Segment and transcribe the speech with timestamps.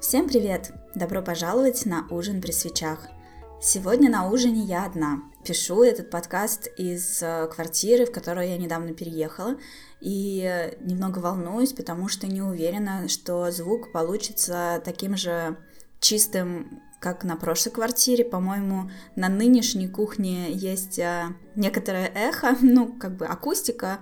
[0.00, 0.70] Всем привет!
[0.94, 3.08] Добро пожаловать на ужин при свечах.
[3.60, 5.22] Сегодня на ужине я одна.
[5.44, 9.56] Пишу этот подкаст из э, квартиры, в которую я недавно переехала,
[10.00, 15.56] и немного волнуюсь, потому что не уверена, что звук получится таким же
[15.98, 18.24] чистым, как на прошлой квартире.
[18.24, 21.24] По-моему, на нынешней кухне есть э,
[21.56, 23.98] некоторое эхо, ну, как бы акустика,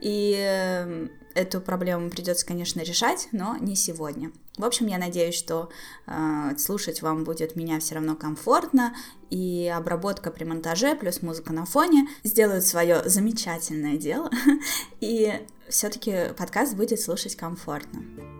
[0.00, 4.30] и э, эту проблему придется, конечно, решать, но не сегодня.
[4.60, 5.70] В общем, я надеюсь, что
[6.06, 8.94] э, слушать вам будет меня все равно комфортно,
[9.30, 14.30] и обработка при монтаже плюс музыка на фоне сделают свое замечательное дело,
[15.00, 15.32] и
[15.68, 18.39] все-таки подкаст будет слушать комфортно.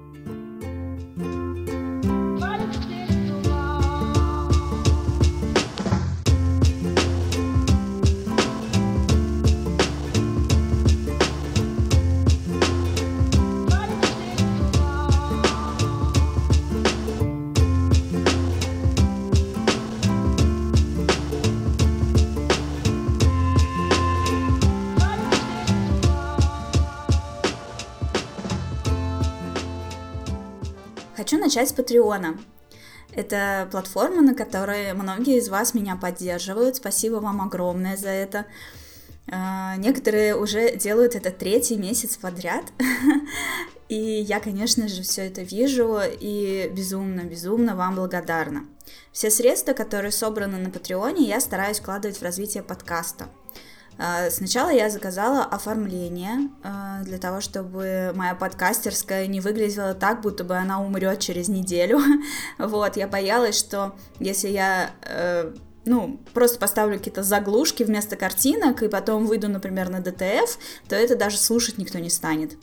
[31.30, 32.36] Хочу начать с Патреона.
[33.12, 36.74] Это платформа, на которой многие из вас меня поддерживают.
[36.74, 38.46] Спасибо вам огромное за это.
[39.30, 42.64] А, некоторые уже делают это третий месяц подряд.
[43.88, 48.64] И я, конечно же, все это вижу и безумно-безумно вам благодарна.
[49.12, 53.28] Все средства, которые собраны на Патреоне, я стараюсь вкладывать в развитие подкаста–
[54.30, 60.56] сначала я заказала оформление а, для того, чтобы моя подкастерская не выглядела так, будто бы
[60.56, 62.00] она умрет через неделю.
[62.58, 65.52] Вот, я боялась, что если я э,
[65.84, 71.16] ну, просто поставлю какие-то заглушки вместо картинок и потом выйду, например, на ДТФ, то это
[71.16, 72.56] даже слушать никто не станет.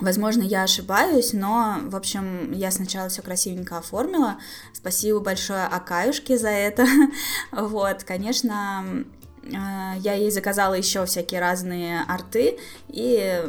[0.00, 4.38] Возможно, я ошибаюсь, но, в общем, я сначала все красивенько оформила.
[4.72, 6.86] Спасибо большое Акаюшке за это.
[7.52, 9.04] Вот, конечно, а,
[9.44, 12.58] я ей заказала еще всякие разные арты,
[12.88, 13.42] и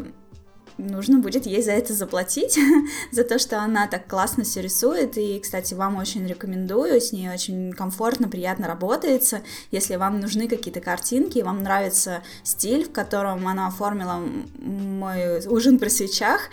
[0.78, 2.58] нужно будет ей за это заплатить,
[3.12, 5.18] за то, что она так классно все рисует.
[5.18, 9.42] И, кстати, вам очень рекомендую, с ней очень комфортно, приятно работается.
[9.72, 14.22] Если вам нужны какие-то картинки, вам нравится стиль, в котором она оформила
[14.60, 16.50] мой ужин при свечах,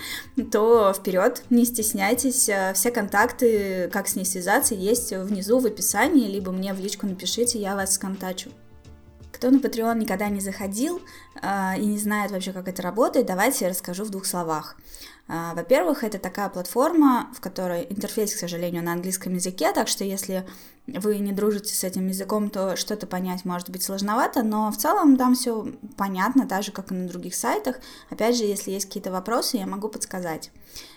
[0.53, 2.51] то вперед, не стесняйтесь.
[2.75, 7.61] Все контакты, как с ней связаться, есть внизу в описании, либо мне в личку напишите,
[7.61, 8.51] я вас сконтачу.
[9.41, 11.01] Кто на Patreon никогда не заходил
[11.41, 14.77] э, и не знает вообще, как это работает, давайте я расскажу в двух словах.
[15.29, 20.05] Э, во-первых, это такая платформа, в которой интерфейс, к сожалению, на английском языке, так что
[20.05, 20.47] если
[20.87, 25.17] вы не дружите с этим языком, то что-то понять может быть сложновато, но в целом
[25.17, 27.77] там все понятно, так же, как и на других сайтах.
[28.11, 30.51] Опять же, если есть какие-то вопросы, я могу подсказать.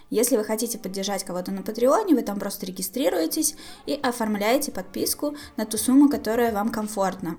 [0.10, 3.56] Если вы хотите поддержать кого-то на Патреоне, вы там просто регистрируетесь
[3.86, 7.38] и оформляете подписку на ту сумму, которая вам комфортна.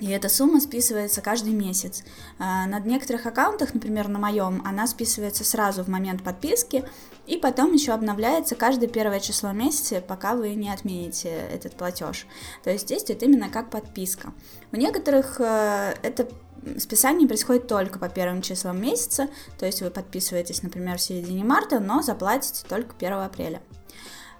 [0.00, 2.04] И эта сумма списывается каждый месяц.
[2.38, 6.84] А, на некоторых аккаунтах, например, на моем, она списывается сразу в момент подписки,
[7.26, 12.26] и потом еще обновляется каждое первое число месяца, пока вы не отмените этот платеж.
[12.62, 14.32] То есть действует именно как подписка.
[14.70, 16.28] У некоторых э, это
[16.78, 21.80] списание происходит только по первым числам месяца, то есть вы подписываетесь, например, в середине марта,
[21.80, 23.62] но заплатите только 1 апреля.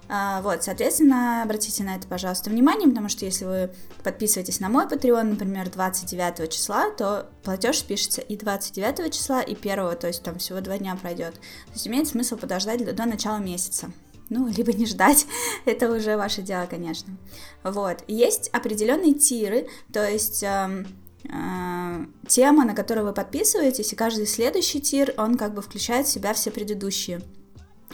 [0.09, 3.71] А, вот, соответственно, обратите на это, пожалуйста, внимание, потому что если вы
[4.03, 9.97] подписываетесь на мой Patreon, например, 29 числа, то платеж спишется и 29 числа, и 1,
[9.97, 11.33] то есть там всего два дня пройдет.
[11.33, 13.91] То есть имеет смысл подождать до, начала месяца.
[14.29, 15.25] Ну, либо не ждать,
[15.65, 17.17] это уже ваше дело, конечно.
[17.63, 20.43] Вот, есть определенные тиры, то есть...
[20.43, 20.85] Э,
[22.25, 26.33] тема, на которую вы подписываетесь, и каждый следующий тир, он как бы включает в себя
[26.33, 27.21] все предыдущие.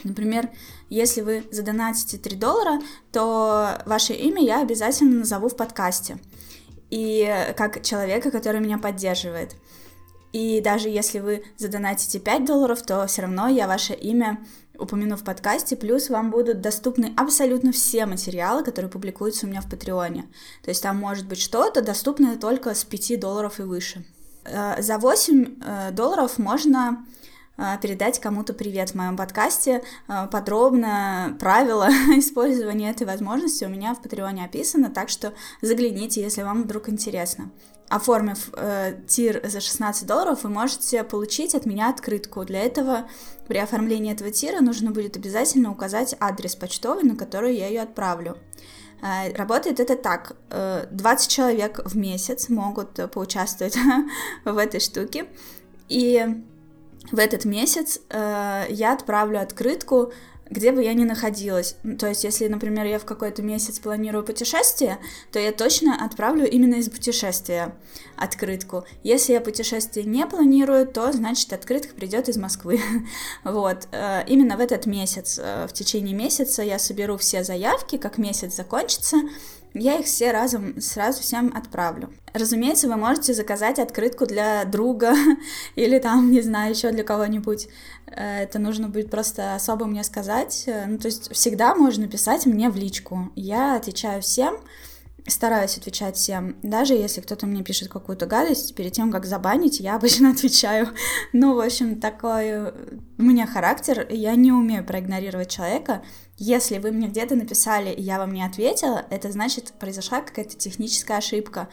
[0.04, 0.50] Например,
[0.90, 2.80] если вы задонатите 3 доллара,
[3.12, 6.18] то ваше имя я обязательно назову в подкасте.
[6.90, 9.56] И как человека, который меня поддерживает.
[10.32, 14.44] И даже если вы задонатите 5 долларов, то все равно я ваше имя
[14.78, 19.70] упомяну в подкасте, плюс вам будут доступны абсолютно все материалы, которые публикуются у меня в
[19.70, 20.22] Патреоне.
[20.62, 24.04] То есть там может быть что-то доступное только с 5 долларов и выше.
[24.44, 27.06] Э, за 8 э, долларов можно
[27.56, 29.82] передать кому-то привет в моем подкасте.
[30.08, 36.42] А, подробно правила использования этой возможности у меня в Патреоне описано, так что загляните, если
[36.42, 37.50] вам вдруг интересно.
[37.88, 42.44] Оформив э, тир за 16 долларов, вы можете получить от меня открытку.
[42.44, 43.08] Для этого
[43.46, 48.38] при оформлении этого тира нужно будет обязательно указать адрес почтовый, на который я ее отправлю.
[49.02, 50.34] Э, работает это так.
[50.90, 53.76] 20 э, человек в месяц могут поучаствовать
[54.44, 55.26] в этой штуке.
[55.88, 56.42] И
[57.12, 60.12] в этот месяц э, я отправлю открытку
[60.50, 61.76] где бы я ни находилась.
[61.98, 64.98] То есть, если, например, я в какой-то месяц планирую путешествие,
[65.32, 67.74] то я точно отправлю именно из путешествия
[68.16, 68.84] открытку.
[69.02, 72.80] Если я путешествие не планирую, то, значит, открытка придет из Москвы.
[73.44, 73.88] вот.
[73.92, 78.54] Э, именно в этот месяц, э, в течение месяца я соберу все заявки, как месяц
[78.54, 79.22] закончится,
[79.74, 82.12] я их все разом сразу всем отправлю.
[82.32, 85.14] Разумеется, вы можете заказать открытку для друга
[85.74, 87.68] или там, не знаю, еще для кого-нибудь.
[88.06, 90.64] Э, это нужно будет просто особо мне сказать.
[90.66, 93.32] Э, ну, то есть всегда можно писать мне в личку.
[93.34, 94.56] Я отвечаю всем,
[95.26, 96.56] стараюсь отвечать всем.
[96.62, 100.90] Даже если кто-то мне пишет какую-то гадость, перед тем, как забанить, я обычно отвечаю.
[101.32, 102.70] Ну, в общем, такой
[103.18, 106.02] у меня характер, я не умею проигнорировать человека.
[106.36, 111.18] Если вы мне где-то написали, и я вам не ответила, это значит, произошла какая-то техническая
[111.18, 111.68] ошибка.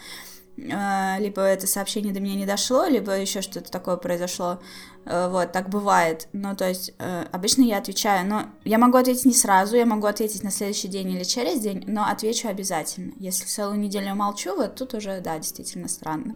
[0.57, 4.59] Э, либо это сообщение до меня не дошло, либо еще что-то такое произошло.
[5.05, 6.27] Э, вот, так бывает.
[6.33, 10.05] Ну, то есть, э, обычно я отвечаю, но я могу ответить не сразу, я могу
[10.05, 13.13] ответить на следующий день или через день, но отвечу обязательно.
[13.17, 16.35] Если целую неделю молчу, вот тут уже, да, действительно странно.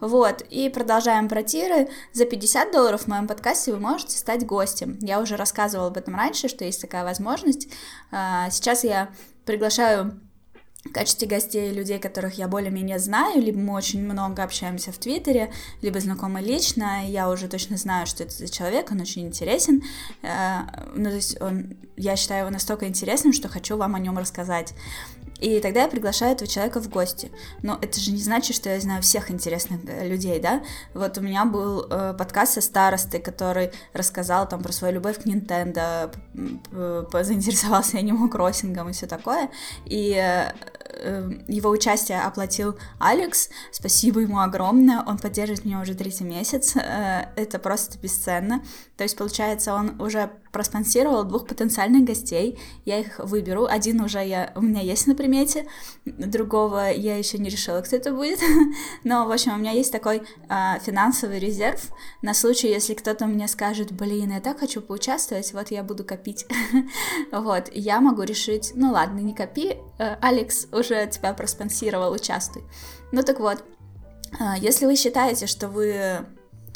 [0.00, 1.88] Вот, и продолжаем про тиры.
[2.12, 4.98] За 50 долларов в моем подкасте вы можете стать гостем.
[5.00, 7.68] Я уже рассказывала об этом раньше, что есть такая возможность.
[8.10, 9.10] Сейчас я
[9.44, 10.20] приглашаю
[10.86, 15.52] в качестве гостей людей, которых я более-менее знаю, либо мы очень много общаемся в Твиттере,
[15.82, 19.82] либо знакомы лично, я уже точно знаю, что это за человек, он очень интересен,
[20.22, 20.58] э,
[20.94, 24.74] ну, то есть он, я считаю его настолько интересным, что хочу вам о нем рассказать.
[25.40, 27.30] И тогда я приглашаю этого человека в гости.
[27.62, 30.62] Но это же не значит, что я знаю всех интересных э, людей, да?
[30.94, 35.26] Вот у меня был э, подкаст со старостой, который рассказал там про свою любовь к
[35.26, 36.12] Nintendo,
[37.24, 39.50] заинтересовался Animal Crossing и все такое.
[39.84, 40.52] И э,
[40.98, 43.50] Эм, его участие оплатил Алекс.
[43.70, 45.02] Спасибо ему огромное.
[45.06, 46.74] Он поддерживает меня уже третий месяц.
[46.76, 48.62] Э, это просто бесценно.
[48.96, 52.58] То есть, получается, он уже проспонсировал двух потенциальных гостей.
[52.86, 53.66] Я их выберу.
[53.66, 55.66] Один уже я, у меня есть на примете,
[56.06, 58.40] другого я еще не решила, кто это будет.
[59.04, 61.90] Но, в общем, у меня есть такой а, финансовый резерв
[62.22, 66.46] на случай, если кто-то мне скажет, блин, я так хочу поучаствовать, вот я буду копить.
[67.32, 72.64] вот, я могу решить, ну ладно, не копи, э, Алекс уже тебя проспонсировал, участвуй.
[73.12, 73.62] Ну так вот,
[74.40, 76.24] а, если вы считаете, что вы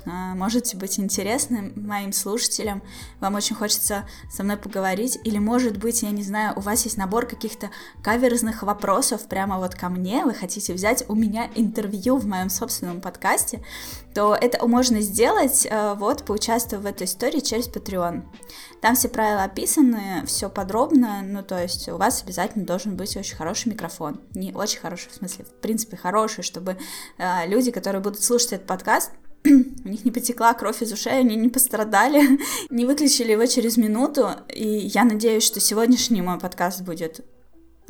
[0.07, 2.83] можете быть интересным моим слушателям,
[3.21, 6.97] вам очень хочется со мной поговорить, или, может быть, я не знаю, у вас есть
[6.97, 7.71] набор каких-то
[8.03, 13.01] каверзных вопросов прямо вот ко мне, вы хотите взять у меня интервью в моем собственном
[13.01, 13.63] подкасте,
[14.15, 18.23] то это можно сделать, а, вот, поучаствовав в этой истории через Patreon.
[18.81, 23.37] Там все правила описаны, все подробно, ну, то есть у вас обязательно должен быть очень
[23.37, 24.21] хороший микрофон.
[24.35, 26.77] Не очень хороший, в смысле, в принципе, хороший, чтобы
[27.19, 29.13] э, люди, которые будут слушать этот подкаст,
[29.45, 32.39] у них не потекла кровь из ушей, они не пострадали,
[32.71, 37.25] не выключили его через минуту, и я надеюсь, что сегодняшний мой подкаст будет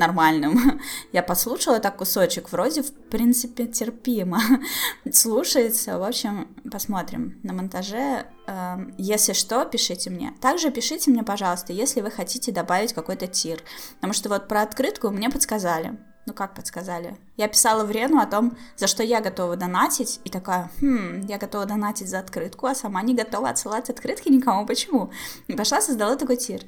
[0.01, 0.81] нормальным.
[1.13, 4.41] Я послушала так кусочек, вроде, в принципе, терпимо
[5.13, 5.99] слушается.
[5.99, 8.27] В общем, посмотрим на монтаже.
[8.47, 10.33] Эм, если что, пишите мне.
[10.41, 13.63] Также пишите мне, пожалуйста, если вы хотите добавить какой-то тир.
[13.97, 17.17] Потому что вот про открытку мне подсказали ну как подсказали.
[17.37, 21.39] Я писала в Рену о том, за что я готова донатить, и такая, хм, я
[21.39, 25.11] готова донатить за открытку, а сама не готова отсылать открытки никому, почему?
[25.49, 26.63] И пошла, создала такой тир.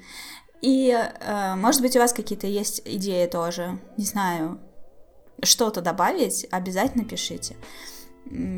[0.62, 4.60] И, э, может быть, у вас какие-то есть идеи тоже, не знаю,
[5.42, 7.56] что-то добавить, обязательно пишите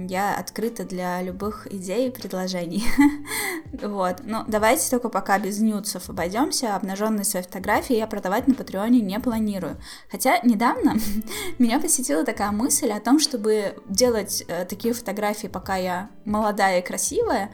[0.09, 2.85] я открыта для любых идей и предложений.
[3.83, 4.19] вот.
[4.23, 6.77] Ну, давайте только пока без нюцев обойдемся.
[6.77, 9.77] Обнаженные свои фотографии я продавать на Патреоне не планирую.
[10.11, 10.97] Хотя недавно
[11.59, 16.87] меня посетила такая мысль о том, чтобы делать э, такие фотографии, пока я молодая и
[16.87, 17.51] красивая,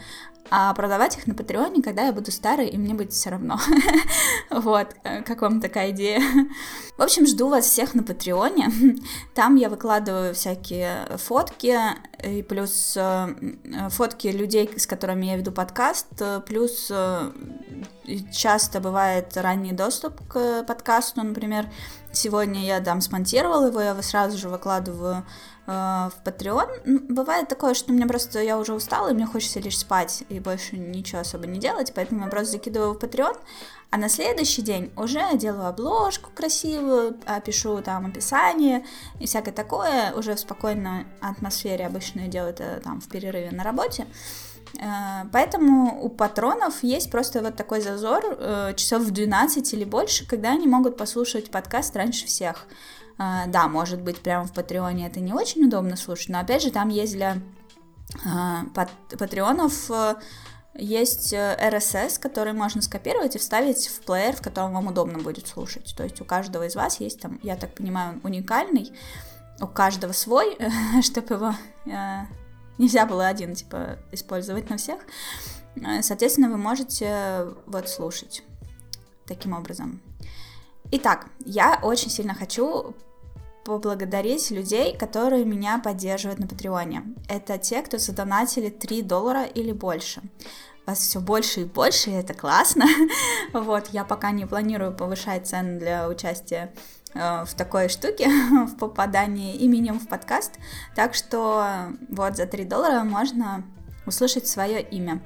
[0.50, 3.59] а продавать их на Патреоне, когда я буду старой, и мне будет все равно.
[4.50, 6.20] вот, э, как вам такая идея?
[6.97, 8.70] В общем, жду вас всех на Патреоне.
[9.35, 11.78] Там я выкладываю всякие фотки,
[12.25, 13.28] и плюс э,
[13.90, 16.06] фотки людей, с которыми я веду подкаст,
[16.47, 17.30] плюс э,
[18.32, 21.66] часто бывает ранний доступ к подкасту, например,
[22.12, 25.25] сегодня я там смонтировала его, я его сразу же выкладываю
[25.71, 27.07] Э, в Patreon.
[27.09, 30.76] Бывает такое, что мне просто я уже устала, и мне хочется лишь спать и больше
[30.76, 33.37] ничего особо не делать, поэтому я просто закидываю в Patreon,
[33.90, 38.85] а на следующий день уже делаю обложку красивую, пишу там описание
[39.21, 43.62] и всякое такое, уже в спокойной атмосфере обычно я делаю это там в перерыве на
[43.62, 44.07] работе.
[45.33, 50.50] Поэтому у патронов есть просто вот такой зазор э, часов в 12 или больше, когда
[50.50, 52.67] они могут послушать подкаст раньше всех.
[53.19, 56.71] А, да, может быть, прямо в Патреоне это не очень удобно слушать, но опять же
[56.71, 57.37] там есть для
[59.19, 59.89] патреонов
[60.75, 65.95] есть RSS, который можно скопировать и вставить в плеер, в котором вам удобно будет слушать.
[65.97, 68.93] То есть у каждого из вас есть там, я так понимаю, уникальный,
[69.61, 70.57] у каждого свой,
[71.03, 71.55] чтобы его
[72.80, 74.99] нельзя было один, типа, использовать на всех.
[76.00, 78.42] Соответственно, вы можете вот слушать
[79.26, 80.00] таким образом.
[80.90, 82.96] Итак, я очень сильно хочу
[83.64, 87.04] поблагодарить людей, которые меня поддерживают на Патреоне.
[87.28, 90.22] Это те, кто задонатили 3 доллара или больше.
[90.87, 92.87] Вас все больше и больше, и это классно.
[93.52, 98.29] вот, я пока не планирую повышать цены для участия э, в такой штуке,
[98.67, 100.59] в попадании именем в подкаст.
[100.95, 103.64] Так что вот за 3 доллара можно
[104.07, 105.21] услышать свое имя.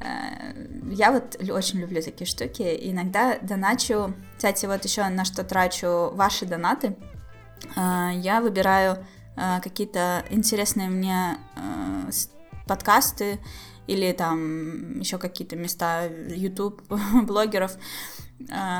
[0.00, 0.52] Э,
[0.90, 2.78] я вот очень люблю такие штуки.
[2.82, 6.96] Иногда доначу, кстати, вот еще на что трачу ваши донаты.
[7.76, 9.04] Э, я выбираю
[9.36, 11.38] э, какие-то интересные мне
[12.66, 13.38] подкасты
[13.86, 16.82] или там еще какие-то места YouTube
[17.22, 17.76] блогеров,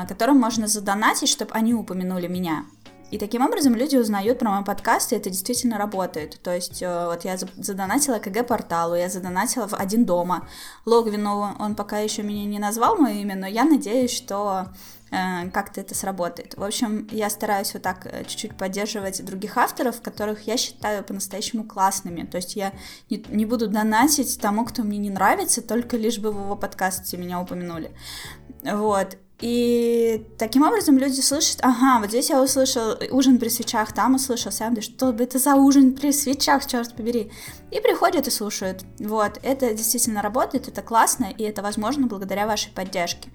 [0.07, 2.65] которым можно задонатить, чтобы они упомянули меня.
[3.11, 6.39] И таким образом люди узнают про мой подкаст, и это действительно работает.
[6.43, 10.47] То есть э, вот я задонатила КГ-порталу, я задонатила в «Один дома».
[10.85, 14.67] Логвину он пока еще меня не назвал мое имя, но я надеюсь, что
[15.09, 16.55] э, как-то это сработает.
[16.55, 21.63] В общем, я стараюсь вот так э, чуть-чуть поддерживать других авторов, которых я считаю по-настоящему
[21.63, 22.27] классными.
[22.27, 22.73] То есть я
[23.09, 27.17] не, не буду донатить тому, кто мне не нравится, только лишь бы в его подкасте
[27.17, 27.91] меня упомянули.
[28.61, 29.17] Вот.
[29.41, 34.51] И таким образом люди слышат, ага, вот здесь я услышал ужин при свечах, там услышал
[34.51, 37.31] сам, что бы это за ужин при свечах, черт побери.
[37.71, 38.83] И приходят и слушают.
[38.99, 43.29] Вот, это действительно работает, это классно, и это возможно благодаря вашей поддержке.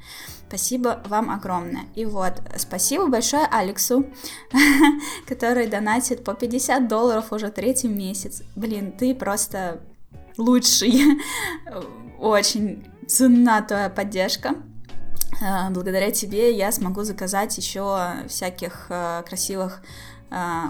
[0.47, 1.85] Спасибо вам огромное.
[1.95, 4.05] И вот, спасибо большое Алексу,
[5.27, 8.43] который донатит по 50 долларов уже третий месяц.
[8.57, 9.81] Блин, ты просто
[10.37, 11.19] лучший.
[12.21, 14.55] Очень ценна твоя поддержка.
[15.41, 19.81] Э, благодаря тебе я смогу заказать еще всяких э, красивых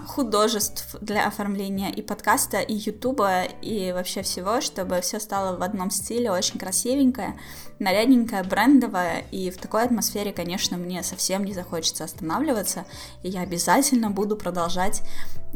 [0.07, 5.89] художеств для оформления и подкаста, и ютуба, и вообще всего, чтобы все стало в одном
[5.89, 7.39] стиле, очень красивенькое,
[7.79, 12.85] нарядненькое, брендовое, и в такой атмосфере, конечно, мне совсем не захочется останавливаться,
[13.23, 15.01] и я обязательно буду продолжать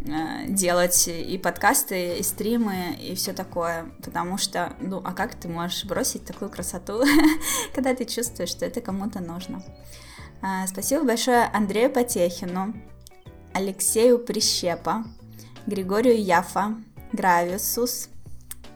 [0.08, 5.48] Э, делать и подкасты, и стримы, и все такое, потому что, ну, а как ты
[5.48, 7.04] можешь бросить такую красоту,
[7.75, 9.62] когда ты чувствуешь, что это кому-то нужно?
[10.42, 12.74] Э, спасибо большое Андрею Потехину,
[13.53, 15.06] Алексею Прищепа,
[15.65, 16.75] Григорию Яфа,
[17.12, 18.10] Грависус,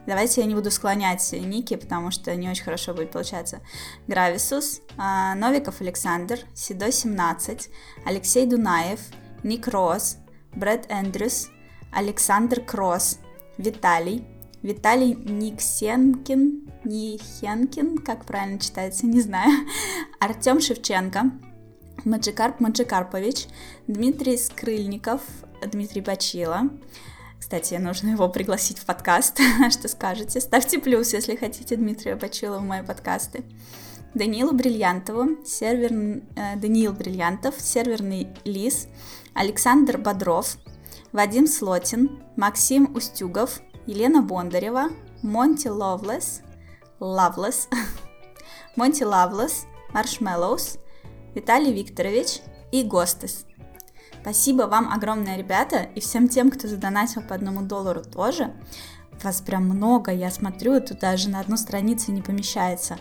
[0.06, 3.60] Давайте я не буду склонять ники, потому что не очень хорошо будет получаться.
[4.06, 7.70] Грависус, э, Новиков Александр, Седой 17,
[8.04, 9.00] Алексей Дунаев,
[9.42, 10.18] Ник Рос,
[10.52, 11.48] Брэд Эндрюс,
[11.90, 13.18] Александр Кросс,
[13.56, 14.26] Виталий,
[14.62, 19.66] Виталий Никсенкин, Нихенкин, как правильно читается, не знаю,
[20.20, 21.30] Артем Шевченко,
[22.04, 23.46] Маджикарп Маджикарпович,
[23.86, 25.22] Дмитрий Скрыльников,
[25.66, 26.70] Дмитрий Бачила.
[27.40, 29.40] Кстати, нужно его пригласить в подкаст.
[29.70, 30.40] Что скажете?
[30.40, 33.44] Ставьте плюс, если хотите Дмитрия Бачила в мои подкасты.
[34.14, 36.22] Данилу Бриллиантову, сервер...
[36.36, 38.86] Э, Даниил Бриллиантов, серверный лис,
[39.34, 40.56] Александр Бодров,
[41.12, 44.90] Вадим Слотин, Максим Устюгов, Елена Бондарева,
[45.22, 46.42] Монти Ловлес,
[47.00, 47.68] Лавлес,
[48.76, 50.78] Монти Лавлес, Маршмеллоус,
[51.34, 52.40] Виталий Викторович
[52.72, 53.46] и Гостес.
[54.20, 58.54] Спасибо вам огромное, ребята, и всем тем, кто задонатил по одному доллару тоже.
[59.22, 62.98] Вас прям много, я смотрю, тут даже на одну страницу не помещается.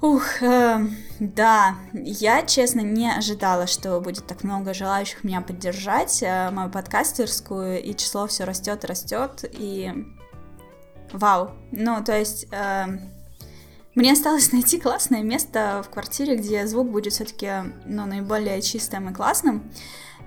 [0.00, 0.86] Ух, э,
[1.18, 7.82] да, я, честно, не ожидала, что будет так много желающих меня поддержать, э, мою подкастерскую,
[7.82, 9.92] и число все растет, растет, и
[11.12, 11.50] вау.
[11.72, 12.86] Ну, то есть, э,
[13.96, 17.50] мне осталось найти классное место в квартире, где звук будет все-таки,
[17.86, 19.72] ну, наиболее чистым и классным,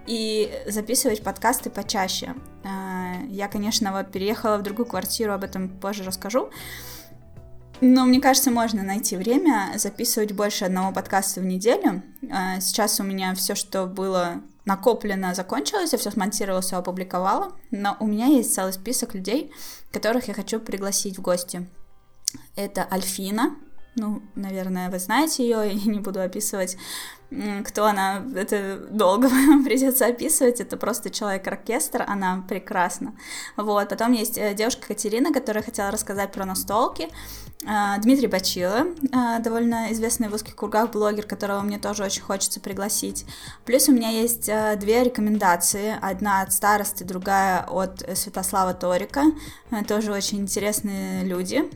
[0.07, 2.33] и записывать подкасты почаще.
[2.63, 6.49] Э, я, конечно, вот переехала в другую квартиру, об этом позже расскажу,
[7.81, 12.01] но мне кажется, можно найти время записывать больше одного подкаста в неделю.
[12.29, 17.53] А, сейчас у меня все, что было накоплено, закончилось, я все смонтировала, все опубликовала.
[17.71, 19.51] Но у меня есть целый список людей,
[19.93, 21.67] которых я хочу пригласить в гости.
[22.55, 23.55] Это Альфина,
[23.95, 26.77] ну, наверное, вы знаете ее, я не буду описывать,
[27.63, 29.29] кто она, это долго
[29.65, 33.13] придется описывать, это просто человек-оркестр, она прекрасна.
[33.55, 37.07] Вот, потом есть э, девушка Катерина, которая хотела рассказать про настолки,
[37.67, 38.85] а, Дмитрий Бачила,
[39.41, 43.25] довольно известный в узких кругах блогер, которого мне тоже очень хочется пригласить.
[43.65, 49.25] Плюс у меня есть э, две рекомендации, одна от старости, другая от Святослава Торика,
[49.71, 51.69] э, тоже очень интересные люди,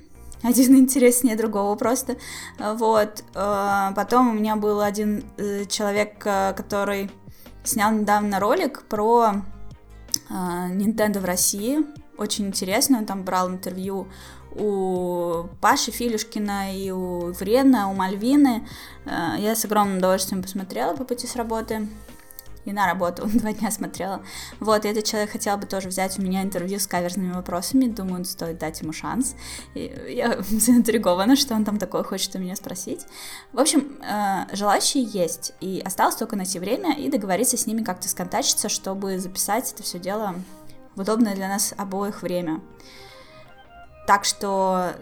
[0.49, 2.17] один интереснее другого просто.
[2.59, 3.23] Вот.
[3.33, 5.23] Потом у меня был один
[5.67, 7.09] человек, который
[7.63, 9.41] снял недавно ролик про
[10.29, 11.79] Nintendo в России.
[12.17, 14.07] Очень интересно, он там брал интервью
[14.55, 18.67] у Паши Филюшкина и у Врена, у Мальвины.
[19.05, 21.87] Э, я с огромным удовольствием посмотрела по пути с работы
[22.65, 24.21] и на работу два дня смотрела.
[24.59, 27.87] Вот, и этот человек хотел бы тоже взять у меня интервью с каверзными вопросами.
[27.87, 29.35] Думаю, стоит дать ему шанс.
[29.73, 33.05] И я заинтригована, что он там такое хочет у меня спросить.
[33.51, 35.53] В общем, э, желающие есть.
[35.61, 39.99] И осталось только найти время и договориться с ними как-то сконтачиться, чтобы записать это все
[39.99, 40.35] дело
[40.95, 42.61] в удобное для нас обоих время.
[44.05, 44.93] Так что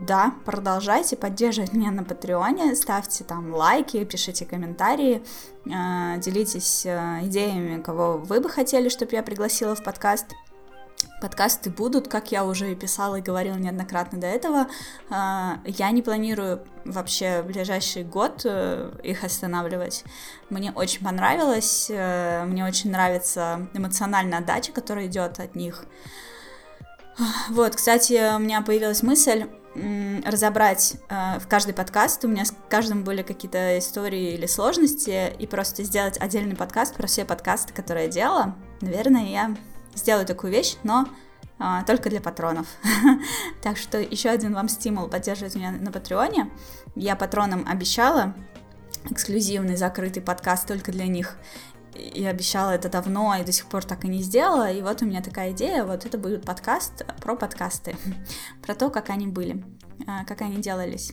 [0.00, 5.22] да, продолжайте поддерживать меня на Патреоне, ставьте там лайки, пишите комментарии,
[5.66, 10.26] э, делитесь э, идеями, кого вы бы хотели, чтобы я пригласила в подкаст.
[11.20, 14.68] Подкасты будут, как я уже и писала и говорила неоднократно до этого.
[15.10, 20.04] Э, я не планирую вообще в ближайший год их останавливать.
[20.48, 25.84] Мне очень понравилось, мне очень нравится эмоциональная отдача, которая идет от них.
[27.50, 29.46] Вот, кстати, у меня появилась мысль
[30.24, 32.24] разобрать э, в каждый подкаст.
[32.24, 37.06] У меня с каждым были какие-то истории или сложности, и просто сделать отдельный подкаст про
[37.06, 38.56] все подкасты, которые я делала.
[38.80, 39.56] Наверное, я
[39.94, 41.06] сделаю такую вещь, но
[41.58, 42.66] э, только для патронов.
[43.62, 46.50] так что еще один вам стимул поддерживать меня на Патреоне.
[46.96, 48.34] Я патронам обещала
[49.08, 51.36] эксклюзивный закрытый подкаст только для них
[51.94, 54.70] и обещала это давно, и до сих пор так и не сделала.
[54.70, 57.96] И вот у меня такая идея, вот это будет подкаст про подкасты,
[58.62, 59.64] про то, как они были,
[60.06, 61.12] а, как они делались.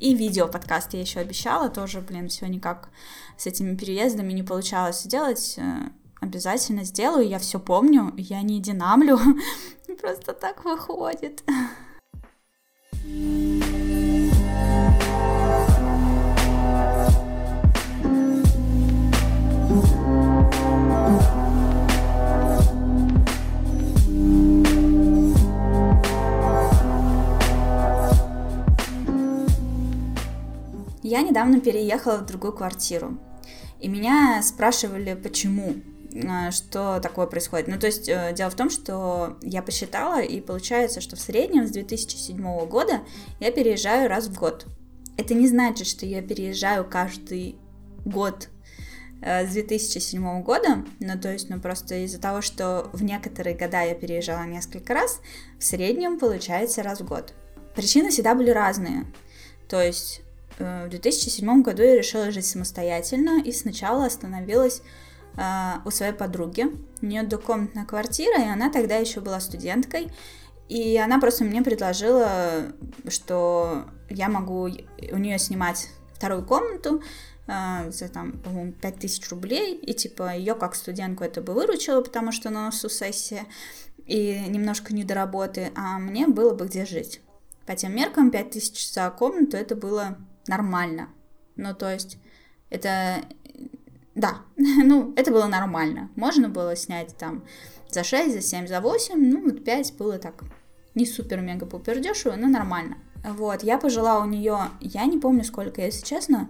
[0.00, 2.90] И видео подкаст я еще обещала, тоже, блин, все никак
[3.36, 5.54] с этими переездами не получалось сделать.
[5.58, 5.90] Э,
[6.20, 9.20] обязательно сделаю, я все помню, я не динамлю,
[10.00, 11.44] просто так выходит.
[31.02, 33.18] Я недавно переехала в другую квартиру,
[33.80, 35.74] и меня спрашивали, почему,
[36.12, 37.66] э, что такое происходит.
[37.66, 41.66] Ну, то есть, э, дело в том, что я посчитала, и получается, что в среднем
[41.66, 43.00] с 2007 года
[43.40, 44.66] я переезжаю раз в год.
[45.16, 47.56] Это не значит, что я переезжаю каждый
[48.04, 48.48] год
[49.20, 53.82] э, с 2007 года, ну, то есть, ну, просто из-за того, что в некоторые года
[53.82, 55.20] я переезжала несколько раз,
[55.58, 57.34] в среднем получается раз в год.
[57.74, 59.06] Причины всегда были разные.
[59.68, 60.22] То есть
[60.62, 64.82] в 2007 году я решила жить самостоятельно и сначала остановилась
[65.36, 65.42] э,
[65.84, 66.66] у своей подруги.
[67.00, 70.12] У нее двухкомнатная квартира, и она тогда еще была студенткой.
[70.68, 72.72] И она просто мне предложила,
[73.08, 74.70] что я могу
[75.10, 77.02] у нее снимать вторую комнату
[77.46, 79.74] э, за там, по-моему, 5000 рублей.
[79.74, 83.46] И типа ее как студентку это бы выручило, потому что на носу сессия
[84.06, 87.20] и немножко не до работы, а мне было бы где жить.
[87.66, 91.08] По тем меркам 5000 за комнату это было нормально.
[91.56, 92.18] Ну, то есть,
[92.70, 93.24] это...
[94.14, 96.10] Да, ну, это было нормально.
[96.16, 97.44] Можно было снять там
[97.90, 100.42] за 6, за 7, за 8, ну, вот 5 было так
[100.94, 102.98] не супер-мега-пупер дешево, но нормально.
[103.24, 106.48] Вот, я пожила у нее, я не помню сколько, если честно,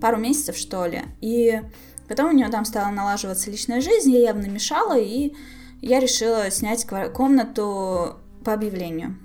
[0.00, 1.02] пару месяцев, что ли.
[1.20, 1.60] И
[2.08, 5.34] потом у нее там стала налаживаться личная жизнь, я явно мешала, и
[5.82, 9.16] я решила снять комнату по объявлению.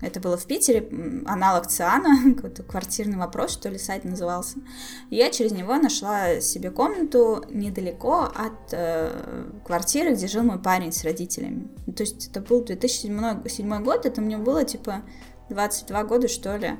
[0.00, 0.88] Это было в Питере,
[1.26, 4.58] аналог Циана, какой-то квартирный вопрос, что ли, сайт назывался.
[5.10, 11.04] Я через него нашла себе комнату недалеко от э, квартиры, где жил мой парень с
[11.04, 11.68] родителями.
[11.94, 15.02] То есть это был 2007 год, это мне было типа
[15.50, 16.76] 22 года, что ли.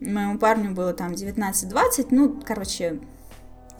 [0.00, 3.00] Моему парню было там 19-20, ну, короче,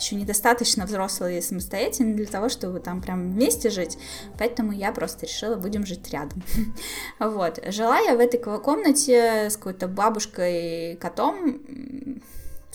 [0.01, 3.99] еще недостаточно взрослые и самостоятельные для того, чтобы там прям вместе жить,
[4.39, 6.43] поэтому я просто решила, будем жить рядом.
[7.19, 11.61] Вот, жила я в этой комнате с какой-то бабушкой и котом,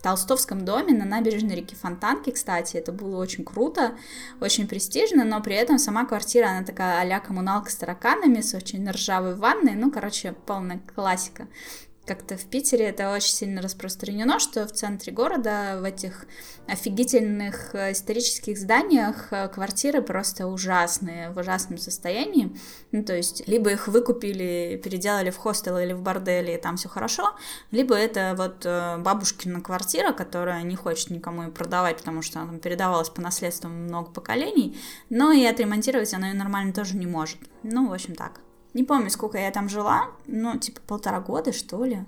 [0.04, 3.96] Толстовском доме на набережной реки Фонтанки, кстати, это было очень круто,
[4.42, 8.88] очень престижно, но при этом сама квартира, она такая а-ля коммуналка с тараканами, с очень
[8.90, 11.48] ржавой ванной, ну, короче, полная классика
[12.06, 16.26] как-то в Питере это очень сильно распространено, что в центре города, в этих
[16.68, 22.56] офигительных э, исторических зданиях э, квартиры просто ужасные, в ужасном состоянии.
[22.92, 26.90] Ну, то есть, либо их выкупили, переделали в хостел или в борделе, и там все
[26.90, 27.36] хорошо,
[27.72, 32.50] либо это вот э, бабушкина квартира, которая не хочет никому ее продавать, потому что она
[32.50, 34.78] там передавалась по наследству много поколений,
[35.10, 37.40] но и отремонтировать она ее нормально тоже не может.
[37.64, 38.42] Ну, в общем, так.
[38.74, 42.04] Не помню, сколько я там жила, ну, типа полтора года, что ли.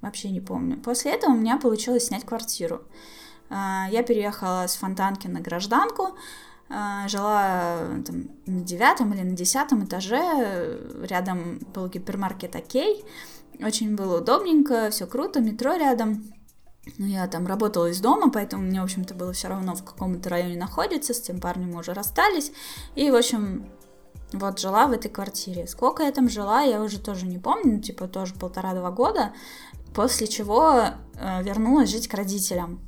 [0.00, 0.78] Вообще не помню.
[0.78, 2.82] После этого у меня получилось снять квартиру.
[3.50, 6.16] А, я переехала с Фонтанки на гражданку,
[6.68, 13.04] а, жила там, на девятом или на десятом этаже, рядом был гипермаркет Окей,
[13.62, 16.32] очень было удобненько, все круто, метро рядом.
[16.96, 20.20] Ну, я там работала из дома, поэтому мне, в общем-то, было все равно, в каком
[20.20, 22.52] то районе находится, с тем парнем мы уже расстались.
[22.94, 23.66] И, в общем,
[24.32, 25.66] вот жила в этой квартире.
[25.66, 29.32] Сколько я там жила, я уже тоже не помню, ну, типа тоже полтора-два года,
[29.94, 32.80] после чего э, вернулась жить к родителям.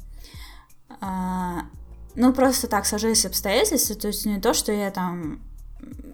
[1.00, 1.62] А,
[2.14, 5.40] ну, просто так сложились обстоятельства, то есть не то, что я там...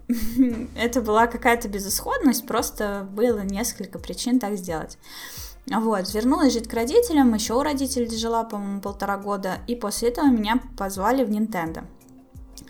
[0.75, 4.97] Это была какая-то безысходность, просто было несколько причин так сделать.
[5.67, 10.25] Вот, вернулась жить к родителям, еще у родителей жила, по-моему, полтора года, и после этого
[10.25, 11.85] меня позвали в Nintendo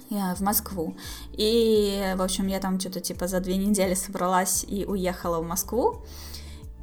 [0.10, 0.95] в Москву.
[1.39, 6.04] И, в общем, я там что-то типа за две недели собралась и уехала в Москву.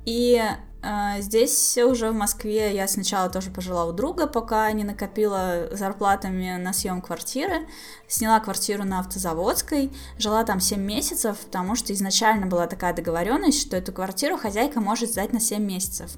[0.07, 0.43] И
[0.83, 6.57] э, здесь уже в Москве я сначала тоже пожила у друга, пока не накопила зарплатами
[6.57, 7.69] на съем квартиры.
[8.09, 13.77] Сняла квартиру на автозаводской, жила там 7 месяцев, потому что изначально была такая договоренность, что
[13.77, 16.13] эту квартиру хозяйка может сдать на 7 месяцев.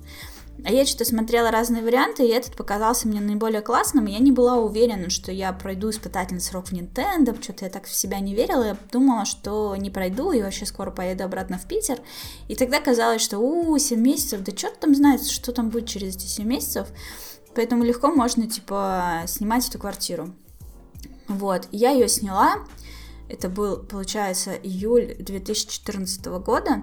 [0.65, 4.57] А я что-то смотрела разные варианты, и этот показался мне наиболее классным, я не была
[4.57, 8.65] уверена, что я пройду испытательный срок в Nintendo, что-то я так в себя не верила,
[8.65, 12.01] я думала, что не пройду, и вообще скоро поеду обратно в Питер,
[12.49, 16.17] и тогда казалось, что, у, 7 месяцев, да что там знает, что там будет через
[16.17, 16.89] эти 7 месяцев,
[17.55, 20.35] поэтому легко можно, типа, снимать эту квартиру.
[21.29, 22.65] Вот, я ее сняла,
[23.29, 26.83] это был, получается, июль 2014 года,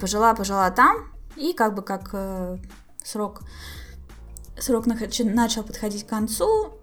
[0.00, 2.58] пожила-пожила э, там, и как бы как э,
[3.02, 3.42] срок,
[4.58, 6.74] срок начал подходить к концу,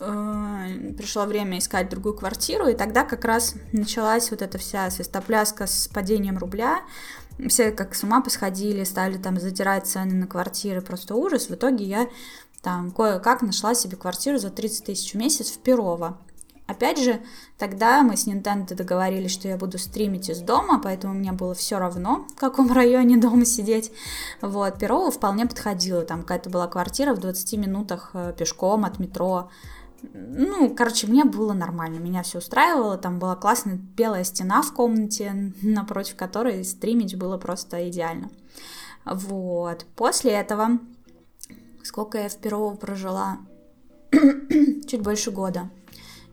[0.00, 5.66] э, пришло время искать другую квартиру, и тогда как раз началась вот эта вся свистопляска
[5.66, 6.82] с падением рубля,
[7.48, 11.48] все как с ума посходили, стали там затирать цены на квартиры, просто ужас.
[11.48, 12.08] В итоге я
[12.62, 16.18] там кое-как нашла себе квартиру за 30 тысяч в месяц в Перово.
[16.66, 17.20] Опять же,
[17.58, 21.78] тогда мы с Nintendo договорились, что я буду стримить из дома, поэтому мне было все
[21.78, 23.92] равно, в каком районе дома сидеть.
[24.40, 29.48] Вот, Перово вполне подходило, там какая-то была квартира в 20 минутах э, пешком от метро.
[30.12, 35.52] Ну, короче, мне было нормально, меня все устраивало, там была классная белая стена в комнате,
[35.62, 38.28] напротив которой стримить было просто идеально.
[39.04, 40.80] Вот, после этого,
[41.84, 43.38] сколько я в Перово прожила?
[44.10, 45.70] Чуть больше года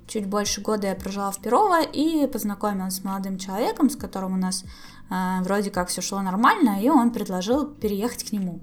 [0.08, 4.38] чуть больше года я прожила в Перово и познакомилась с молодым человеком, с которым у
[4.38, 4.64] нас
[5.10, 8.60] э, вроде как все шло нормально, и он предложил переехать к нему.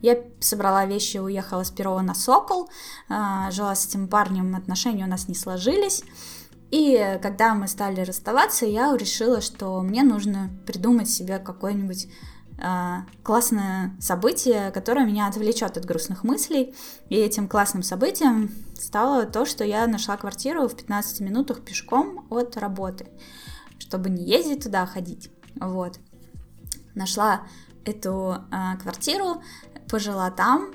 [0.00, 2.68] Я собрала вещи, уехала с Перова на Сокол,
[3.08, 6.02] э, жила с этим парнем, отношения у нас не сложились.
[6.72, 12.08] И когда мы стали расставаться, я решила, что мне нужно придумать себе какой-нибудь
[13.22, 16.74] классное событие, которое меня отвлечет от грустных мыслей.
[17.08, 22.56] И этим классным событием стало то, что я нашла квартиру в 15 минутах пешком от
[22.56, 23.08] работы,
[23.78, 25.30] чтобы не ездить туда, а ходить.
[25.60, 25.98] Вот.
[26.94, 27.46] Нашла
[27.84, 29.42] эту а, квартиру,
[29.88, 30.72] пожила там,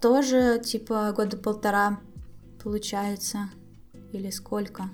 [0.00, 2.00] тоже типа года полтора
[2.62, 3.50] получается,
[4.12, 4.90] или сколько?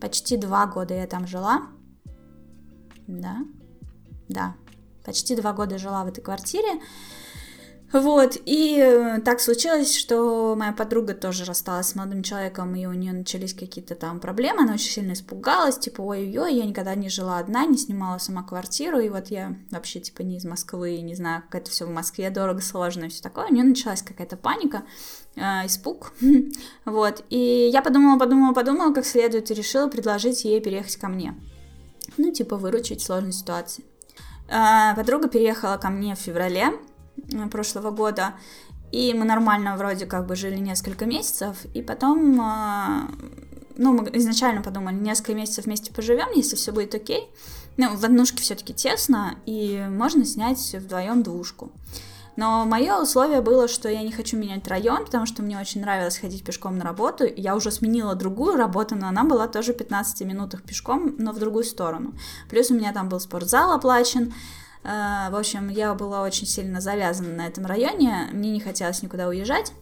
[0.00, 1.68] Почти два года я там жила.
[3.06, 3.38] Да,
[4.28, 4.54] да,
[5.04, 6.80] почти два года жила в этой квартире.
[7.92, 12.92] Вот, и э, так случилось, что моя подруга тоже рассталась с молодым человеком, и у
[12.92, 17.38] нее начались какие-то там проблемы, она очень сильно испугалась, типа, ой-ой-ой, я никогда не жила
[17.38, 21.44] одна, не снимала сама квартиру, и вот я вообще, типа, не из Москвы, не знаю,
[21.48, 24.82] как это все в Москве дорого, сложно и все такое, у нее началась какая-то паника,
[25.36, 26.12] э, испуг,
[26.84, 31.34] вот, и я подумала, подумала, подумала, как следует, и решила предложить ей переехать ко мне,
[32.18, 33.87] ну, типа, выручить в сложной ситуации.
[34.48, 36.72] Э, подруга переехала ко мне в феврале
[37.16, 38.34] э, прошлого года,
[38.90, 43.08] и мы нормально вроде как бы жили несколько месяцев, и потом, э,
[43.76, 47.28] ну, мы изначально подумали, несколько месяцев вместе поживем, если все будет окей.
[47.76, 51.70] Ну, в однушке все-таки тесно, и можно снять вдвоем двушку.
[52.38, 56.18] Но мое условие было, что я не хочу менять район, потому что мне очень нравилось
[56.18, 57.24] ходить пешком на работу.
[57.36, 61.40] Я уже сменила другую работу, но она была тоже в 15 минутах пешком, но в
[61.40, 62.14] другую сторону.
[62.48, 64.32] Плюс у меня там был спортзал оплачен.
[64.84, 69.26] Э, в общем, я была очень сильно завязана на этом районе, мне не хотелось никуда
[69.26, 69.72] уезжать.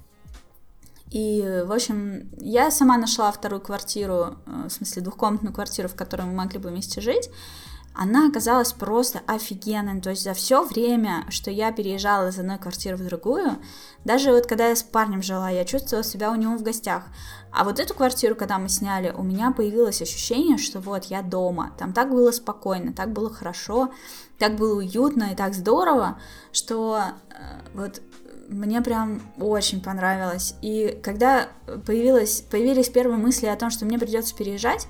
[1.10, 6.22] И, в общем, я сама нашла вторую квартиру, э, в смысле двухкомнатную квартиру, в которой
[6.22, 7.28] мы могли бы вместе жить.
[7.96, 10.00] Она оказалась просто офигенной.
[10.00, 13.56] То есть за все время, что я переезжала из одной квартиры в другую,
[14.04, 17.04] даже вот когда я с парнем жила, я чувствовала себя у него в гостях.
[17.50, 21.72] А вот эту квартиру, когда мы сняли, у меня появилось ощущение, что вот я дома.
[21.78, 23.90] Там так было спокойно, так было хорошо,
[24.38, 26.20] так было уютно и так здорово,
[26.52, 27.35] что э,
[27.72, 28.02] вот
[28.48, 30.54] мне прям очень понравилось.
[30.61, 31.48] И когда
[31.87, 34.87] появилось, появились первые мысли о том, что мне придется переезжать,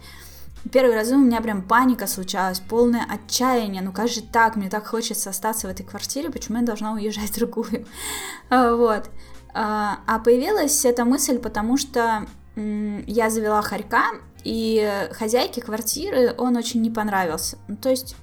[0.72, 3.82] Первый раз у меня прям паника случалась, полное отчаяние.
[3.82, 4.56] Ну как же так?
[4.56, 7.86] Мне так хочется остаться в этой квартире, почему я должна уезжать в другую?
[8.48, 9.10] А, вот.
[9.54, 12.26] А, а появилась эта мысль, потому что
[12.56, 14.12] я завела хорька,
[14.44, 17.58] и хозяйке квартиры он очень не понравился.
[17.68, 18.16] Ну, то есть,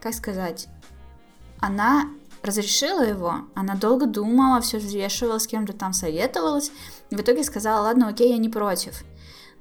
[0.00, 0.68] как сказать,
[1.60, 2.10] она
[2.42, 6.70] разрешила его, она долго думала, все взвешивала, с кем-то там советовалась,
[7.10, 9.02] и в итоге сказала, ладно, окей, я не против.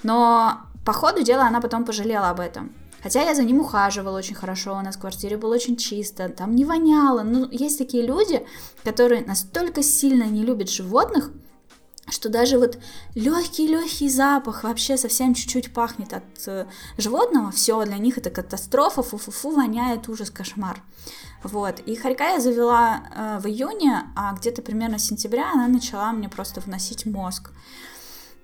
[0.03, 2.73] Но по ходу дела она потом пожалела об этом.
[3.03, 6.55] Хотя я за ним ухаживала очень хорошо, у нас в квартире было очень чисто, там
[6.55, 7.23] не воняло.
[7.23, 8.45] Ну, есть такие люди,
[8.83, 11.31] которые настолько сильно не любят животных,
[12.09, 12.77] что даже вот
[13.15, 16.65] легкий-легкий запах вообще совсем чуть-чуть пахнет от э,
[16.97, 20.81] животного, все, для них это катастрофа, фу-фу-фу, воняет, ужас, кошмар.
[21.43, 26.11] Вот, и хорька я завела э, в июне, а где-то примерно с сентября она начала
[26.11, 27.51] мне просто вносить мозг.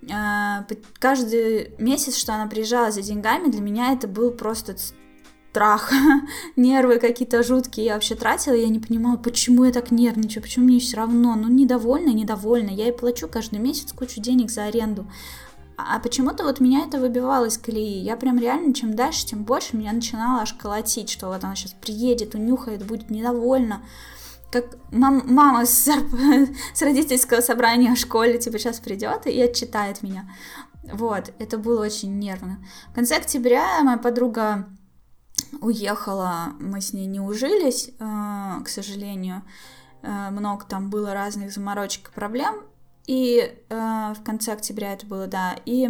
[0.02, 0.64] Э,
[0.98, 4.76] каждый месяц, что она приезжала за деньгами, для меня это был просто
[5.50, 5.92] страх,
[6.56, 10.78] нервы какие-то жуткие я вообще тратила, я не понимала, почему я так нервничаю, почему мне
[10.78, 15.06] все равно, ну недовольна, недовольна, я и плачу каждый месяц кучу денег за аренду,
[15.76, 18.00] а почему-то вот меня это выбивало из колеи.
[18.00, 21.72] Я прям реально, чем дальше, тем больше меня начинало аж колотить, что вот она сейчас
[21.72, 23.82] приедет, унюхает, будет недовольна.
[24.50, 25.88] Как мам, мама с,
[26.74, 30.30] с родительского собрания в школе, типа, сейчас придет и отчитает меня.
[30.92, 32.64] Вот, это было очень нервно.
[32.90, 34.66] В конце октября моя подруга
[35.60, 39.42] уехала, мы с ней не ужились, э, к сожалению.
[40.02, 42.54] Э, много там было разных заморочек и проблем.
[43.06, 45.56] И э, в конце октября это было, да.
[45.64, 45.88] И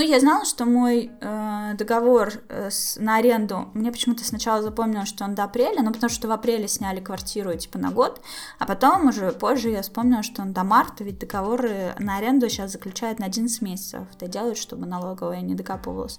[0.00, 5.08] ну, я знала, что мой э, договор э, с, на аренду, мне почему-то сначала запомнилось,
[5.08, 8.22] что он до апреля, ну, потому что в апреле сняли квартиру, типа, на год,
[8.58, 12.72] а потом уже позже я вспомнила, что он до марта, ведь договоры на аренду сейчас
[12.72, 14.00] заключают на 11 месяцев.
[14.16, 16.18] Это делают, чтобы налоговая не докапывалась.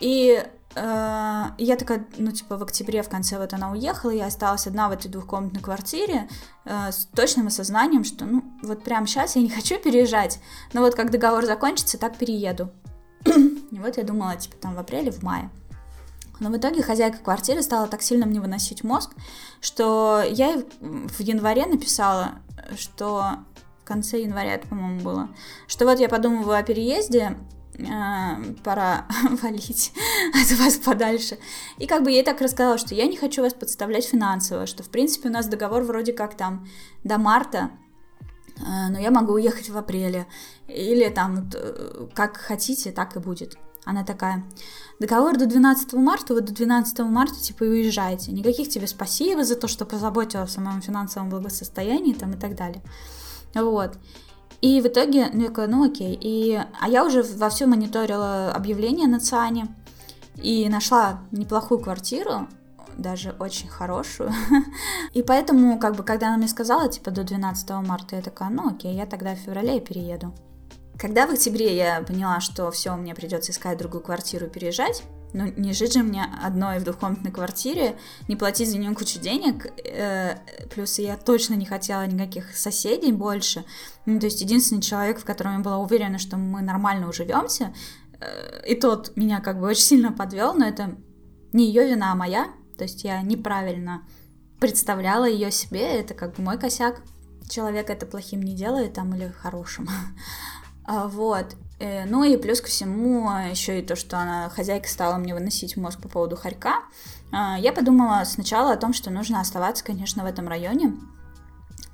[0.00, 0.44] И
[0.76, 4.92] я такая, ну, типа, в октябре, в конце вот она уехала, я осталась одна в
[4.92, 6.28] этой двухкомнатной квартире
[6.64, 10.40] э, с точным осознанием, что, ну, вот прямо сейчас я не хочу переезжать,
[10.72, 12.70] но вот как договор закончится, так перееду.
[13.24, 15.48] И вот я думала, типа, там в апреле, в мае.
[16.40, 19.12] Но в итоге хозяйка квартиры стала так сильно мне выносить мозг,
[19.60, 22.32] что я в январе написала,
[22.76, 23.36] что
[23.80, 25.28] в конце января это, по-моему, было,
[25.68, 27.36] что вот я подумываю о переезде,
[28.62, 29.06] пора
[29.42, 29.92] валить
[30.32, 31.38] от вас подальше.
[31.78, 34.82] И как бы я ей так рассказала, что я не хочу вас подставлять финансово, что
[34.82, 36.66] в принципе у нас договор вроде как там
[37.02, 37.70] до марта,
[38.64, 40.26] а, но я могу уехать в апреле.
[40.68, 43.56] Или там э, как хотите, так и будет.
[43.84, 44.44] Она такая,
[44.98, 48.32] договор до 12 марта, вот до 12 марта, типа, уезжайте.
[48.32, 52.82] Никаких тебе спасибо за то, что позаботилась о моем финансовом благосостоянии там и так далее.
[53.54, 53.98] Вот.
[54.64, 56.18] И в итоге, ну, я такая, ну окей.
[56.18, 59.66] И, а я уже вовсю мониторила объявления на ЦИАНе
[60.36, 62.48] и нашла неплохую квартиру,
[62.96, 64.32] даже очень хорошую.
[65.12, 68.70] И поэтому, как бы, когда она мне сказала, типа, до 12 марта, я такая, ну
[68.70, 70.32] окей, я тогда в феврале перееду.
[70.98, 75.02] Когда в октябре я поняла, что все, мне придется искать другую квартиру и переезжать,
[75.34, 79.66] ну, не жить же мне одной в двухкомнатной квартире, не платить за нее кучу денег,
[79.84, 80.36] э,
[80.72, 83.64] плюс я точно не хотела никаких соседей больше.
[84.06, 87.74] Ну, то есть единственный человек, в котором я была уверена, что мы нормально уживемся,
[88.20, 90.96] э, и тот меня как бы очень сильно подвел, но это
[91.52, 92.48] не ее вина, а моя.
[92.78, 94.06] То есть я неправильно
[94.60, 97.02] представляла ее себе, это как бы мой косяк.
[97.50, 99.88] Человек это плохим не делает там или хорошим.
[100.84, 101.56] А, вот.
[101.80, 105.76] Э, ну и плюс ко всему еще и то, что она, хозяйка стала мне выносить
[105.76, 106.82] мозг по поводу хорька.
[107.32, 110.94] А, я подумала сначала о том, что нужно оставаться, конечно, в этом районе,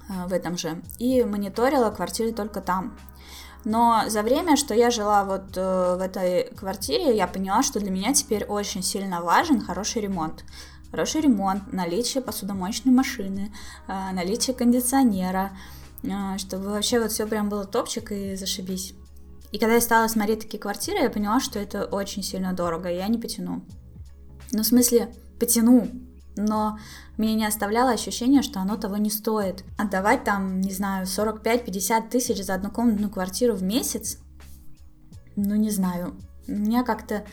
[0.09, 2.96] а, в этом же, и мониторила квартиры только там.
[3.64, 7.90] Но за время, что я жила вот э, в этой квартире, я поняла, что для
[7.90, 10.44] меня теперь очень сильно важен хороший ремонт.
[10.90, 13.53] Хороший ремонт, наличие посудомоечной машины,
[13.87, 15.53] наличие кондиционера,
[16.38, 18.94] чтобы вообще вот все прям было топчик и зашибись.
[19.52, 22.96] И когда я стала смотреть такие квартиры, я поняла, что это очень сильно дорого, и
[22.96, 23.62] я не потяну.
[24.52, 25.88] Ну, в смысле, потяну,
[26.36, 26.78] но
[27.18, 29.64] меня не оставляло ощущение, что оно того не стоит.
[29.76, 34.18] Отдавать там, не знаю, 45-50 тысяч за однокомнатную квартиру в месяц,
[35.36, 37.24] ну, не знаю, меня как-то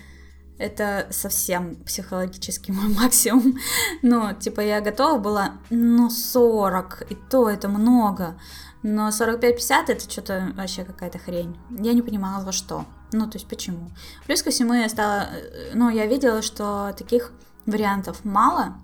[0.57, 3.57] это совсем психологически мой максимум.
[4.01, 8.39] Ну, типа, я готова была, ну, 40, и то это много.
[8.83, 11.57] Но 45-50 это что-то вообще какая-то хрень.
[11.69, 12.85] Я не понимала, во что.
[13.11, 13.89] Ну, то есть почему.
[14.25, 15.29] Плюс ко всему я стала...
[15.31, 17.31] Э, ну, я видела, что таких
[17.65, 18.75] вариантов мало,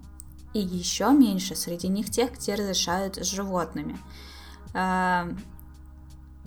[0.54, 3.98] и еще меньше среди них тех, где разрешают с животными.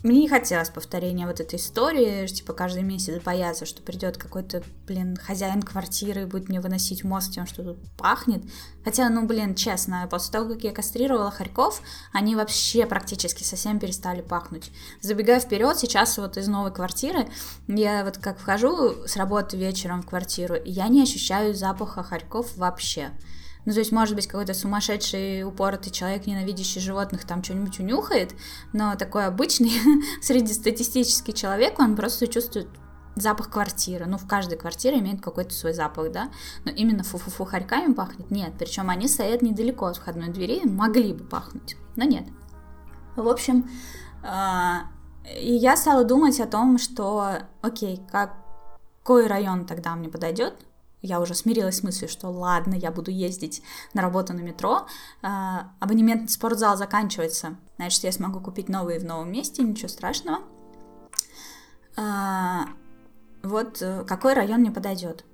[0.07, 5.17] Мне не хотелось повторения вот этой истории, типа каждый месяц бояться, что придет какой-то, блин,
[5.17, 8.45] хозяин квартиры и будет мне выносить мозг тем, что тут пахнет.
[8.85, 14.21] Хотя, ну, блин, честно, после того, как я кастрировала хорьков, они вообще практически совсем перестали
[14.21, 14.71] пахнуть.
[15.01, 17.27] Забегая вперед, сейчас вот из новой квартиры,
[17.67, 23.11] я вот как вхожу с работы вечером в квартиру, я не ощущаю запаха хорьков вообще.
[23.67, 28.33] Ну, то есть, может быть, какой-то сумасшедший, упоротый человек, ненавидящий животных, там что-нибудь унюхает,
[28.73, 29.73] но такой обычный
[30.23, 32.69] среднестатистический человек, он просто чувствует
[33.17, 34.07] запах квартиры.
[34.07, 36.31] Ну, в каждой квартире имеет какой-то свой запах, да?
[36.65, 38.31] Но именно фу-фу-фу хорьками пахнет?
[38.31, 38.53] Нет.
[38.59, 42.27] Причем они стоят недалеко от входной двери, могли бы пахнуть, но нет.
[43.17, 43.69] В общем,
[44.23, 44.85] а,
[45.25, 50.66] и я стала думать о том, что, окей, какой район тогда мне подойдет,
[51.03, 53.63] я уже смирилась с мыслью, что ладно, я буду ездить
[53.95, 54.87] на работу на метро,
[55.23, 60.41] а, абонемент в спортзал заканчивается, значит, я смогу купить новые в новом месте, ничего страшного.
[61.97, 62.67] А,
[63.43, 65.25] вот э, какой район мне подойдет.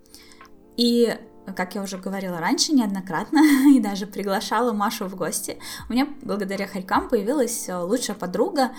[0.77, 1.19] И
[1.57, 3.41] как я уже говорила раньше неоднократно,
[3.75, 8.71] и даже приглашала Машу в гости, у меня благодаря хорькам появилась э, лучшая подруга,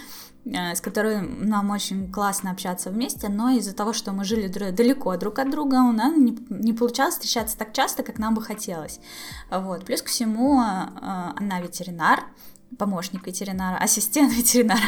[0.46, 5.16] Э, с которой нам очень классно общаться вместе, но из-за того, что мы жили далеко
[5.16, 9.00] друг от друга, у нас не, не получалось встречаться так часто, как нам бы хотелось.
[9.50, 9.86] Вот.
[9.86, 10.64] Плюс ко всему, э,
[11.36, 12.26] она ветеринар,
[12.78, 14.80] помощник ветеринара, ассистент ветеринара,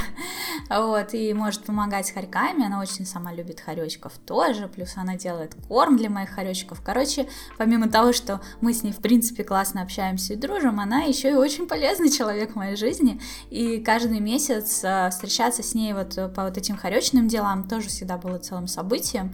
[0.69, 5.56] вот, и может помогать с хорьками, она очень сама любит хоречков тоже, плюс она делает
[5.67, 10.34] корм для моих хоречков, короче, помимо того, что мы с ней, в принципе, классно общаемся
[10.34, 13.19] и дружим, она еще и очень полезный человек в моей жизни,
[13.50, 18.17] и каждый месяц э, встречаться с ней вот по вот этим хоречным делам тоже всегда
[18.17, 19.34] было целым событием,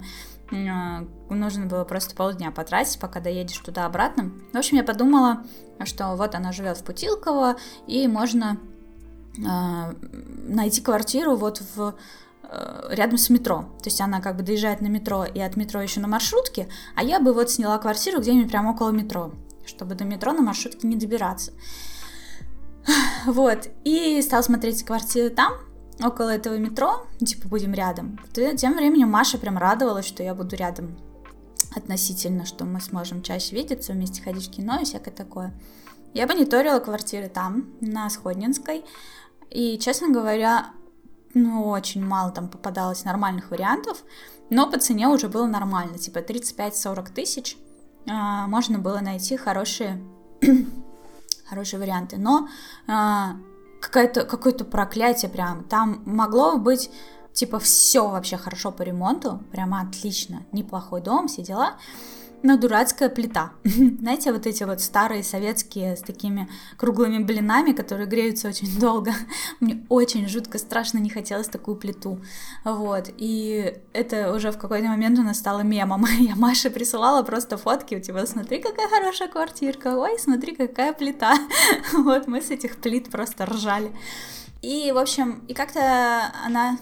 [0.52, 4.30] нужно было просто полдня потратить, пока доедешь туда-обратно.
[4.52, 5.44] В общем, я подумала,
[5.84, 8.58] что вот она живет в Путилково, и можно
[9.36, 9.94] э,
[10.46, 11.94] найти квартиру вот в
[12.44, 13.62] э, рядом с метро.
[13.82, 17.02] То есть она как бы доезжает на метро и от метро еще на маршрутке, а
[17.02, 19.32] я бы вот сняла квартиру где-нибудь прямо около метро,
[19.64, 21.52] чтобы до метро на маршрутке не добираться.
[23.24, 25.52] Вот, и стала смотреть квартиры там,
[26.00, 28.18] около этого метро, типа будем рядом.
[28.32, 30.96] Тем временем Маша прям радовалась, что я буду рядом
[31.74, 35.52] относительно, что мы сможем чаще видеться, вместе ходить в кино и всякое такое.
[36.14, 38.84] Я мониторила квартиры там, на Сходнинской,
[39.50, 40.70] и, честно говоря,
[41.34, 44.02] ну, очень мало там попадалось нормальных вариантов,
[44.50, 47.56] но по цене уже было нормально, типа 35-40 тысяч
[48.06, 50.02] а, можно было найти хорошие,
[51.48, 52.18] хорошие варианты.
[52.18, 52.48] Но
[52.86, 53.36] а,
[53.82, 55.64] какое-то какое-то проклятие прям.
[55.64, 56.90] Там могло быть
[57.32, 61.76] типа все вообще хорошо по ремонту, прямо отлично, неплохой дом, все дела
[62.42, 63.52] но дурацкая плита.
[63.64, 69.12] Знаете, вот эти вот старые советские с такими круглыми блинами, которые греются очень долго.
[69.60, 72.20] Мне очень жутко страшно не хотелось такую плиту.
[72.64, 73.10] Вот.
[73.16, 76.04] И это уже в какой-то момент у нас стало мемом.
[76.18, 81.34] Я Маше присылала просто фотки, типа, смотри, какая хорошая квартирка, ой, смотри, какая плита.
[81.92, 83.92] Вот, мы с этих плит просто ржали.
[84.62, 86.78] И, в общем, и как-то она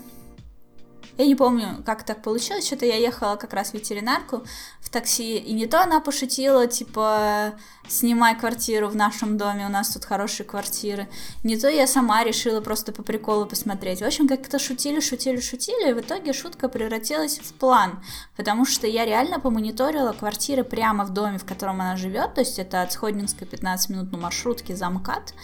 [1.18, 4.42] я не помню, как так получилось, что-то я ехала как раз в ветеринарку
[4.81, 7.55] в такси, и не то она пошутила, типа,
[7.88, 11.09] снимай квартиру в нашем доме, у нас тут хорошие квартиры,
[11.42, 14.01] не то я сама решила просто по приколу посмотреть.
[14.01, 18.03] В общем, как-то шутили, шутили, шутили, и в итоге шутка превратилась в план,
[18.37, 22.59] потому что я реально помониторила квартиры прямо в доме, в котором она живет, то есть
[22.59, 25.35] это от Сходнинской 15 минут на маршрутке замкат,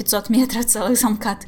[0.00, 1.46] 500 метров целых замкат.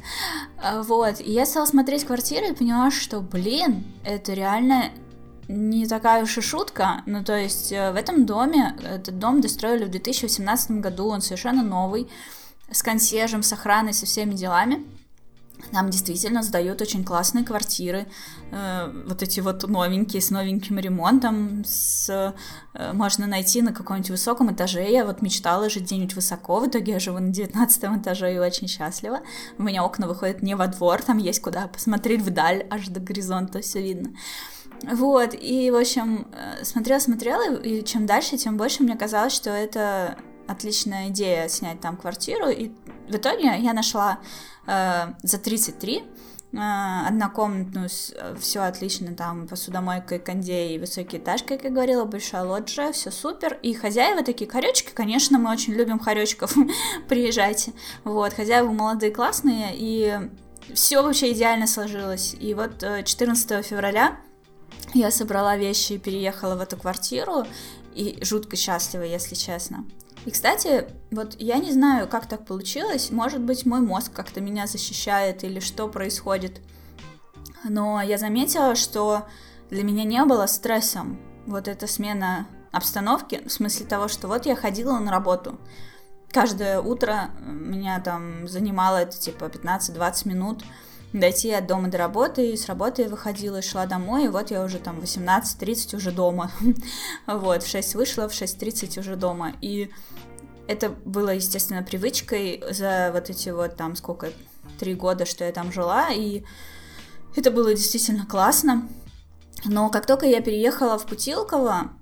[0.62, 4.90] А, вот, и я стала смотреть квартиры и поняла, что, блин, это реально
[5.48, 7.02] не такая уж и шутка.
[7.06, 11.62] Ну, то есть э, в этом доме, этот дом достроили в 2018 году, он совершенно
[11.62, 12.08] новый,
[12.70, 14.84] с консьержем, с охраной, со всеми делами.
[15.70, 18.06] Нам действительно сдают очень классные квартиры,
[18.50, 22.34] э, вот эти вот новенькие, с новеньким ремонтом, с,
[22.74, 24.90] э, можно найти на каком-нибудь высоком этаже.
[24.90, 28.68] Я вот мечтала жить где-нибудь высоко, в итоге я живу на 19 этаже и очень
[28.68, 29.20] счастлива.
[29.58, 33.60] У меня окна выходят не во двор, там есть куда посмотреть вдаль, аж до горизонта
[33.60, 34.10] все видно.
[34.90, 40.16] Вот, и, в общем, э, смотрела-смотрела, и чем дальше, тем больше мне казалось, что это
[40.52, 42.70] отличная идея снять там квартиру, и
[43.08, 44.20] в итоге я нашла
[44.66, 46.04] э, за 33
[46.54, 47.88] а, однокомнатную,
[48.38, 53.58] все отлично, там посудомойка, кондей, высокий этаж, как я говорила, большая лоджия, все супер.
[53.62, 56.54] И хозяева такие, хоречки, конечно, мы очень любим хоречков,
[57.08, 57.72] приезжайте.
[58.04, 60.28] Вот, хозяева молодые, классные, и
[60.74, 62.34] все вообще идеально сложилось.
[62.38, 64.18] И вот 14 э, февраля
[64.92, 67.46] я собрала вещи и переехала в эту квартиру,
[67.94, 69.86] и жутко счастлива, если честно.
[70.24, 73.10] И, кстати, вот я не знаю, как так получилось.
[73.10, 76.60] Может быть, мой мозг как-то меня защищает или что происходит.
[77.64, 79.26] Но я заметила, что
[79.70, 84.54] для меня не было стрессом вот эта смена обстановки, в смысле того, что вот я
[84.54, 85.58] ходила на работу.
[86.30, 90.64] Каждое утро меня там занимало это типа 15-20 минут
[91.12, 94.64] дойти от дома до работы, и с работы выходила и шла домой, и вот я
[94.64, 96.50] уже там 18.30 уже дома.
[97.26, 99.52] вот, в 6 вышла, в 6.30 уже дома.
[99.60, 99.90] И
[100.66, 104.32] это было, естественно, привычкой за вот эти вот там сколько,
[104.78, 106.44] три года, что я там жила, и
[107.36, 108.88] это было действительно классно.
[109.64, 111.92] Но как только я переехала в Путилково,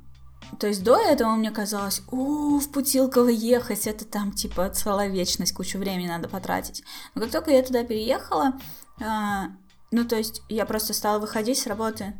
[0.58, 5.52] то есть до этого мне казалось, о, в Путилково ехать, это там типа целая вечность,
[5.52, 6.82] кучу времени надо потратить.
[7.14, 8.54] Но как только я туда переехала,
[9.00, 9.48] а,
[9.90, 12.14] ну то есть я просто стала выходить с работы,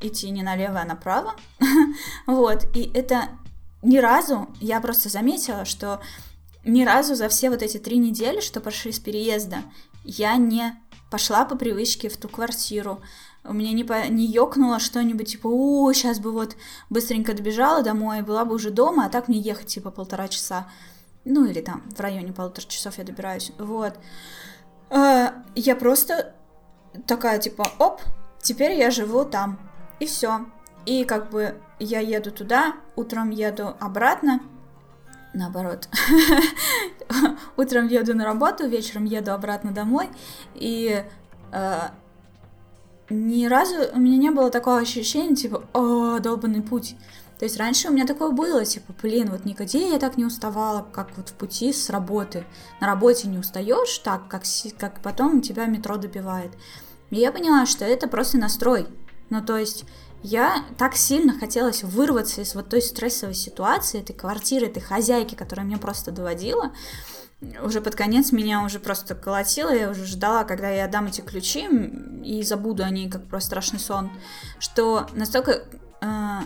[0.00, 1.34] идти не налево, а направо,
[2.26, 3.28] вот, и это
[3.82, 6.00] ни разу, я просто заметила, что
[6.64, 9.62] ни разу за все вот эти три недели, что прошли с переезда,
[10.04, 10.74] я не
[11.10, 13.00] пошла по привычке в ту квартиру,
[13.44, 16.56] у меня не, по, не ёкнуло что-нибудь, типа, о, сейчас бы вот
[16.90, 20.68] быстренько добежала домой, была бы уже дома, а так мне ехать, типа, полтора часа.
[21.24, 23.50] Ну, или там, в районе полутора часов я добираюсь.
[23.58, 23.94] Вот.
[24.92, 26.34] А, я просто
[27.06, 28.00] такая, типа, оп,
[28.40, 29.58] теперь я живу там.
[30.00, 30.46] И все.
[30.84, 34.40] И как бы я еду туда, утром еду обратно,
[35.32, 35.88] наоборот.
[37.56, 40.08] Утром еду на работу, вечером еду обратно домой,
[40.54, 41.04] и
[41.52, 41.78] э,
[43.10, 46.96] ни разу у меня не было такого ощущения, типа, о, долбанный путь.
[47.42, 50.86] То есть раньше у меня такое было, типа, блин, вот никогда я так не уставала,
[50.92, 52.44] как вот в пути с работы.
[52.80, 54.44] На работе не устаешь так, как,
[54.78, 56.52] как потом тебя метро добивает.
[57.10, 58.86] И я поняла, что это просто настрой.
[59.28, 59.86] Ну, то есть
[60.22, 65.66] я так сильно хотелось вырваться из вот той стрессовой ситуации, этой квартиры, этой хозяйки, которая
[65.66, 66.70] меня просто доводила.
[67.60, 71.66] Уже под конец меня уже просто колотило, я уже ждала, когда я отдам эти ключи
[72.22, 74.12] и забуду о ней, как про страшный сон,
[74.60, 75.64] что настолько
[76.00, 76.40] э,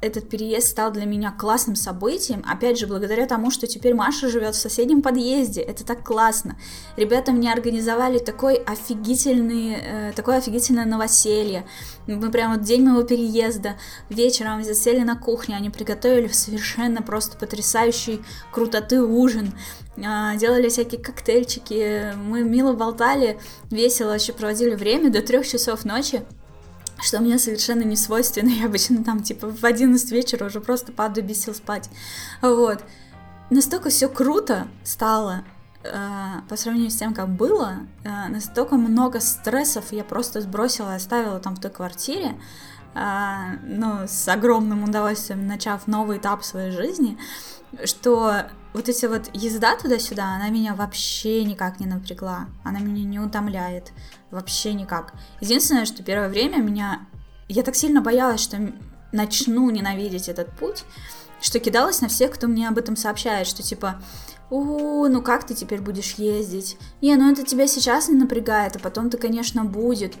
[0.00, 4.54] этот переезд стал для меня классным событием, опять же, благодаря тому, что теперь Маша живет
[4.54, 6.56] в соседнем подъезде, это так классно.
[6.96, 11.66] Ребята мне организовали такой офигительный, э, такое офигительное новоселье.
[12.06, 13.76] Мы прямо в день моего переезда
[14.08, 18.22] вечером засели на кухне, они приготовили совершенно просто потрясающий
[18.52, 19.52] крутоты ужин,
[19.96, 23.38] э, делали всякие коктейльчики, мы мило болтали,
[23.70, 26.22] весело еще проводили время до трех часов ночи
[26.98, 28.48] что мне совершенно не свойственно.
[28.48, 31.90] Я обычно там, типа, в 11 вечера уже просто падаю без сил спать.
[32.40, 32.82] Вот.
[33.50, 35.44] Настолько все круто стало,
[35.84, 35.90] э,
[36.48, 41.38] по сравнению с тем, как было, э, настолько много стрессов я просто сбросила и оставила
[41.38, 42.34] там в той квартире,
[42.94, 47.16] э, ну, с огромным удовольствием начав новый этап своей жизни,
[47.84, 53.18] что вот эти вот езда туда-сюда, она меня вообще никак не напрягла, она меня не
[53.18, 53.92] утомляет,
[54.30, 55.14] вообще никак.
[55.40, 57.06] Единственное, что первое время меня...
[57.48, 58.72] Я так сильно боялась, что
[59.12, 60.84] начну ненавидеть этот путь,
[61.40, 64.02] что кидалась на всех, кто мне об этом сообщает, что типа,
[64.50, 66.76] у, ну как ты теперь будешь ездить?
[67.00, 70.14] Не, ну это тебя сейчас не напрягает, а потом ты, конечно, будет.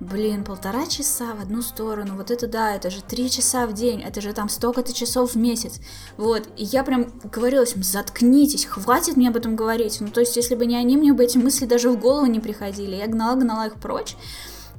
[0.00, 4.02] Блин, полтора часа в одну сторону, вот это да, это же три часа в день,
[4.02, 5.80] это же там столько-то часов в месяц.
[6.16, 10.00] Вот, и я прям говорила им, заткнитесь, хватит мне об этом говорить.
[10.00, 12.40] Ну, то есть, если бы не они, мне бы эти мысли даже в голову не
[12.40, 12.96] приходили.
[12.96, 14.16] Я гнала-гнала их прочь.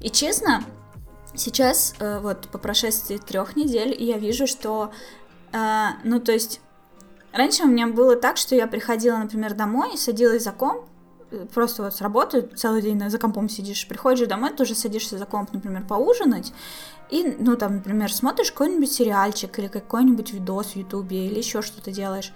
[0.02, 0.64] И честно,
[1.34, 4.92] сейчас, э, вот, по прошествии трех недель, я вижу, что,
[5.54, 6.60] э, ну, то есть,
[7.32, 10.82] раньше у меня было так, что я приходила, например, домой, садилась за комп,
[11.54, 15.54] просто вот с работы целый день за компом сидишь, приходишь домой, тоже садишься за комп,
[15.54, 16.54] например, поужинать,
[17.10, 21.92] и, ну, там, например, смотришь какой-нибудь сериальчик или какой-нибудь видос в Ютубе или еще что-то
[21.92, 22.34] делаешь.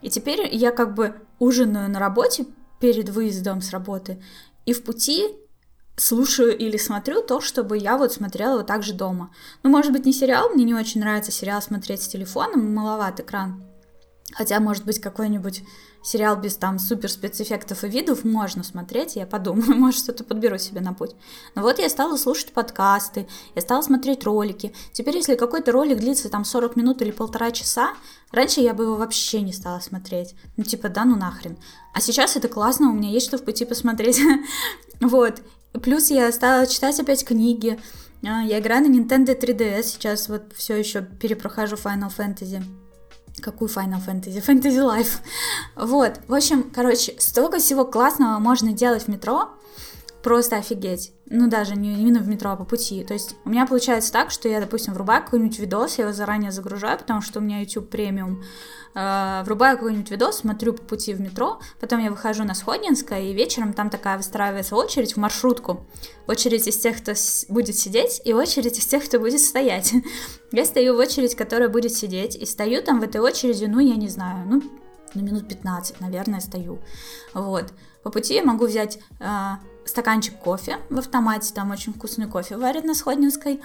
[0.00, 2.46] И теперь я как бы ужинаю на работе
[2.80, 4.22] перед выездом с работы,
[4.64, 5.24] и в пути
[5.96, 9.30] слушаю или смотрю то, чтобы я вот смотрела вот так же дома.
[9.62, 13.62] Ну, может быть, не сериал, мне не очень нравится сериал смотреть с телефоном, маловат экран.
[14.32, 15.62] Хотя, может быть, какой-нибудь
[16.02, 20.80] сериал без там супер спецэффектов и видов можно смотреть, я подумаю, может, что-то подберу себе
[20.80, 21.14] на путь.
[21.54, 24.74] Но вот я стала слушать подкасты, я стала смотреть ролики.
[24.92, 27.94] Теперь, если какой-то ролик длится там 40 минут или полтора часа,
[28.30, 30.34] раньше я бы его вообще не стала смотреть.
[30.56, 31.56] Ну, типа, да ну нахрен.
[31.94, 34.20] А сейчас это классно, у меня есть что в пути посмотреть.
[35.00, 35.42] вот.
[35.82, 37.78] Плюс я стала читать опять книги.
[38.24, 42.62] А, я играю на Nintendo 3DS, сейчас вот все еще перепрохожу Final Fantasy.
[43.40, 44.42] Какую Final Fantasy?
[44.46, 45.20] Fantasy Life.
[45.76, 49.50] Вот, в общем, короче, столько всего классного можно делать в метро,
[50.22, 51.12] просто офигеть.
[51.26, 53.04] Ну, даже не именно в метро, а по пути.
[53.04, 56.52] То есть у меня получается так, что я, допустим, врубаю какой-нибудь видос, я его заранее
[56.52, 58.42] загружаю, потому что у меня YouTube премиум.
[58.94, 63.32] Э, врубаю какой-нибудь видос, смотрю по пути в метро, потом я выхожу на Сходнинское, и
[63.32, 65.86] вечером там такая выстраивается очередь в маршрутку.
[66.26, 67.12] Очередь из тех, кто
[67.48, 69.92] будет сидеть, и очередь из тех, кто будет стоять.
[70.52, 73.96] Я стою в очередь, которая будет сидеть, и стою там в этой очереди, ну, я
[73.96, 74.62] не знаю, ну,
[75.14, 76.78] на минут 15, наверное, стою.
[77.32, 77.72] Вот.
[78.02, 79.24] По пути я могу взять э,
[79.84, 83.60] стаканчик кофе в автомате, там очень вкусный кофе варят на Сходнинской,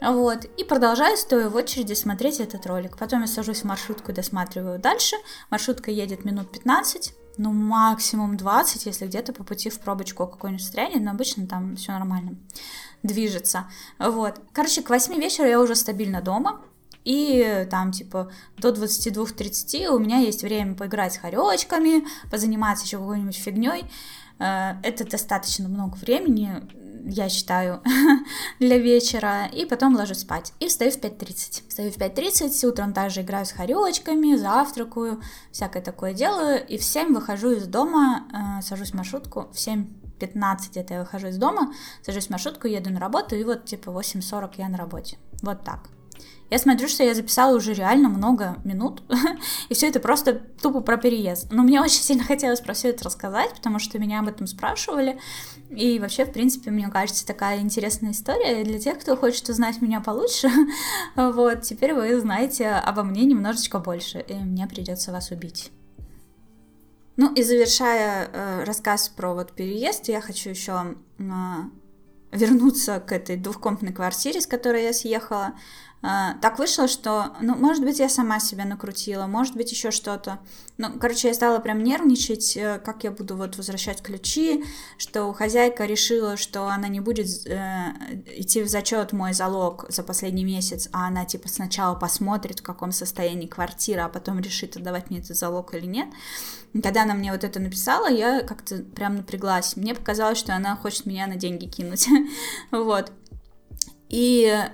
[0.00, 2.96] вот, и продолжаю, стоя в очереди, смотреть этот ролик.
[2.96, 5.16] Потом я сажусь в маршрутку и досматриваю дальше.
[5.50, 11.02] Маршрутка едет минут 15, ну, максимум 20, если где-то по пути в пробочку какой-нибудь стрянет,
[11.02, 12.36] но обычно там все нормально
[13.02, 13.68] движется.
[13.98, 14.40] Вот.
[14.52, 16.62] Короче, к 8 вечера я уже стабильно дома,
[17.04, 23.36] и там, типа, до 22-30 у меня есть время поиграть с хоречками, позаниматься еще какой-нибудь
[23.36, 23.84] фигней.
[24.40, 26.62] Э, это достаточно много времени,
[27.04, 27.82] я считаю,
[28.60, 30.52] для вечера, и потом ложусь спать.
[30.60, 31.68] И встаю в 5.30.
[31.68, 35.20] Встаю в 5.30, утром также играю с хоречками, завтракаю,
[35.52, 39.86] всякое такое делаю, и в 7 выхожу из дома, э, сажусь в маршрутку, в 7
[40.18, 41.72] 15 это я выхожу из дома,
[42.02, 45.16] сажусь в маршрутку, еду на работу, и вот типа 8.40 я на работе.
[45.42, 45.88] Вот так.
[46.50, 49.02] Я смотрю, что я записала уже реально много минут,
[49.68, 51.52] и все это просто тупо про переезд.
[51.52, 55.18] Но мне очень сильно хотелось про все это рассказать, потому что меня об этом спрашивали.
[55.70, 58.64] И вообще, в принципе, мне кажется, такая интересная история.
[58.64, 60.50] Для тех, кто хочет узнать меня получше,
[61.16, 65.70] вот, теперь вы знаете обо мне немножечко больше, и мне придется вас убить.
[67.16, 71.22] Ну и завершая э, рассказ про вот переезд, я хочу еще э,
[72.32, 75.52] вернуться к этой двухкомнатной квартире, с которой я съехала.
[76.02, 80.38] А, так вышло, что, ну, может быть, я сама себя накрутила, может быть, еще что-то.
[80.78, 84.64] Ну, короче, я стала прям нервничать, э, как я буду вот возвращать ключи,
[84.96, 87.92] что хозяйка решила, что она не будет э,
[88.34, 92.92] идти в зачет мой залог за последний месяц, а она, типа, сначала посмотрит, в каком
[92.92, 96.08] состоянии квартира, а потом решит, отдавать мне этот залог или нет.
[96.82, 99.76] Когда она мне вот это написала, я как-то прям напряглась.
[99.76, 102.08] Мне показалось, что она хочет меня на деньги кинуть.
[102.70, 103.12] вот.
[104.08, 104.64] И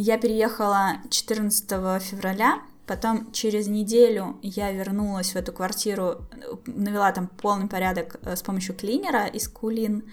[0.00, 1.68] я переехала 14
[2.02, 6.26] февраля, потом через неделю я вернулась в эту квартиру,
[6.66, 10.04] навела там полный порядок э, с помощью клинера из Кулин.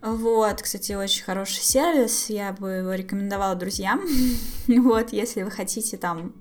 [0.00, 4.02] Вот, кстати, очень хороший сервис, я бы его рекомендовала друзьям.
[4.68, 6.32] вот, если вы хотите там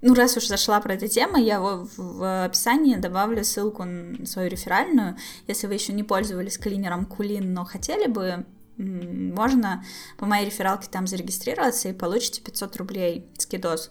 [0.00, 4.50] ну, раз уж зашла про эту тему, я в, в описании добавлю ссылку на свою
[4.50, 5.16] реферальную.
[5.46, 8.44] Если вы еще не пользовались клинером Кулин, но хотели бы
[8.76, 9.84] можно
[10.18, 13.90] по моей рефералке там зарегистрироваться и получите 500 рублей скидос.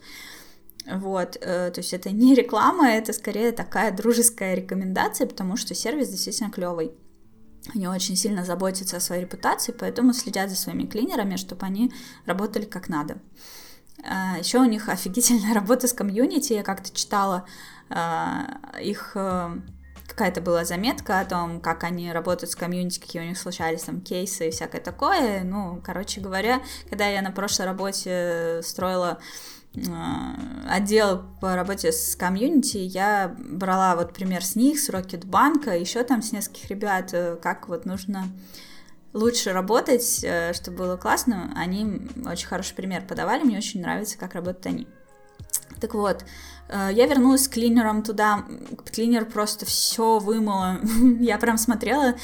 [0.86, 6.10] Вот, э, то есть это не реклама, это скорее такая дружеская рекомендация, потому что сервис
[6.10, 6.92] действительно клевый.
[7.74, 11.94] Они очень сильно заботятся о своей репутации, поэтому следят за своими клинерами, чтобы они
[12.26, 13.20] работали как надо.
[14.04, 17.46] А, Еще у них офигительная работа с комьюнити, я как-то читала
[17.90, 19.62] а, их э,
[20.08, 24.02] какая-то была заметка о том, как они работают с комьюнити, какие у них случались там
[24.02, 25.44] кейсы и всякое такое.
[25.44, 29.20] Ну, короче говоря, когда я на прошлой работе строила
[29.76, 29.80] э,
[30.70, 36.22] отдел по работе с комьюнити, я брала вот пример с них, с Рокетбанка, еще там
[36.22, 38.26] с нескольких ребят, э, как вот нужно
[39.14, 41.54] лучше работать, э, чтобы было классно.
[41.56, 44.88] Они очень хороший пример подавали, мне очень нравится, как работают они.
[45.80, 46.28] Так вот, Э,
[46.74, 48.46] я вернулась с клинером туда,
[48.92, 50.80] клинер просто все вымыла.
[51.20, 52.16] Я прям смотрела,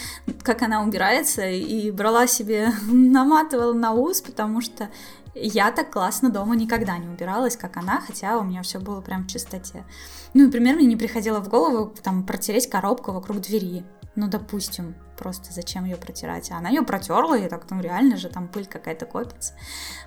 [0.43, 4.89] как она убирается, и брала себе, наматывала на ус, потому что
[5.35, 9.23] я так классно дома никогда не убиралась, как она, хотя у меня все было прям
[9.23, 9.85] в чистоте.
[10.33, 13.83] Ну, например, мне не приходило в голову там протереть коробку вокруг двери
[14.19, 16.51] ну, допустим, просто зачем ее протирать?
[16.51, 19.53] А она ее протерла, и так, ну, реально же там пыль какая-то копится.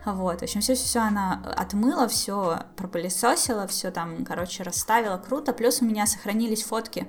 [0.05, 5.55] Вот, в общем, все-все она отмыла, все пропылесосила, все там, короче, расставила, круто.
[5.55, 7.09] Плюс у меня сохранились фотки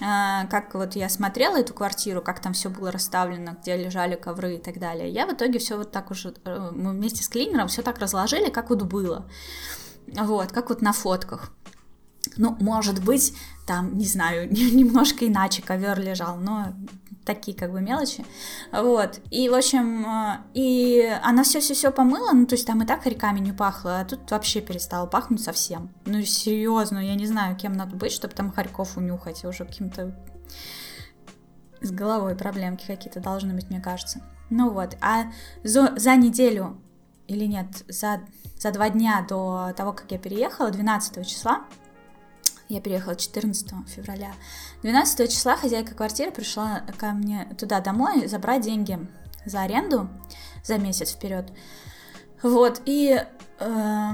[0.00, 4.56] а, как вот я смотрела эту квартиру, как там все было расставлено, где лежали ковры
[4.56, 5.08] и так далее.
[5.08, 8.50] Я в итоге все вот так уже, э, мы вместе с клинером все так разложили,
[8.50, 9.30] как вот было.
[10.08, 11.52] Вот, как вот на фотках.
[12.36, 13.34] Ну, может быть,
[13.66, 16.74] там, не знаю, немножко иначе ковер лежал, но
[17.24, 18.24] такие как бы мелочи,
[18.70, 23.02] вот, и, в общем, э, и она все-все-все помыла, ну, то есть там и так
[23.02, 27.72] хорьками не пахло, а тут вообще перестало пахнуть совсем, ну, серьезно, я не знаю, кем
[27.72, 30.14] надо быть, чтобы там хорьков унюхать, уже каким-то
[31.80, 34.20] с головой проблемки какие-то должны быть, мне кажется.
[34.50, 35.24] Ну вот, а
[35.62, 36.80] за, за неделю,
[37.26, 38.22] или нет, за,
[38.58, 41.64] за два дня до того, как я переехала, 12 числа,
[42.68, 44.32] я переехала 14 февраля.
[44.82, 48.98] 12 числа хозяйка квартиры пришла ко мне туда домой забрать деньги
[49.44, 50.08] за аренду
[50.64, 51.52] за месяц вперед.
[52.42, 53.22] Вот, и
[53.58, 54.10] э,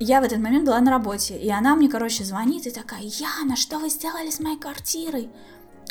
[0.00, 3.56] я в этот момент была на работе, и она мне, короче, звонит и такая, Яна,
[3.56, 5.30] что вы сделали с моей квартирой?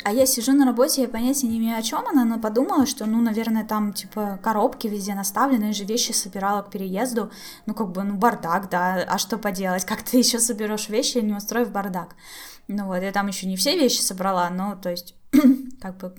[0.02, 3.06] А я сижу на работе, я понятия не имею, о чем она, но подумала, что,
[3.06, 7.30] ну, наверное, там, типа, коробки везде наставлены, я же вещи собирала к переезду,
[7.66, 11.34] ну, как бы, ну, бардак, да, а что поделать, как ты еще соберешь вещи, не
[11.34, 12.16] устроив бардак.
[12.68, 15.14] Ну, вот, я там еще не все вещи собрала, но, то есть,
[15.80, 16.14] как бы,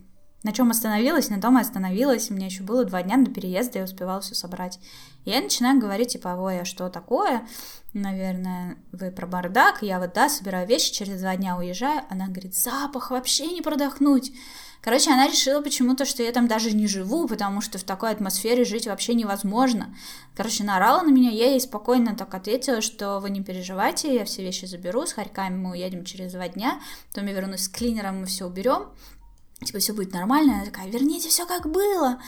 [0.46, 2.30] на чем остановилась, на том и остановилась.
[2.30, 4.80] У меня еще было два дня до переезда, я успевала все собрать.
[5.26, 7.48] И я начинаю говорить, типа, ой, а что такое?
[7.96, 9.82] Наверное, вы про бардак.
[9.82, 12.02] Я вот, да, собираю вещи, через два дня уезжаю.
[12.10, 14.34] Она говорит, запах вообще не продохнуть.
[14.82, 18.66] Короче, она решила почему-то, что я там даже не живу, потому что в такой атмосфере
[18.66, 19.96] жить вообще невозможно.
[20.36, 24.44] Короче, наорала на меня, я ей спокойно так ответила, что вы не переживайте, я все
[24.44, 28.26] вещи заберу, с хорьками мы уедем через два дня, потом я вернусь с клинером, мы
[28.26, 28.90] все уберем
[29.64, 30.56] типа, все будет нормально.
[30.56, 32.20] Она такая, верните все как было.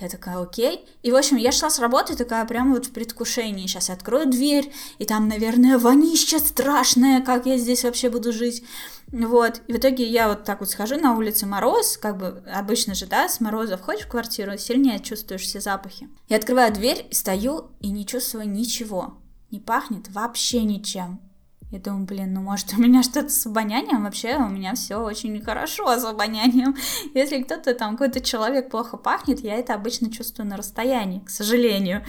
[0.00, 0.84] Я такая, окей.
[1.02, 3.66] И, в общем, я шла с работы такая прям вот в предвкушении.
[3.66, 8.64] Сейчас я открою дверь, и там, наверное, вонище страшное, как я здесь вообще буду жить.
[9.12, 9.60] Вот.
[9.66, 13.06] И в итоге я вот так вот схожу на улице мороз, как бы обычно же,
[13.06, 16.08] да, с мороза входишь в квартиру, сильнее чувствуешь все запахи.
[16.28, 19.18] Я открываю дверь стою, и не чувствую ничего.
[19.50, 21.20] Не пахнет вообще ничем.
[21.72, 24.04] Я думаю, блин, ну может у меня что-то с обонянием?
[24.04, 26.76] Вообще у меня все очень хорошо с обонянием.
[27.14, 32.04] Если кто-то там, какой-то человек плохо пахнет, я это обычно чувствую на расстоянии, к сожалению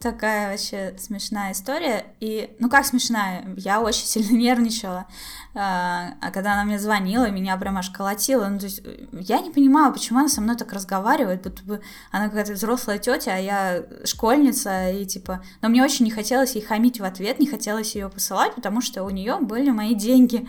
[0.00, 2.06] такая вообще смешная история.
[2.20, 5.06] И, ну как смешная, я очень сильно нервничала.
[5.54, 8.46] А, а когда она мне звонила, меня прям аж колотила.
[8.46, 8.82] Ну, то есть
[9.12, 11.80] я не понимала, почему она со мной так разговаривает, будто бы
[12.12, 15.42] она какая-то взрослая тетя, а я школьница, и типа...
[15.62, 19.02] Но мне очень не хотелось ей хамить в ответ, не хотелось ее посылать, потому что
[19.04, 20.48] у нее были мои деньги.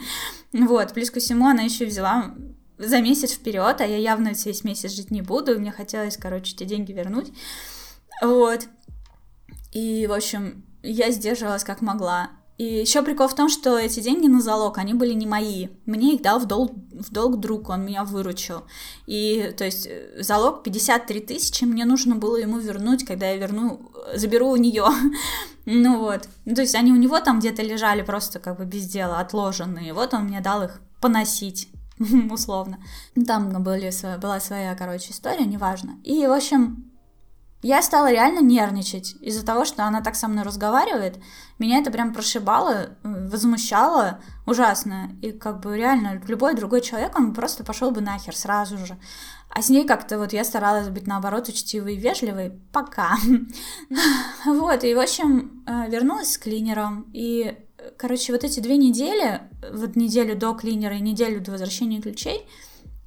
[0.54, 2.36] Вот, плюс ко всему она еще взяла
[2.78, 6.54] за месяц вперед, а я явно весь месяц жить не буду, и мне хотелось, короче,
[6.56, 7.34] эти деньги вернуть.
[8.22, 8.68] Вот.
[9.72, 12.30] И, в общем, я сдерживалась как могла.
[12.60, 15.70] И еще прикол в том, что эти деньги на залог, они были не мои.
[15.86, 18.64] Мне их дал в долг, в долг друг, он меня выручил.
[19.08, 19.88] И, то есть,
[20.20, 24.88] залог 53 тысячи мне нужно было ему вернуть, когда я верну, заберу у нее.
[25.66, 26.28] ну вот.
[26.44, 29.94] Ну, то есть, они у него там где-то лежали просто как бы без дела, отложенные.
[29.94, 31.70] Вот он мне дал их поносить
[32.30, 32.80] условно.
[33.26, 35.98] Там были, была своя, короче, история, неважно.
[36.04, 36.89] И, в общем,
[37.62, 41.20] я стала реально нервничать из-за того, что она так со мной разговаривает.
[41.58, 45.12] Меня это прям прошибало, возмущало ужасно.
[45.22, 48.98] И как бы реально любой другой человек, он просто пошел бы нахер сразу же.
[49.50, 52.52] А с ней как-то вот я старалась быть наоборот учтивой и вежливой.
[52.72, 53.18] Пока.
[54.46, 57.10] Вот, и в общем, э, вернулась с клинером.
[57.14, 57.58] И,
[57.98, 59.42] короче, вот эти две недели,
[59.74, 62.48] вот неделю до клинера и неделю до возвращения ключей,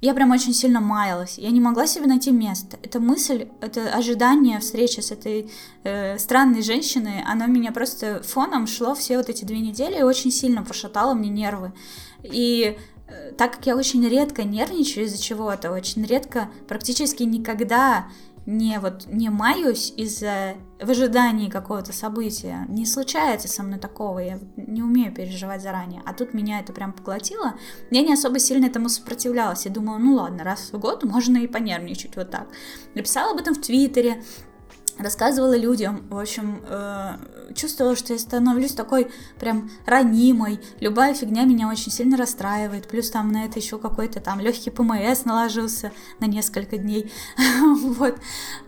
[0.03, 1.37] я прям очень сильно маялась.
[1.37, 2.77] Я не могла себе найти место.
[2.83, 5.49] Эта мысль, это ожидание встречи с этой
[5.85, 10.29] э, странной женщиной, оно меня просто фоном шло все вот эти две недели и очень
[10.29, 11.71] сильно пошатало мне нервы.
[12.21, 12.77] И
[13.07, 18.07] э, так как я очень редко нервничаю из-за чего-то, очень редко, практически никогда
[18.45, 22.65] не вот не маюсь из-за в ожидании какого-то события.
[22.67, 26.01] Не случается со мной такого, я не умею переживать заранее.
[26.05, 27.53] А тут меня это прям поглотило.
[27.89, 29.65] Я не особо сильно этому сопротивлялась.
[29.65, 32.47] Я думала, ну ладно, раз в год можно и понервничать вот так.
[32.95, 34.21] Написала об этом в Твиттере,
[34.99, 37.17] рассказывала людям, в общем, э,
[37.55, 43.31] чувствовала, что я становлюсь такой прям ранимой, любая фигня меня очень сильно расстраивает, плюс там
[43.31, 47.11] на это еще какой-то там легкий ПМС наложился на несколько дней,
[47.61, 48.17] вот,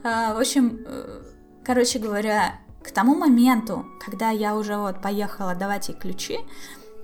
[0.04, 1.24] э, в общем, э,
[1.64, 6.40] короче говоря, к тому моменту, когда я уже вот поехала давать ей ключи,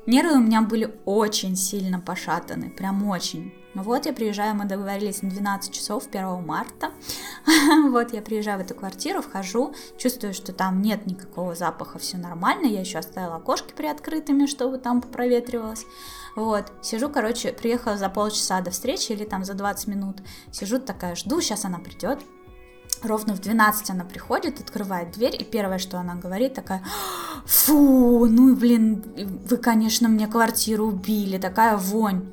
[0.05, 3.53] нервы у меня были очень сильно пошатаны, прям очень.
[3.73, 6.91] Ну вот я приезжаю, мы договорились на 12 часов 1 марта.
[7.89, 12.65] вот я приезжаю в эту квартиру, вхожу, чувствую, что там нет никакого запаха, все нормально.
[12.65, 15.85] Я еще оставила окошки приоткрытыми, чтобы там проветривалось.
[16.35, 20.17] Вот, сижу, короче, приехала за полчаса до встречи или там за 20 минут.
[20.51, 22.19] Сижу такая, жду, сейчас она придет.
[23.03, 26.83] Ровно в 12 она приходит, открывает дверь, и первое, что она говорит, такая,
[27.45, 29.03] фу, ну, блин,
[29.49, 32.25] вы, конечно, мне квартиру убили, такая вонь.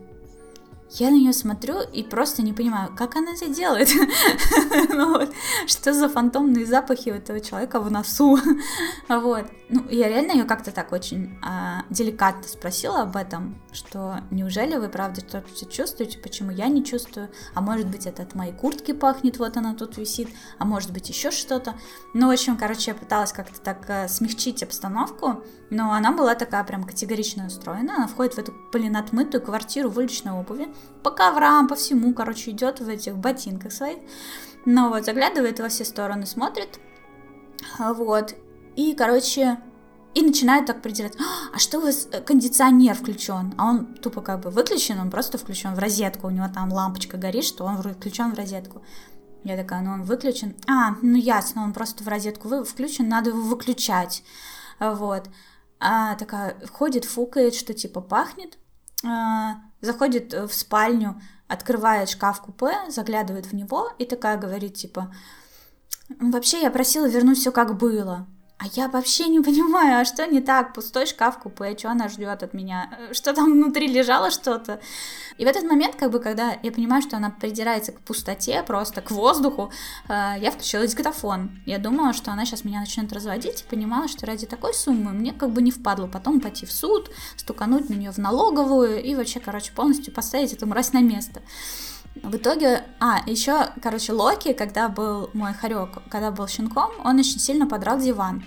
[0.90, 3.88] Я на нее смотрю и просто не понимаю, как она это делает.
[4.88, 5.32] ну, вот,
[5.66, 8.38] что за фантомные запахи у этого человека в носу.
[9.08, 9.44] вот.
[9.68, 14.88] Ну, я реально ее как-то так очень а, деликатно спросила об этом, что неужели вы
[14.88, 19.38] правда что-то чувствуете, почему я не чувствую, а может быть это от моей куртки пахнет,
[19.38, 20.28] вот она тут висит,
[20.58, 21.74] а может быть еще что-то.
[22.14, 26.64] Ну, в общем, короче, я пыталась как-то так а, смягчить обстановку, но она была такая
[26.64, 30.68] прям категорично устроена, она входит в эту, блин, отмытую квартиру в уличной обуви,
[31.02, 33.98] по коврам, по всему, короче, идет в этих ботинках своих,
[34.64, 36.80] ну вот, заглядывает во все стороны, смотрит,
[37.78, 38.34] вот,
[38.76, 39.58] и, короче,
[40.14, 41.14] и начинает так придирать,
[41.52, 43.54] а что у вас э, кондиционер включен?
[43.56, 47.16] А он тупо как бы выключен, он просто включен в розетку, у него там лампочка
[47.16, 48.82] горит, что он включен в розетку.
[49.44, 50.56] Я такая, ну он выключен.
[50.66, 54.24] А, ну ясно, он просто в розетку включен, надо его выключать.
[54.80, 55.28] Вот.
[55.80, 58.58] А такая ходит, фукает, что типа пахнет.
[59.04, 65.14] А, заходит в спальню, открывает шкаф-купе, заглядывает в него и такая говорит типа,
[66.08, 68.26] вообще я просила вернуть все как было.
[68.58, 70.74] А я вообще не понимаю, а что не так?
[70.74, 72.90] Пустой шкаф купе, что она ждет от меня?
[73.12, 74.80] Что там внутри лежало что-то?
[75.38, 79.00] И в этот момент, как бы, когда я понимаю, что она придирается к пустоте, просто
[79.00, 79.70] к воздуху,
[80.08, 81.50] э, я включила диктофон.
[81.64, 85.32] Я думала, что она сейчас меня начнет разводить, и понимала, что ради такой суммы мне
[85.32, 89.38] как бы не впадло потом пойти в суд, стукануть на нее в налоговую и вообще,
[89.38, 91.40] короче, полностью поставить эту мразь на место.
[92.22, 97.40] В итоге, а, еще, короче, Локи, когда был мой хорек, когда был щенком, он очень
[97.40, 98.44] сильно подрал диван.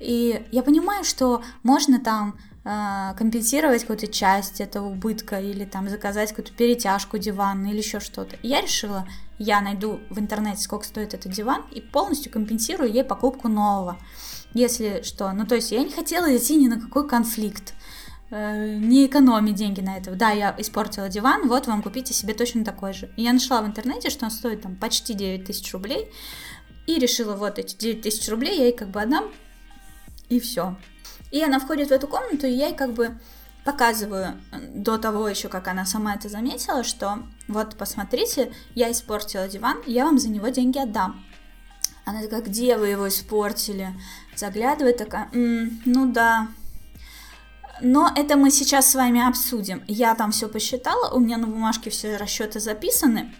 [0.00, 6.30] И я понимаю, что можно там э, компенсировать какую-то часть этого убытка или там заказать
[6.30, 8.36] какую-то перетяжку дивана или еще что-то.
[8.36, 9.06] И я решила,
[9.38, 13.98] я найду в интернете, сколько стоит этот диван, и полностью компенсирую ей покупку нового.
[14.54, 15.32] Если что.
[15.32, 17.74] Ну, то есть я не хотела идти ни на какой конфликт.
[18.30, 20.10] Э, не экономить деньги на это.
[20.12, 23.10] Да, я испортила диван, вот вам купите себе точно такой же.
[23.16, 26.12] И я нашла в интернете, что он стоит там почти 9 тысяч рублей,
[26.86, 29.24] и решила вот эти 9 тысяч рублей я ей как бы отдам,
[30.28, 30.76] и все.
[31.30, 33.18] И она входит в эту комнату, и я ей как бы
[33.64, 39.48] показываю э, до того еще, как она сама это заметила, что вот посмотрите, я испортила
[39.48, 41.24] диван, я вам за него деньги отдам.
[42.04, 43.94] Она такая, где вы его испортили?
[44.34, 46.48] Заглядывает такая, М, ну да,
[47.80, 49.82] но это мы сейчас с вами обсудим.
[49.86, 53.32] Я там все посчитала, у меня на бумажке все расчеты записаны.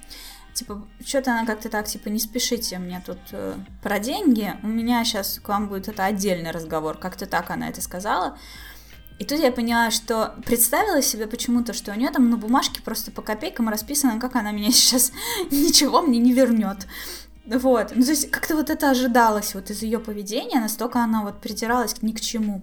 [0.55, 4.55] Типа, что-то она как-то так, типа, не спешите мне тут э, про деньги.
[4.65, 6.99] У меня сейчас к вам будет это отдельный разговор.
[6.99, 8.37] Как-то так она это сказала.
[9.21, 13.11] И тут я поняла, что представила себе почему-то, что у нее там на бумажке просто
[13.11, 15.13] по копейкам расписано, как она меня сейчас
[15.51, 16.87] ничего мне не вернет.
[17.47, 17.93] Вот.
[17.95, 22.01] Ну, то есть как-то вот это ожидалось вот из ее поведения, настолько она вот притиралась
[22.03, 22.63] ни к чему.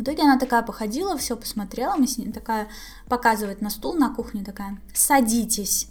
[0.00, 2.68] В итоге она такая походила, все посмотрела, мы с ней такая
[3.06, 5.88] показывает на стул на кухне, такая, садитесь.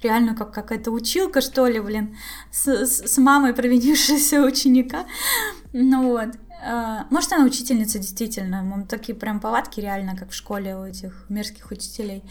[0.00, 2.16] Реально как какая-то училка, что ли, блин,
[2.52, 5.06] с, с, с мамой провинившегося ученика.
[5.72, 6.36] Ну вот.
[6.64, 8.86] А, может, она учительница, действительно.
[8.88, 12.22] Такие прям повадки реально, как в школе у этих мерзких учителей.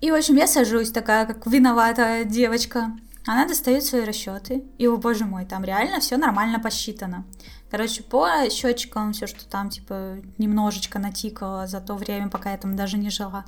[0.00, 2.96] И, в общем, я сажусь такая, как виноватая девочка.
[3.26, 4.64] Она достает свои расчеты.
[4.78, 7.26] И, о боже мой, там реально все нормально посчитано.
[7.70, 12.74] Короче, по счетчикам все, что там, типа, немножечко натикало за то время, пока я там
[12.76, 13.44] даже не жила.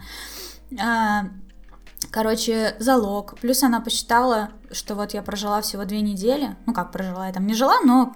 [0.81, 1.25] А,
[2.11, 3.39] короче, залог.
[3.41, 6.57] Плюс она посчитала, что вот я прожила всего две недели.
[6.67, 8.15] Ну, как прожила, я там не жила, но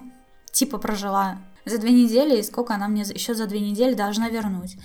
[0.51, 4.77] типа прожила за две недели, и сколько она мне еще за две недели должна вернуть.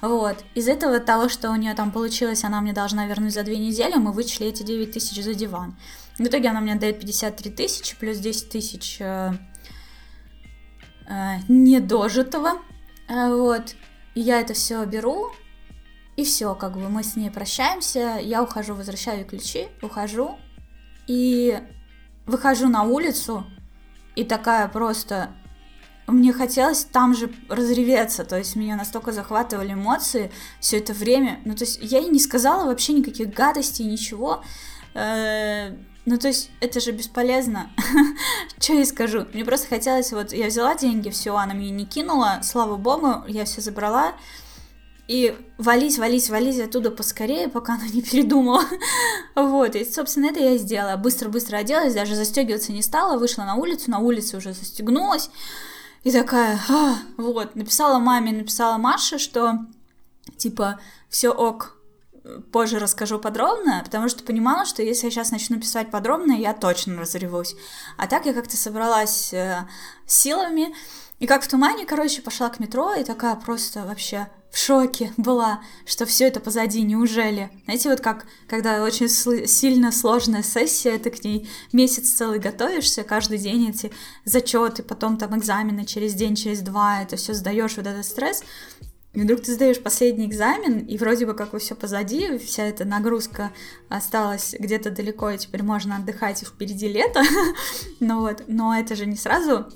[0.00, 0.44] Вот.
[0.54, 3.94] Из этого того, что у нее там получилось, она мне должна вернуть за две недели,
[3.94, 5.76] мы вычли эти 9 тысяч за диван.
[6.18, 9.32] В итоге она мне дает 53 тысячи плюс 10 тысяч э,
[11.48, 12.58] недожитого.
[13.08, 13.74] Э, вот.
[14.14, 15.30] И я это все беру,
[16.16, 20.36] и все, как бы мы с ней прощаемся, я ухожу, возвращаю ключи, ухожу,
[21.06, 21.60] и
[22.26, 23.46] выхожу на улицу,
[24.16, 25.30] и такая просто...
[26.08, 31.38] Мне хотелось там же разреветься, то есть меня настолько захватывали эмоции все это время.
[31.44, 34.42] Ну, то есть я ей не сказала вообще никаких гадостей, ничего.
[36.10, 37.70] Ну, то есть, это же бесполезно.
[38.58, 39.26] Что я скажу?
[39.34, 43.44] Мне просто хотелось, вот, я взяла деньги, все, она мне не кинула, слава богу, я
[43.44, 44.14] все забрала.
[45.06, 48.64] И вались, вались, вались оттуда поскорее, пока она не передумала.
[49.34, 50.96] вот, и, собственно, это я и сделала.
[50.96, 55.28] Быстро-быстро оделась, даже застегиваться не стала, вышла на улицу, на улице уже застегнулась.
[56.04, 59.58] И такая, а, вот, написала маме, написала Маше, что,
[60.38, 60.80] типа,
[61.10, 61.77] все ок,
[62.52, 67.00] позже расскажу подробно, потому что понимала, что если я сейчас начну писать подробно, я точно
[67.00, 67.54] разревусь.
[67.96, 69.66] А так я как-то собралась э,
[70.06, 70.74] силами
[71.18, 75.60] И как в тумане, короче, пошла к метро и такая просто вообще в шоке была,
[75.84, 77.50] что все это позади, неужели?
[77.64, 79.08] Знаете, вот как, когда очень
[79.46, 83.92] сильно сложная сессия, ты к ней месяц целый готовишься, каждый день эти
[84.24, 88.42] зачеты, потом там экзамены через день, через два, это все сдаешь, вот этот стресс,
[89.18, 93.50] и вдруг ты сдаешь последний экзамен, и вроде бы как все позади, вся эта нагрузка
[93.88, 97.24] осталась где-то далеко, и теперь можно отдыхать, и впереди лето.
[98.00, 99.66] но вот, но это же не сразу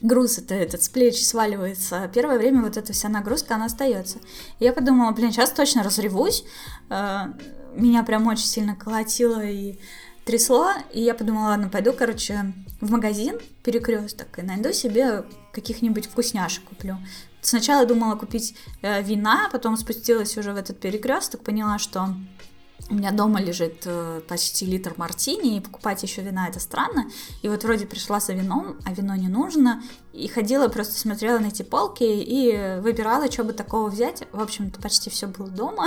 [0.00, 2.10] груз это, этот с плеч сваливается.
[2.12, 4.18] Первое время вот эта вся нагрузка, она остается.
[4.58, 6.42] Я подумала, блин, сейчас точно разревусь.
[6.90, 7.26] Э,
[7.76, 9.78] меня прям очень сильно колотило и
[10.24, 10.72] трясло.
[10.92, 16.96] И я подумала, ладно, пойду, короче, в магазин перекресток и найду себе каких-нибудь вкусняшек куплю.
[17.46, 22.08] Сначала думала купить э, вина, потом спустилась уже в этот перекресток, поняла, что
[22.90, 27.08] у меня дома лежит э, почти литр мартини, и покупать еще вина это странно.
[27.42, 29.80] И вот вроде пришла за вином, а вино не нужно.
[30.12, 34.24] И ходила, просто смотрела на эти полки и выбирала, что бы такого взять.
[34.32, 35.86] В общем-то, почти все было дома.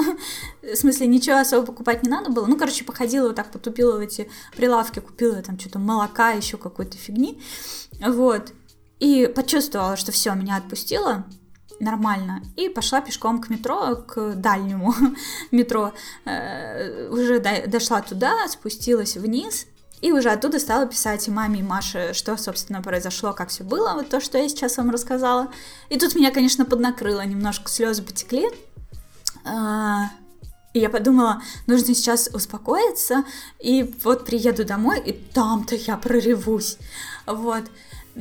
[0.61, 2.45] в смысле, ничего особо покупать не надо было.
[2.45, 6.95] Ну, короче, походила вот так, потупила в эти прилавки, купила там что-то молока, еще какой-то
[6.95, 7.41] фигни.
[7.99, 8.53] Вот.
[8.99, 11.25] И почувствовала, что все, меня отпустило
[11.79, 12.41] нормально.
[12.55, 14.93] И пошла пешком к метро, к дальнему
[15.51, 15.93] метро.
[16.25, 19.65] Э, уже дошла туда, спустилась вниз.
[20.01, 23.95] И уже оттуда стала писать и маме, и Маше, что, собственно, произошло, как все было,
[23.95, 25.49] вот то, что я сейчас вам рассказала.
[25.89, 28.47] И тут меня, конечно, поднакрыло, немножко слезы потекли.
[29.43, 30.09] А,
[30.73, 33.25] и я подумала, нужно сейчас успокоиться,
[33.59, 36.77] и вот приеду домой, и там-то я проревусь.
[37.25, 37.63] Вот.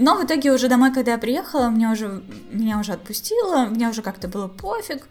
[0.01, 2.22] Но в итоге уже домой, когда я приехала, меня уже,
[2.53, 5.09] меня уже отпустило, мне уже как-то было пофиг.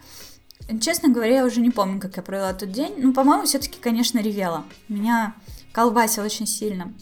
[0.79, 2.93] Честно говоря, я уже не помню, как я провела тот день.
[2.97, 4.63] Ну, по-моему, все-таки, конечно, ревела.
[4.87, 5.35] Меня
[5.73, 6.93] колбасило очень сильно.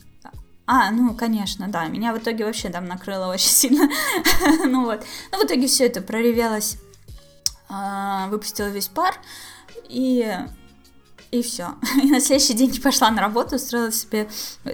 [0.66, 1.86] А, ну, конечно, да.
[1.86, 3.88] Меня в итоге вообще там накрыло очень сильно.
[4.66, 5.06] ну вот.
[5.32, 6.78] Ну, в итоге все это проревелось,
[7.70, 9.14] а, выпустила весь пар.
[9.90, 10.28] И
[11.40, 11.76] и все.
[12.04, 14.28] И на следующий день пошла на работу, устроила себе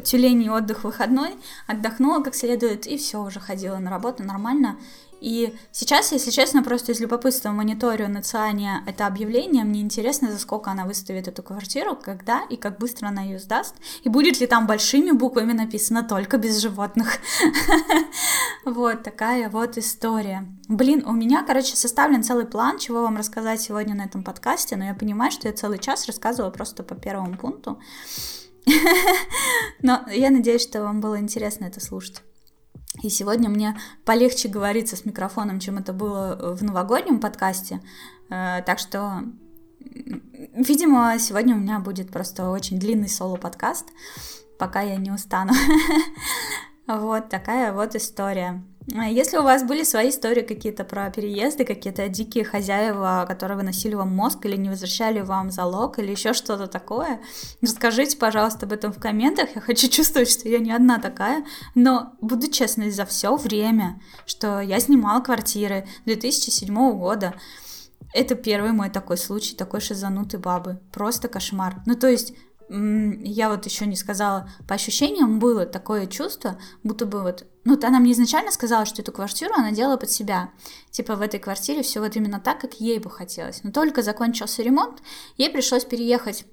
[0.04, 1.36] тюлень отдых выходной,
[1.68, 4.78] отдохнула как следует, и все, уже ходила на работу нормально.
[5.22, 9.64] И сейчас, если честно, просто из любопытства мониторю на Циане это объявление.
[9.64, 13.76] Мне интересно, за сколько она выставит эту квартиру, когда и как быстро она ее сдаст.
[14.02, 17.14] И будет ли там большими буквами написано «Только без животных».
[18.64, 20.48] Вот такая вот история.
[20.68, 24.86] Блин, у меня, короче, составлен целый план, чего вам рассказать сегодня на этом подкасте, но
[24.86, 27.80] я понимаю, что я целый час рассказывала просто по первому пункту.
[29.82, 32.22] Но я надеюсь, что вам было интересно это слушать.
[33.02, 37.82] И сегодня мне полегче говориться с микрофоном, чем это было в новогоднем подкасте.
[38.30, 39.24] Э, так что,
[39.80, 43.88] видимо, сегодня у меня будет просто очень длинный соло-подкаст,
[44.60, 45.54] пока я не устану.
[46.88, 48.62] Вот такая вот история.
[48.96, 53.94] А если у вас были свои истории какие-то про переезды, какие-то дикие хозяева, которые выносили
[53.94, 57.22] вам мозг или не возвращали вам залог или еще что-то такое,
[57.62, 59.50] расскажите, пожалуйста, об этом в комментах.
[59.56, 61.46] Я хочу чувствовать, что я не одна такая.
[61.76, 67.36] Но буду честной, за все время, что я снимала квартиры 2007 года,
[68.14, 70.82] это первый мой такой случай, такой шизанутый бабы.
[70.92, 71.82] Просто кошмар.
[71.86, 72.34] Ну, то есть
[72.72, 78.00] я вот еще не сказала, по ощущениям было такое чувство, будто бы вот, ну, она
[78.00, 80.52] мне изначально сказала, что эту квартиру она делала под себя.
[80.90, 83.64] Типа в этой квартире все вот именно так, как ей бы хотелось.
[83.64, 85.02] Но только закончился ремонт,
[85.36, 86.46] ей пришлось переехать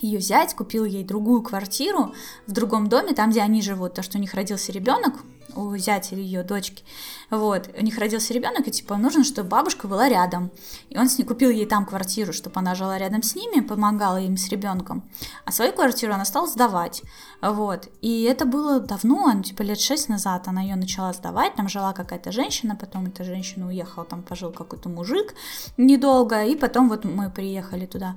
[0.00, 2.14] ее взять, купил ей другую квартиру
[2.46, 5.14] в другом доме, там, где они живут, то, что у них родился ребенок,
[5.54, 6.84] у зятя или ее дочки,
[7.30, 10.50] вот, у них родился ребенок, и типа нужно, чтобы бабушка была рядом,
[10.88, 14.18] и он с ней купил ей там квартиру, чтобы она жила рядом с ними, помогала
[14.18, 15.08] им с ребенком,
[15.44, 17.02] а свою квартиру она стала сдавать,
[17.42, 21.68] вот, и это было давно, ну, типа лет шесть назад она ее начала сдавать, там
[21.68, 25.34] жила какая-то женщина, потом эта женщина уехала, там пожил какой-то мужик
[25.76, 28.16] недолго, и потом вот мы приехали туда,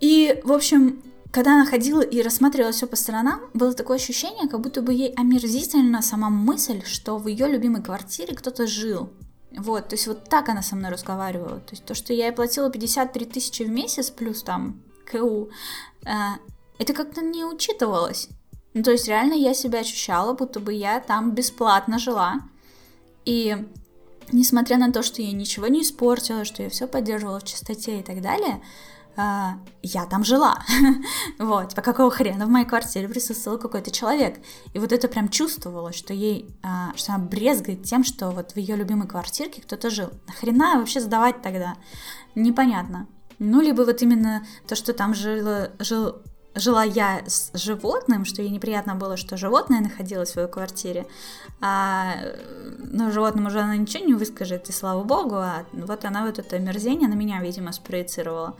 [0.00, 1.02] и, в общем,
[1.34, 5.12] когда она ходила и рассматривала все по сторонам, было такое ощущение, как будто бы ей
[5.14, 9.10] омерзительна сама мысль, что в ее любимой квартире кто-то жил.
[9.50, 11.58] Вот, то есть вот так она со мной разговаривала.
[11.58, 14.80] То есть то, что я ей платила 53 тысячи в месяц, плюс там
[15.10, 15.50] КУ,
[16.04, 16.10] э,
[16.78, 18.28] это как-то не учитывалось.
[18.72, 22.42] Ну, то есть реально я себя ощущала, будто бы я там бесплатно жила.
[23.24, 23.56] И
[24.30, 28.02] несмотря на то, что я ничего не испортила, что я все поддерживала в чистоте и
[28.04, 28.62] так далее,
[29.16, 30.58] а, я там жила.
[31.38, 34.38] вот, по какого хрена в моей квартире присутствовал какой-то человек.
[34.72, 38.56] И вот это прям чувствовалось, что ей, а, что она брезгает тем, что вот в
[38.56, 40.10] ее любимой квартирке кто-то жил.
[40.26, 41.74] Нахрена вообще сдавать тогда?
[42.34, 43.06] Непонятно.
[43.38, 46.16] Ну, либо вот именно то, что там жил, жил
[46.54, 51.06] жила я с животным, что ей неприятно было, что животное находилось в своей квартире,
[51.60, 52.14] а,
[52.78, 56.56] ну, животному уже она ничего не выскажет, и слава богу, а вот она вот это
[56.56, 58.56] омерзение на меня, видимо, спроецировала.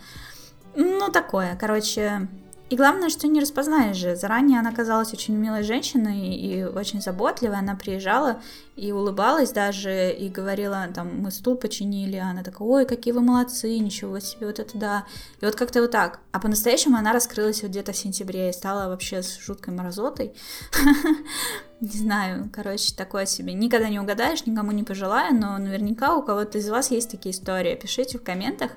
[0.75, 2.29] Ну, такое, короче,
[2.71, 4.17] и главное, что не распознаешь же.
[4.17, 7.59] Заранее она казалась очень милой женщиной и очень заботливой.
[7.59, 8.41] Она приезжала
[8.75, 12.17] и улыбалась даже, и говорила, там, мы стул починили.
[12.17, 15.07] Она такая, ой, какие вы молодцы, ничего себе, вот это да.
[15.41, 16.21] И вот как-то вот так.
[16.33, 20.33] А по-настоящему она раскрылась вот где-то в сентябре и стала вообще с жуткой морозотой.
[21.81, 23.53] Не знаю, короче, такое себе.
[23.53, 27.75] Никогда не угадаешь, никому не пожелаю, но наверняка у кого-то из вас есть такие истории.
[27.75, 28.71] Пишите в комментах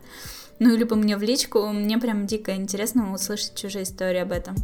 [0.59, 4.55] ну, либо мне в личку, мне прям дико интересно услышать чужие истории об этом.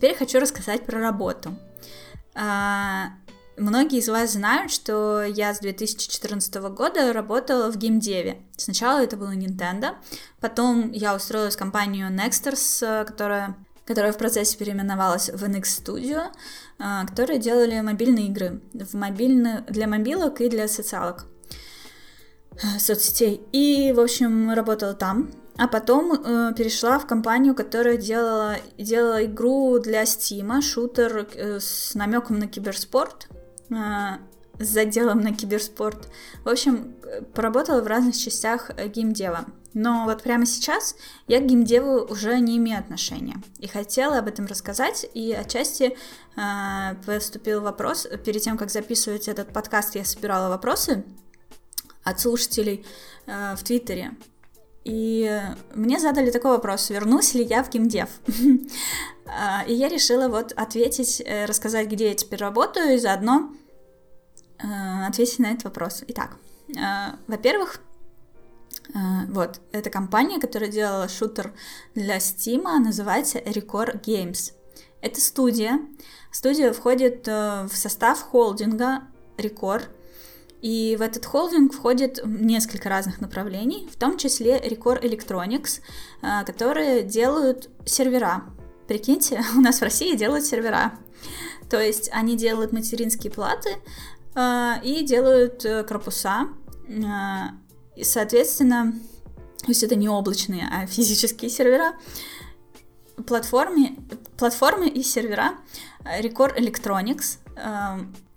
[0.00, 1.54] Теперь хочу рассказать про работу.
[2.34, 3.10] А,
[3.58, 8.38] многие из вас знают, что я с 2014 года работала в геймдеве.
[8.56, 9.96] Сначала это было Nintendo,
[10.40, 16.28] потом я устроилась в компанию Nexters, которая которая в процессе переименовалась в NX Studio,
[16.78, 21.26] а, которые делали мобильные игры в мобильные, для мобилок и для социалок
[22.62, 23.42] а, соцсетей.
[23.52, 25.30] И, в общем, работала там.
[25.60, 31.94] А потом э, перешла в компанию, которая делала, делала игру для Стима, шутер э, с
[31.94, 33.28] намеком на киберспорт,
[33.68, 33.74] э,
[34.58, 36.08] с заделом на киберспорт.
[36.44, 36.94] В общем,
[37.34, 39.44] поработала в разных частях э, геймдева.
[39.74, 40.96] Но вот прямо сейчас
[41.26, 43.36] я к геймдеву уже не имею отношения.
[43.58, 45.94] И хотела об этом рассказать, и отчасти
[46.36, 51.04] э, поступил вопрос, перед тем, как записывать этот подкаст, я собирала вопросы
[52.02, 52.86] от слушателей
[53.26, 54.12] э, в Твиттере.
[54.90, 55.40] И
[55.72, 58.08] мне задали такой вопрос, вернусь ли я в геймдев.
[59.32, 63.54] А, и я решила вот ответить, э, рассказать, где я теперь работаю, и заодно
[64.58, 66.02] э, ответить на этот вопрос.
[66.08, 66.36] Итак,
[66.66, 67.80] э, во-первых,
[69.28, 71.52] вот, это компания, которая делала шутер
[71.94, 74.52] для Steam, называется Record Games.
[75.00, 75.78] Это студия.
[76.32, 79.02] Студия входит в состав холдинга
[79.36, 79.84] Record,
[80.62, 85.80] и в этот холдинг входит несколько разных направлений, в том числе Record Electronics,
[86.22, 88.44] а, которые делают сервера.
[88.86, 90.92] Прикиньте, у нас в России делают сервера.
[91.70, 93.76] То есть они делают материнские платы
[94.34, 96.48] а, и делают э, корпуса.
[97.96, 98.92] И, соответственно,
[99.60, 101.94] то есть это не облачные, а физические сервера.
[103.26, 103.96] Платформе,
[104.36, 105.52] платформы и сервера
[106.04, 107.38] Record Electronics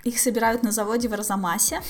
[0.04, 1.82] их собирают на заводе в Арзамасе.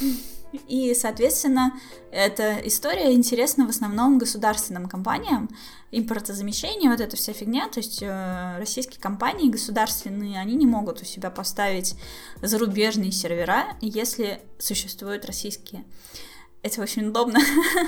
[0.68, 1.74] И, соответственно,
[2.12, 5.50] эта история интересна в основном государственным компаниям.
[5.90, 11.06] Импортозамещение, вот эта вся фигня, то есть э, российские компании государственные, они не могут у
[11.06, 11.96] себя поставить
[12.42, 15.86] зарубежные сервера, если существуют российские.
[16.62, 17.40] Это очень удобно.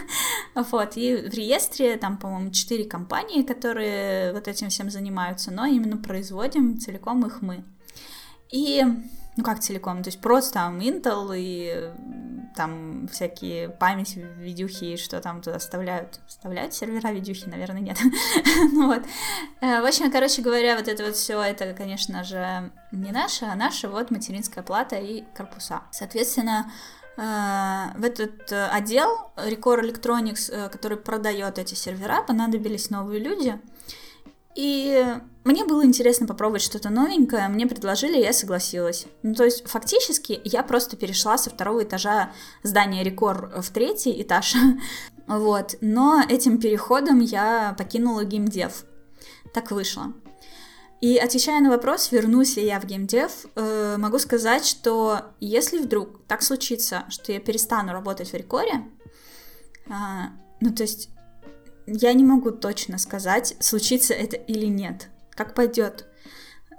[0.55, 5.97] вот, и в реестре там, по-моему, четыре компании, которые вот этим всем занимаются, но именно
[5.97, 7.63] производим целиком их мы.
[8.51, 8.84] И
[9.38, 11.91] ну как целиком, то есть просто там Intel и
[12.55, 16.21] там всякие память, видюхи, что там туда вставляют.
[16.27, 17.49] Вставляют сервера видюхи?
[17.49, 17.97] Наверное, нет.
[18.71, 19.03] ну вот.
[19.61, 23.55] Э, в общем, короче говоря, вот это вот все, это, конечно же, не наше, а
[23.55, 25.81] наша вот материнская плата и корпуса.
[25.91, 26.71] Соответственно,
[27.17, 33.59] э, в этот отдел Record Electronics, э, который продает эти сервера, понадобились новые люди—
[34.55, 35.05] и
[35.45, 39.05] мне было интересно попробовать что-то новенькое, мне предложили, я согласилась.
[39.21, 42.31] Ну, то есть, фактически, я просто перешла со второго этажа
[42.63, 44.55] здания Рекор в третий этаж.
[45.27, 45.75] вот.
[45.81, 48.85] Но этим переходом я покинула геймдев.
[49.53, 50.13] Так вышло.
[50.99, 56.25] И отвечая на вопрос, вернусь ли я в геймдев, э, могу сказать, что если вдруг
[56.25, 58.83] так случится, что я перестану работать в Рекоре,
[59.85, 59.91] э,
[60.59, 61.09] ну, то есть
[61.85, 66.05] я не могу точно сказать, случится это или нет, как пойдет.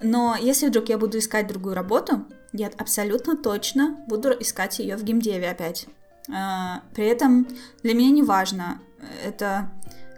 [0.03, 5.05] Но если вдруг я буду искать другую работу, я абсолютно точно буду искать ее в
[5.05, 5.87] геймдеве опять.
[6.33, 7.47] А, при этом
[7.83, 8.81] для меня не важно,
[9.25, 9.71] это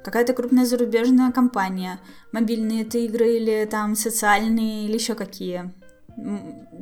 [0.03, 2.01] какая-то крупная зарубежная компания,
[2.32, 5.72] мобильные это игры или там социальные или еще какие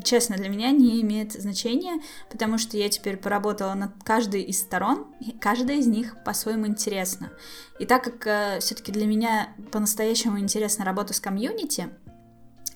[0.02, 5.06] честно, для меня не имеет значения, потому что я теперь поработала над каждой из сторон,
[5.20, 7.30] и каждая из них по-своему интересна.
[7.78, 11.88] И так как э, все-таки для меня по-настоящему интересна работа с комьюнити,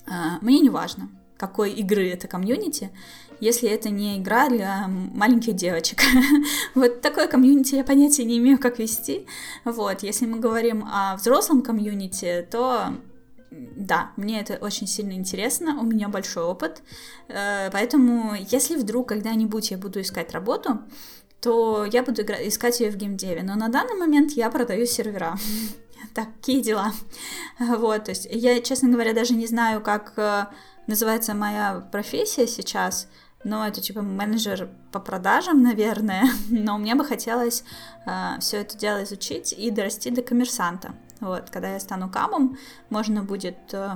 [0.05, 2.91] э, мне не важно, какой игры это комьюнити,
[3.39, 6.01] если это не игра для маленьких девочек.
[6.75, 9.25] вот такое комьюнити я понятия не имею, как вести.
[9.65, 12.93] Вот, если мы говорим о взрослом комьюнити, то
[13.51, 16.81] да, мне это очень сильно интересно, у меня большой опыт,
[17.27, 20.79] э, поэтому если вдруг когда-нибудь я буду искать работу,
[21.41, 23.43] то я буду искать ее в геймдеве.
[23.43, 25.37] Но на данный момент я продаю сервера.
[26.13, 26.93] Такие дела.
[27.59, 30.45] Вот, то есть я, честно говоря, даже не знаю, как э,
[30.87, 33.07] называется моя профессия сейчас,
[33.43, 36.23] но это типа менеджер по продажам, наверное.
[36.49, 37.63] Но мне бы хотелось
[38.05, 40.93] э, все это дело изучить и дорасти до коммерсанта.
[41.21, 42.57] Вот, когда я стану камом,
[42.89, 43.91] можно будет э,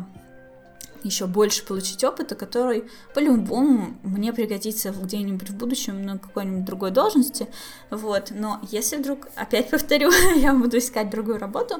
[1.05, 7.47] еще больше получить опыта, который по-любому мне пригодится где-нибудь в будущем на какой-нибудь другой должности,
[7.89, 11.75] вот, но если вдруг, опять повторю, я буду искать другую работу,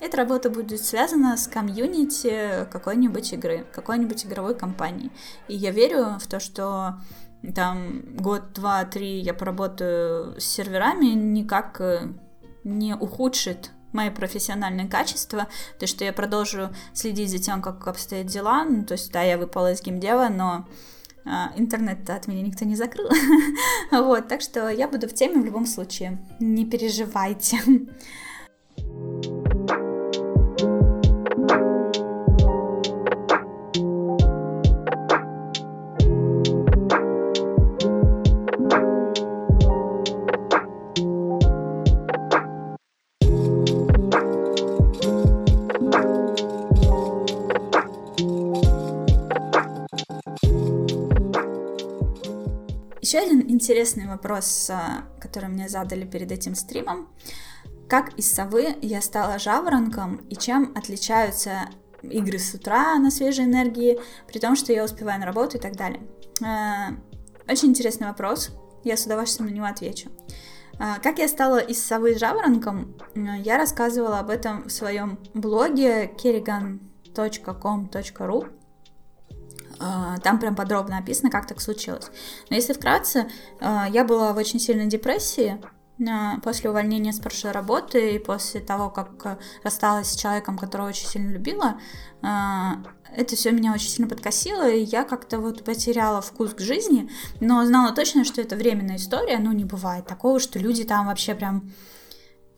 [0.00, 5.10] эта работа будет связана с комьюнити какой-нибудь игры, какой-нибудь игровой компании,
[5.48, 7.00] и я верю в то, что
[7.54, 12.08] там год, два, три я поработаю с серверами, никак э,
[12.64, 18.64] не ухудшит мои профессиональные качества, то, что я продолжу следить за тем, как обстоят дела,
[18.64, 20.66] ну, то есть, да, я выпала из геймдева, но
[21.24, 23.10] а, интернет от меня никто не закрыл,
[23.90, 27.58] вот, так что я буду в теме в любом случае, не переживайте.
[28.76, 29.49] Еще один
[53.60, 57.10] интересный вопрос, а, который мне задали перед этим стримом.
[57.88, 61.68] Как из совы я стала жаворонком и чем отличаются
[62.02, 65.76] игры с утра на свежей энергии, при том, что я успеваю на работу и так
[65.76, 66.00] далее.
[66.42, 66.94] А,
[67.46, 68.50] очень интересный вопрос,
[68.82, 70.08] я с удовольствием на него отвечу.
[70.78, 78.59] А, как я стала из совы жаворонком, я рассказывала об этом в своем блоге kerrigan.com.ru.
[79.80, 82.10] А, там прям подробно описано, как так случилось.
[82.50, 83.28] Но если вкратце,
[83.60, 85.58] а, я была в очень сильной депрессии
[86.06, 91.08] а, после увольнения с прошлой работы и после того, как рассталась с человеком, которого очень
[91.08, 91.80] сильно любила,
[92.22, 97.10] это все меня очень сильно подкосило, и я как-то вот потеряла вкус к жизни,
[97.40, 101.34] но знала точно, что это временная история, ну не бывает такого, что люди там вообще
[101.34, 101.72] прям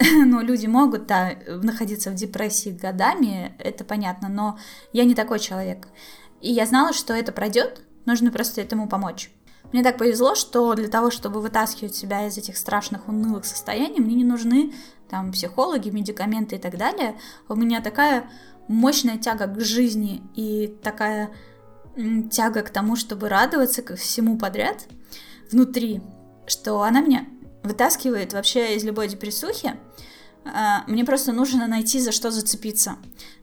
[0.27, 4.59] ну, люди могут, да, находиться в депрессии годами, это понятно, но
[4.93, 5.89] я не такой человек.
[6.43, 9.31] И я знала, что это пройдет, нужно просто этому помочь.
[9.73, 14.17] Мне так повезло, что для того, чтобы вытаскивать себя из этих страшных унылых состояний, мне
[14.17, 14.75] не нужны
[15.09, 17.17] там психологи, медикаменты и так далее.
[17.49, 18.29] У меня такая
[18.69, 21.31] мощная тяга к жизни и такая
[22.31, 24.87] тяга к тому, чтобы радоваться ко всему подряд
[25.51, 26.03] внутри,
[26.47, 27.27] что она меня
[27.63, 29.75] вытаскивает вообще из любой депрессухи.
[30.45, 32.97] А, мне просто нужно найти за что зацепиться.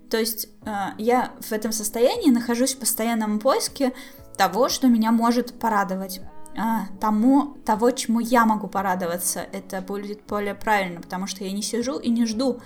[0.10, 3.94] То есть э, я в этом состоянии нахожусь в постоянном поиске
[4.38, 6.22] того, что меня может порадовать.
[6.58, 11.62] А, тому, того, чему я могу порадоваться, это будет более правильно, потому что я не
[11.62, 12.60] сижу и не жду,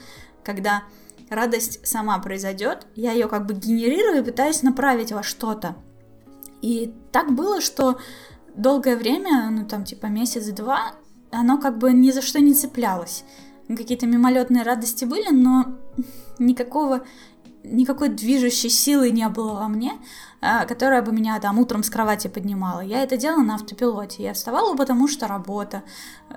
[0.44, 0.84] когда
[1.30, 5.76] радость сама произойдет, я ее как бы генерирую и пытаюсь направить во что-то.
[6.62, 8.00] И так было, что
[8.56, 10.94] долгое время, ну там типа месяц-два,
[11.32, 13.26] оно как бы ни за что не цеплялось.
[13.68, 15.78] Какие-то мимолетные радости были, но
[16.40, 17.04] никакого
[17.64, 19.94] никакой движущей силы не было во мне,
[20.42, 22.82] а, которая бы меня там утром с кровати поднимала.
[22.82, 24.24] Я это делала на автопилоте.
[24.24, 25.84] Я вставала, потому что работа,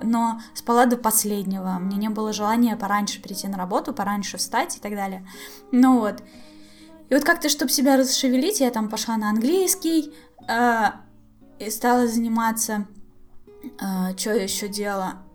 [0.03, 1.79] но спала до последнего.
[1.81, 5.27] Мне не было желания пораньше прийти на работу, пораньше встать и так далее.
[5.72, 6.22] Ну вот.
[7.09, 10.14] И вот как-то, чтобы себя расшевелить, я там пошла на английский
[10.49, 10.85] э,
[11.59, 12.87] и стала заниматься...
[13.81, 15.26] Э, что еще делала?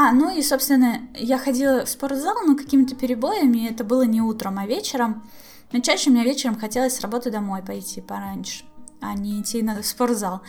[0.00, 4.56] А, ну и, собственно, я ходила в спортзал, но какими-то перебоями, это было не утром,
[4.60, 5.28] а вечером.
[5.72, 8.64] Но чаще мне вечером хотелось с работы домой пойти пораньше,
[9.00, 10.42] а не идти на спортзал.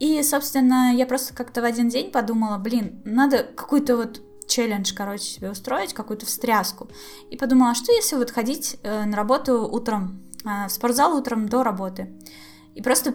[0.00, 5.24] И, собственно, я просто как-то в один день подумала, блин, надо какой-то вот челлендж, короче,
[5.24, 6.88] себе устроить, какую-то встряску.
[7.30, 11.62] И подумала, что если вот ходить э, на работу утром, э, в спортзал утром до
[11.62, 12.14] работы.
[12.74, 13.14] И просто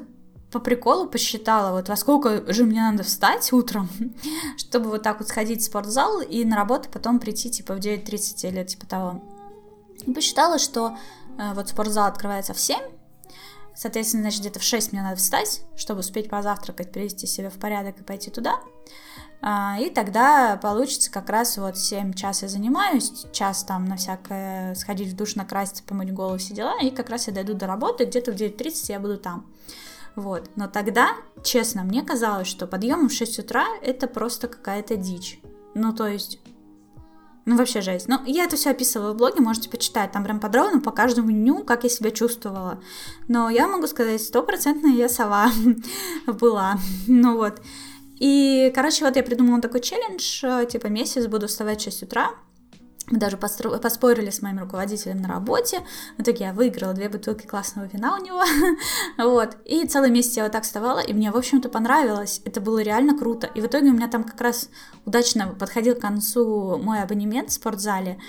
[0.52, 3.90] по приколу посчитала, вот во сколько же мне надо встать утром,
[4.57, 8.49] чтобы вот так вот сходить в спортзал и на работу потом прийти типа в 9.30
[8.49, 9.23] или типа того.
[10.06, 10.98] И посчитала, что
[11.38, 12.80] э, вот спортзал открывается в 7,
[13.76, 17.99] соответственно, значит, где-то в 6 мне надо встать, чтобы успеть позавтракать, привести себя в порядок
[17.99, 18.60] и пойти туда.
[19.44, 24.76] А, и тогда получится как раз вот 7 час я занимаюсь, час там на всякое
[24.76, 28.06] сходить в душ, накраситься, помыть голову, все дела, и как раз я дойду до работы,
[28.06, 29.45] где-то в 9.30 я буду там.
[30.15, 30.49] Вот.
[30.55, 35.39] Но тогда, честно, мне казалось, что подъем в 6 утра это просто какая-то дичь.
[35.73, 36.39] Ну, то есть,
[37.45, 38.07] ну, вообще жесть.
[38.07, 40.11] Ну, я это все описывала в блоге, можете почитать.
[40.11, 42.81] Там прям подробно по каждому дню, как я себя чувствовала.
[43.27, 45.49] Но я могу сказать, стопроцентная я сова
[46.27, 46.77] была.
[47.07, 47.61] Ну вот.
[48.19, 52.29] И, короче, вот я придумала такой челлендж, э, типа месяц буду вставать в 6 утра,
[53.11, 53.77] мы даже постро...
[53.77, 55.81] поспорили с моим руководителем на работе.
[56.17, 58.43] В итоге я выиграла две бутылки классного вина у него.
[59.17, 59.57] вот.
[59.65, 62.41] И целый месяц я вот так вставала, и мне, в общем-то, понравилось.
[62.45, 63.47] Это было реально круто.
[63.53, 64.69] И в итоге у меня там как раз
[65.05, 68.19] удачно подходил к концу мой абонемент в спортзале.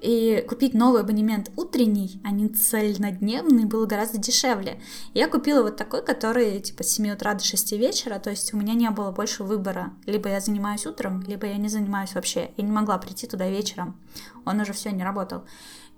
[0.00, 4.80] И купить новый абонемент утренний, а не цельнодневный, было гораздо дешевле.
[5.12, 8.56] Я купила вот такой, который типа с 7 утра до 6 вечера, то есть у
[8.56, 9.92] меня не было больше выбора.
[10.06, 12.50] Либо я занимаюсь утром, либо я не занимаюсь вообще.
[12.56, 14.00] Я не могла прийти туда вечером.
[14.46, 15.44] Он уже все не работал.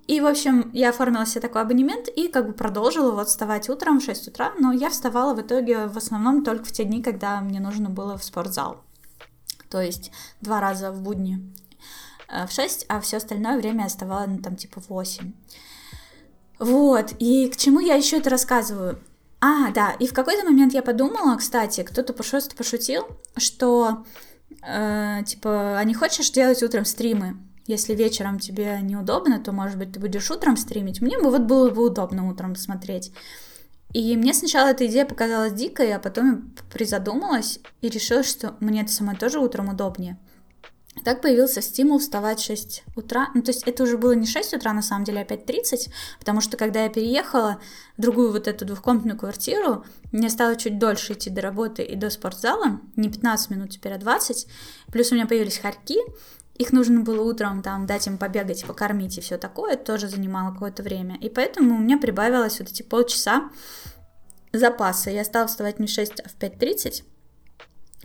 [0.09, 4.01] И, в общем, я оформила себе такой абонемент и как бы продолжила вот вставать утром
[4.01, 7.41] в 6 утра, но я вставала в итоге в основном только в те дни, когда
[7.41, 8.83] мне нужно было в спортзал.
[9.71, 10.11] То есть
[10.41, 11.41] два раза в будни
[12.47, 15.33] в 6, а все остальное время я ну, там, типа, в 8.
[16.59, 18.99] Вот, и к чему я еще это рассказываю?
[19.41, 24.05] А, да, и в какой-то момент я подумала, кстати, кто-то просто пошутил, что,
[24.65, 27.37] э, типа, а не хочешь делать утром стримы?
[27.67, 31.01] Если вечером тебе неудобно, то, может быть, ты будешь утром стримить.
[31.01, 33.13] Мне бы вот было бы удобно утром смотреть.
[33.93, 38.83] И мне сначала эта идея показалась дикой, а потом я призадумалась и решила, что мне
[38.83, 40.19] это самой тоже утром удобнее.
[41.05, 43.31] Так появился стимул вставать в 6 утра.
[43.35, 46.41] Ну, то есть это уже было не 6 утра, на самом деле, а 5.30, потому
[46.41, 47.61] что когда я переехала
[47.97, 52.11] в другую вот эту двухкомнатную квартиру, мне стало чуть дольше идти до работы и до
[52.11, 54.47] спортзала, не 15 минут теперь, а 20.
[54.93, 55.99] Плюс у меня появились хорьки,
[56.57, 60.83] их нужно было утром там дать им побегать, покормить и все такое, тоже занимало какое-то
[60.83, 61.17] время.
[61.21, 63.51] И поэтому у меня прибавилось вот эти полчаса
[64.53, 65.11] запаса.
[65.11, 67.05] Я стала вставать не в 6, а в 5.30,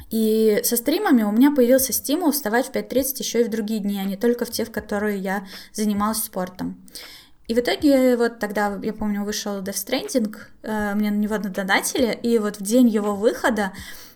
[0.10, 4.00] и со стримами у меня появился стимул вставать в 5.30 еще и в другие дни,
[4.00, 6.78] а не только в те, в которые я занималась спортом.
[7.48, 12.18] И в итоге вот тогда, я помню, вышел Death Stranding, э, мне на него надонатили,
[12.22, 13.72] и вот в день его выхода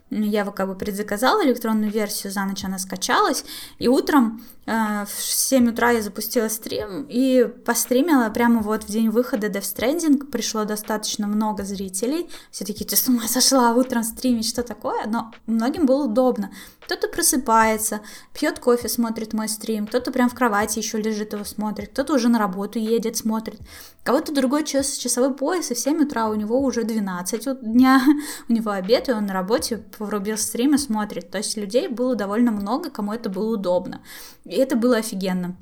[0.09, 3.45] я его как бы предзаказала электронную версию, за ночь она скачалась,
[3.79, 9.47] и утром в 7 утра я запустила стрим и постримила прямо вот в день выхода
[9.47, 13.73] Death Stranding, пришло достаточно много зрителей, все таки ты с ума сошла?
[13.73, 16.51] Утром стримить, что такое, но многим было удобно,
[16.91, 18.01] кто-то просыпается,
[18.33, 22.27] пьет кофе, смотрит мой стрим, кто-то прям в кровати еще лежит его смотрит, кто-то уже
[22.27, 23.61] на работу едет, смотрит.
[24.03, 28.01] Кого-то другой час, часовой пояс, и в 7 утра у него уже 12 дня,
[28.49, 31.29] у него обед, и он на работе врубил стрим и смотрит.
[31.29, 34.01] То есть людей было довольно много, кому это было удобно.
[34.43, 35.55] И это было офигенно.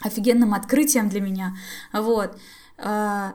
[0.00, 1.56] Офигенным открытием для меня.
[1.92, 2.36] Вот.
[2.78, 3.34] А,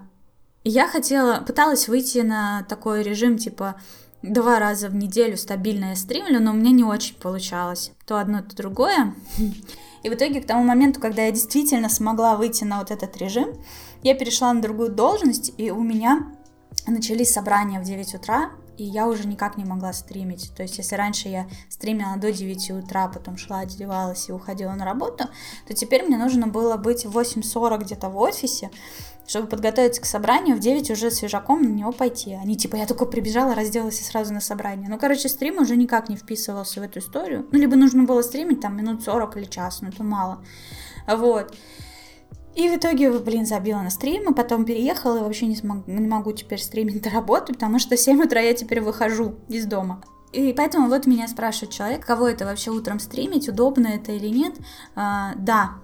[0.63, 3.79] я хотела, пыталась выйти на такой режим, типа,
[4.21, 7.91] два раза в неделю стабильно я стримлю, но у меня не очень получалось.
[8.05, 9.13] То одно, то другое.
[10.03, 13.49] И в итоге к тому моменту, когда я действительно смогла выйти на вот этот режим,
[14.03, 16.34] я перешла на другую должность, и у меня
[16.85, 20.51] начались собрания в 9 утра, и я уже никак не могла стримить.
[20.55, 24.85] То есть, если раньше я стримила до 9 утра, потом шла, одевалась и уходила на
[24.85, 25.25] работу,
[25.67, 28.69] то теперь мне нужно было быть в 8.40 где-то в офисе,
[29.25, 32.33] чтобы подготовиться к собранию, в 9 уже свежаком на него пойти.
[32.33, 34.89] Они типа, я только прибежала, разделась и сразу на собрание.
[34.89, 37.47] Ну, короче, стрим уже никак не вписывался в эту историю.
[37.51, 40.43] Ну, либо нужно было стримить там минут 40 или час, но это мало.
[41.07, 41.53] Вот.
[42.57, 46.07] И в итоге, блин, забила на стрим, и потом переехала, и вообще не, смог, не
[46.07, 50.01] могу теперь стримить до работы, потому что в 7 утра я теперь выхожу из дома.
[50.34, 54.55] И поэтому вот меня спрашивает человек, кого это вообще утром стримить, удобно это или нет.
[54.95, 55.75] А, да,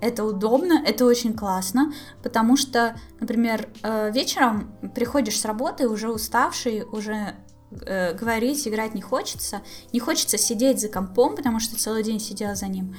[0.00, 1.92] это удобно, это очень классно,
[2.22, 7.34] потому что, например, э, вечером приходишь с работы уже уставший, уже
[7.70, 9.60] э, говорить, играть не хочется,
[9.92, 12.96] не хочется сидеть за компом, потому что целый день сидела за ним.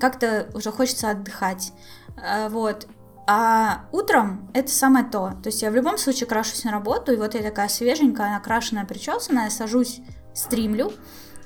[0.00, 1.72] Как-то уже хочется отдыхать.
[2.16, 2.86] Э, вот.
[3.26, 5.32] А утром это самое то.
[5.42, 8.84] То есть я в любом случае крашусь на работу, и вот я такая свеженькая, накрашенная,
[8.84, 10.00] причесанная, сажусь,
[10.34, 10.92] стримлю,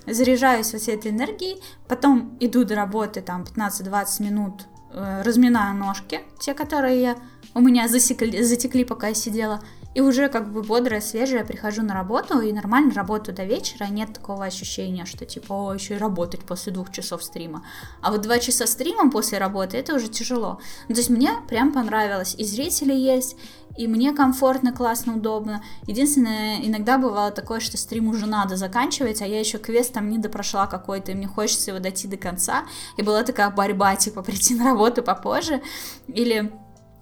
[0.07, 6.21] заряжаюсь вот всей этой энергией, потом иду до работы там 15-20 минут, Э, разминаю ножки,
[6.39, 7.17] те, которые я,
[7.55, 9.61] у меня засекли, затекли, пока я сидела,
[9.99, 14.13] и уже как бы бодрая, свежая прихожу на работу и нормально работаю до вечера, нет
[14.13, 17.65] такого ощущения, что типа, о, еще и работать после двух часов стрима.
[18.01, 20.61] А вот два часа стрима после работы, это уже тяжело.
[20.89, 23.37] Ну, то есть мне прям понравилось, и зрители есть,
[23.77, 25.65] и мне комфортно, классно, удобно.
[25.89, 30.19] Единственное, иногда бывало такое, что стрим уже надо заканчивать, а я еще квест там не
[30.19, 32.67] допрошла какой-то, и мне хочется его дойти до конца.
[32.97, 35.61] И была такая борьба, типа, прийти на работу попозже,
[36.07, 36.53] или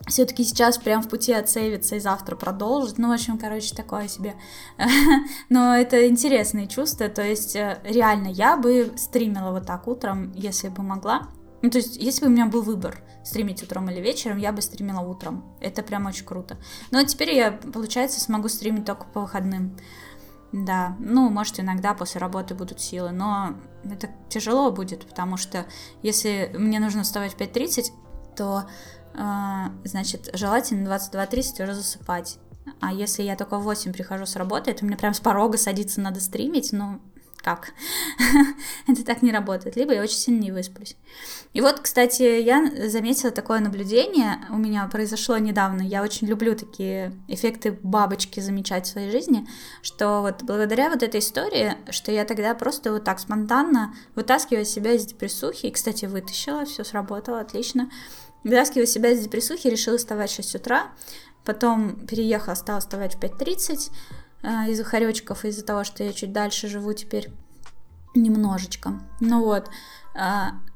[0.07, 2.99] все-таки сейчас прям в пути отсейвиться и завтра продолжить.
[2.99, 4.35] Ну, в общем, короче, такое себе.
[5.49, 7.09] Но это интересные чувства.
[7.09, 11.29] То есть, э, реально, я бы стримила вот так утром, если бы могла.
[11.63, 14.63] Ну, то есть, если бы у меня был выбор, стримить утром или вечером, я бы
[14.63, 15.45] стримила утром.
[15.61, 16.59] Это прям очень круто.
[16.93, 19.77] Но теперь я, получается, смогу стримить только по выходным.
[20.53, 25.67] Да, ну, может, иногда после работы будут силы, но это тяжело будет, потому что
[26.03, 27.87] если мне нужно вставать в 5.30,
[28.37, 28.65] то
[29.85, 32.39] значит, желательно 22.30 уже засыпать.
[32.81, 36.01] А если я только в 8 прихожу с работы, то мне прям с порога садиться
[36.01, 37.01] надо стримить, ну,
[37.47, 37.75] как?
[38.89, 39.77] это так не работает.
[39.77, 40.97] Либо я очень сильно не высплюсь.
[41.53, 45.83] И вот, кстати, я заметила такое наблюдение, у меня произошло недавно.
[45.83, 49.47] Я очень люблю такие эффекты бабочки замечать в своей жизни,
[49.81, 54.95] что вот благодаря вот этой истории, что я тогда просто вот так спонтанно вытаскиваю себя
[54.95, 57.91] из депрессухи, и, кстати, вытащила, все сработало отлично,
[58.47, 60.93] Вытаскивая себя из депрессухи, решила вставать в 6 утра,
[61.45, 63.91] потом переехала, стала вставать в 5.30
[64.43, 67.29] э, из-за хоречков, из-за того, что я чуть дальше живу теперь
[68.15, 69.01] немножечко.
[69.19, 69.69] Ну вот,
[70.15, 70.21] э,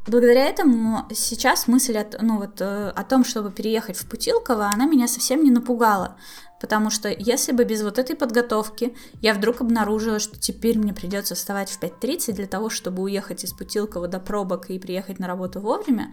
[0.08, 4.86] благодаря этому сейчас мысль от, ну вот, э, о том, чтобы переехать в Путилково, она
[4.86, 6.16] меня совсем не напугала.
[6.60, 11.34] Потому что если бы без вот этой подготовки я вдруг обнаружила, что теперь мне придется
[11.34, 15.60] вставать в 5.30 для того, чтобы уехать из Путилкова до пробок и приехать на работу
[15.60, 16.12] вовремя,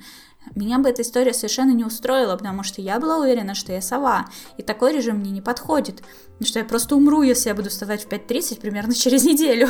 [0.55, 4.27] меня бы эта история совершенно не устроила, потому что я была уверена, что я сова,
[4.57, 6.03] и такой режим мне не подходит,
[6.41, 9.67] что я просто умру, если я буду вставать в 5.30 примерно через неделю,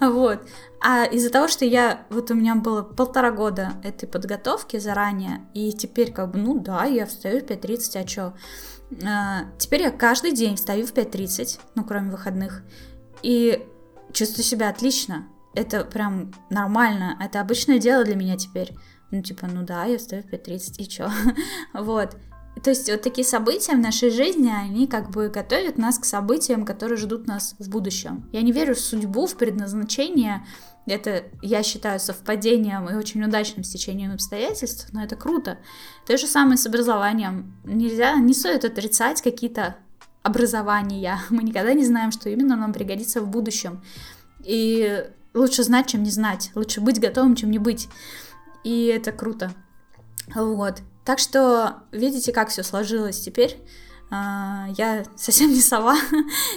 [0.00, 0.40] вот.
[0.80, 5.72] А из-за того, что я, вот у меня было полтора года этой подготовки заранее, и
[5.72, 8.32] теперь как бы, ну да, я встаю в 5.30, а чё?
[9.06, 12.62] А, теперь я каждый день встаю в 5.30, ну, кроме выходных,
[13.22, 13.66] и
[14.12, 15.26] чувствую себя отлично.
[15.54, 18.72] Это прям нормально, это обычное дело для меня теперь.
[19.10, 21.10] Ну, типа, ну да, я встаю в 5.30, и чё?
[21.74, 22.16] вот.
[22.62, 26.64] То есть вот такие события в нашей жизни, они как бы готовят нас к событиям,
[26.64, 28.28] которые ждут нас в будущем.
[28.32, 30.46] Я не верю в судьбу, в предназначение,
[30.86, 35.58] это, я считаю, совпадением и очень удачным стечением обстоятельств, но это круто.
[36.06, 37.56] То же самое с образованием.
[37.64, 39.76] Нельзя, не стоит отрицать какие-то
[40.22, 41.18] образования.
[41.30, 43.82] Мы никогда не знаем, что именно нам пригодится в будущем.
[44.44, 46.50] И лучше знать, чем не знать.
[46.54, 47.88] Лучше быть готовым, чем не быть.
[48.62, 49.52] И это круто.
[50.34, 50.80] Вот.
[51.04, 53.58] Так что видите, как все сложилось теперь.
[54.10, 55.96] А, я совсем не сова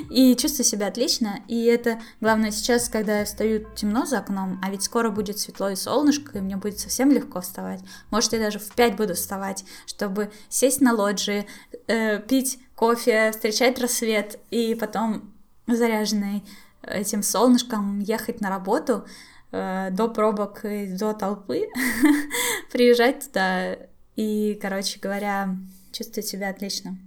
[0.10, 1.42] и чувствую себя отлично.
[1.48, 5.70] И это главное сейчас, когда я встаю темно за окном, а ведь скоро будет светло
[5.70, 7.82] и солнышко, и мне будет совсем легко вставать.
[8.12, 11.48] Может, я даже в 5 буду вставать, чтобы сесть на лоджии,
[11.88, 15.34] э, пить кофе, встречать рассвет и потом
[15.68, 16.44] заряженный
[16.84, 19.06] этим солнышком ехать на работу
[19.52, 21.68] э, до пробок и до толпы,
[22.72, 23.78] приезжать туда
[24.16, 25.56] и, короче говоря,
[25.92, 26.98] чувствовать себя отлично.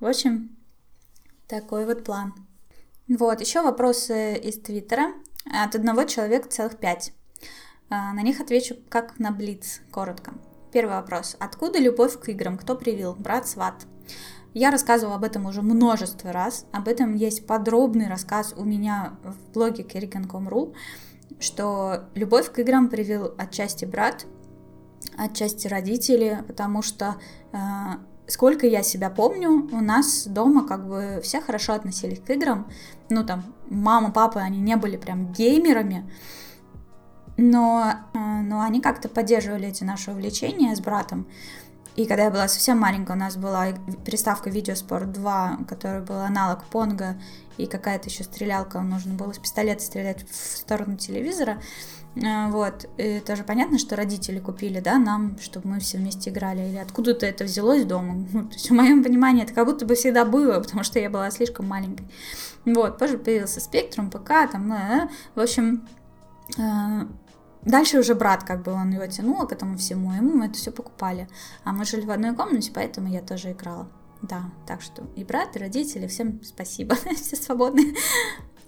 [0.00, 0.56] В общем,
[1.48, 2.34] такой вот план.
[3.08, 5.12] Вот, еще вопросы из Твиттера.
[5.50, 7.12] От одного человека целых пять.
[7.90, 10.34] А, на них отвечу как на Блиц, коротко.
[10.72, 11.36] Первый вопрос.
[11.40, 12.58] Откуда любовь к играм?
[12.58, 13.14] Кто привил?
[13.14, 13.86] Брат, сват?
[14.54, 16.66] Я рассказывала об этом уже множество раз.
[16.72, 20.74] Об этом есть подробный рассказ у меня в блоге Kerrigan.com.ru,
[21.40, 24.26] что любовь к играм привил отчасти брат,
[25.16, 27.16] отчасти родители, потому что
[27.52, 27.56] э,
[28.28, 32.70] сколько я себя помню, у нас дома как бы все хорошо относились к играм.
[33.08, 36.08] Ну, там, мама, папа, они не были прям геймерами,
[37.36, 41.26] но, э, но они как-то поддерживали эти наши увлечения с братом.
[41.96, 43.68] И когда я была совсем маленькая, у нас была
[44.04, 47.16] приставка Видеоспорт 2, которая был аналог Понга,
[47.56, 51.60] и какая-то еще стрелялка, нужно было с пистолета стрелять в сторону телевизора.
[52.24, 56.68] А, вот, и тоже понятно, что родители купили, да, нам, чтобы мы все вместе играли,
[56.68, 58.26] или откуда-то это взялось дома.
[58.32, 61.10] Ну, то есть, в моем понимании, это как будто бы всегда было, потому что я
[61.10, 62.06] была слишком маленькой.
[62.64, 65.86] Вот, позже появился спектрум, ПК, там, э, в общем,
[66.58, 67.06] э,
[67.62, 70.70] Дальше уже брат, как бы он его тянул к этому всему, ему мы это все
[70.70, 71.28] покупали.
[71.64, 73.88] А мы жили в одной комнате, поэтому я тоже играла.
[74.22, 77.94] Да, так что и брат, и родители, всем спасибо, все свободны.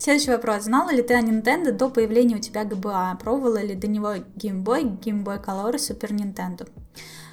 [0.01, 0.63] Следующий вопрос.
[0.63, 3.19] Знала ли ты о Nintendo до появления у тебя GBA?
[3.19, 6.67] Пробовала ли до него Game Boy, Game Boy Color и Super Nintendo?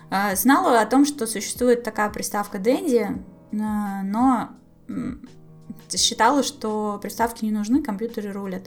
[0.10, 3.24] А, знала о том, что существует такая приставка Dendy,
[3.58, 4.50] а, но
[5.90, 8.64] считала, что приставки не нужны, компьютеры рулят.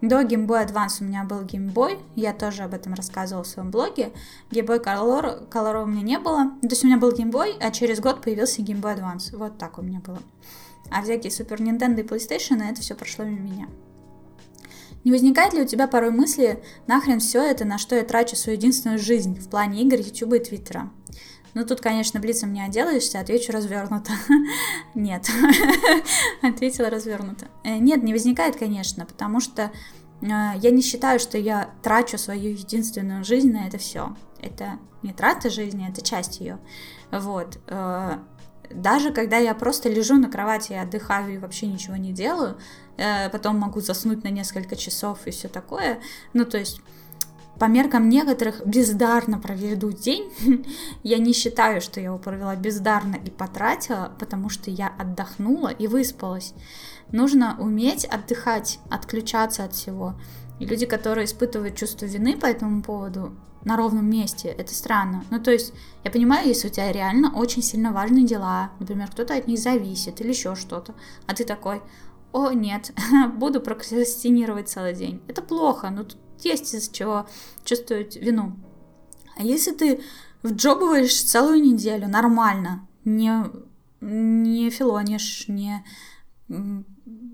[0.00, 3.46] До Game Boy Advance у меня был Game Boy, я тоже об этом рассказывала в
[3.46, 4.12] своем блоге.
[4.50, 7.58] Game Boy Color, Color у меня не было, то есть у меня был Game Boy,
[7.60, 9.36] а через год появился Game Boy Advance.
[9.36, 10.20] Вот так у меня было.
[10.90, 13.68] А всякие Супер Nintendo и PlayStation, это все прошло мимо меня.
[15.04, 18.56] Не возникает ли у тебя порой мысли, нахрен все это, на что я трачу свою
[18.56, 20.90] единственную жизнь в плане игр, YouTube и Твиттера?
[21.52, 24.12] Ну, тут, конечно, блицем не отделаешься, отвечу развернуто.
[24.94, 25.30] Нет,
[26.42, 27.46] ответила развернуто.
[27.62, 29.70] Э, нет, не возникает, конечно, потому что
[30.20, 34.16] э, я не считаю, что я трачу свою единственную жизнь на это все.
[34.40, 36.58] Это не трата жизни, это часть ее.
[37.12, 37.58] Вот.
[38.68, 42.56] Э, даже когда я просто лежу на кровати и отдыхаю и вообще ничего не делаю,
[43.32, 45.98] потом могу заснуть на несколько часов и все такое.
[46.32, 46.80] Ну, то есть
[47.58, 50.32] по меркам некоторых бездарно проведу день.
[51.02, 55.86] я не считаю, что я его провела бездарно и потратила, потому что я отдохнула и
[55.86, 56.54] выспалась.
[57.12, 60.14] Нужно уметь отдыхать, отключаться от всего.
[60.58, 65.24] И люди, которые испытывают чувство вины по этому поводу на ровном месте, это странно.
[65.30, 65.72] Ну, то есть,
[66.04, 70.20] я понимаю, если у тебя реально очень сильно важные дела, например, кто-то от них зависит
[70.20, 70.94] или еще что-то,
[71.26, 71.82] а ты такой,
[72.32, 72.92] о, нет,
[73.36, 75.22] буду прокрастинировать целый день.
[75.28, 77.26] Это плохо, но тут есть из чего
[77.64, 78.56] чувствовать вину.
[79.36, 80.00] А если ты
[80.42, 83.44] вджобываешь целую неделю нормально, не,
[84.00, 85.84] не филонишь, не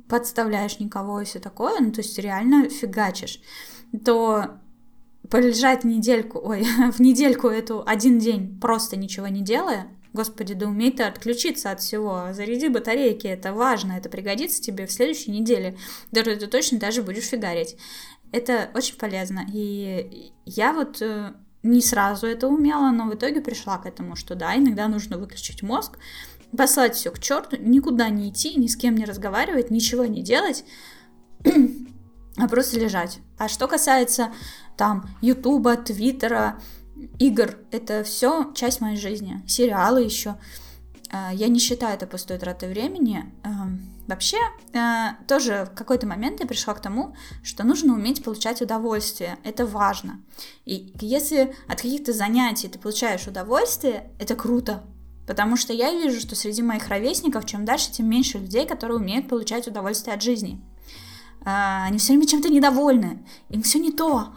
[0.08, 3.40] подставляешь никого и все такое, ну, то есть реально фигачишь,
[4.04, 4.59] то
[5.30, 10.90] полежать недельку, ой, в недельку эту один день просто ничего не делая, Господи, да умей
[10.90, 12.32] ты отключиться от всего.
[12.32, 15.78] Заряди батарейки, это важно, это пригодится тебе в следующей неделе.
[16.10, 17.76] Даже ты точно даже будешь фигарить.
[18.32, 19.46] Это очень полезно.
[19.52, 21.32] И я вот э,
[21.62, 25.62] не сразу это умела, но в итоге пришла к этому, что да, иногда нужно выключить
[25.62, 25.98] мозг,
[26.56, 30.64] послать все к черту, никуда не идти, ни с кем не разговаривать, ничего не делать,
[32.36, 33.20] а просто лежать.
[33.38, 34.32] А что касается
[34.80, 36.58] там Ютуба, Твиттера,
[37.18, 39.42] игр, это все часть моей жизни.
[39.46, 40.36] Сериалы еще.
[41.12, 43.30] Э, я не считаю это пустой тратой времени.
[43.44, 44.38] Эм, Вообще,
[44.72, 49.36] э, тоже в какой-то момент я пришла к тому, что нужно уметь получать удовольствие.
[49.44, 50.20] Это важно.
[50.64, 54.82] И если от каких-то занятий ты получаешь удовольствие, это круто.
[55.26, 59.28] Потому что я вижу, что среди моих ровесников, чем дальше, тем меньше людей, которые умеют
[59.28, 60.58] получать удовольствие от жизни.
[61.42, 63.24] Э, они все время чем-то недовольны.
[63.50, 64.32] Им все не то.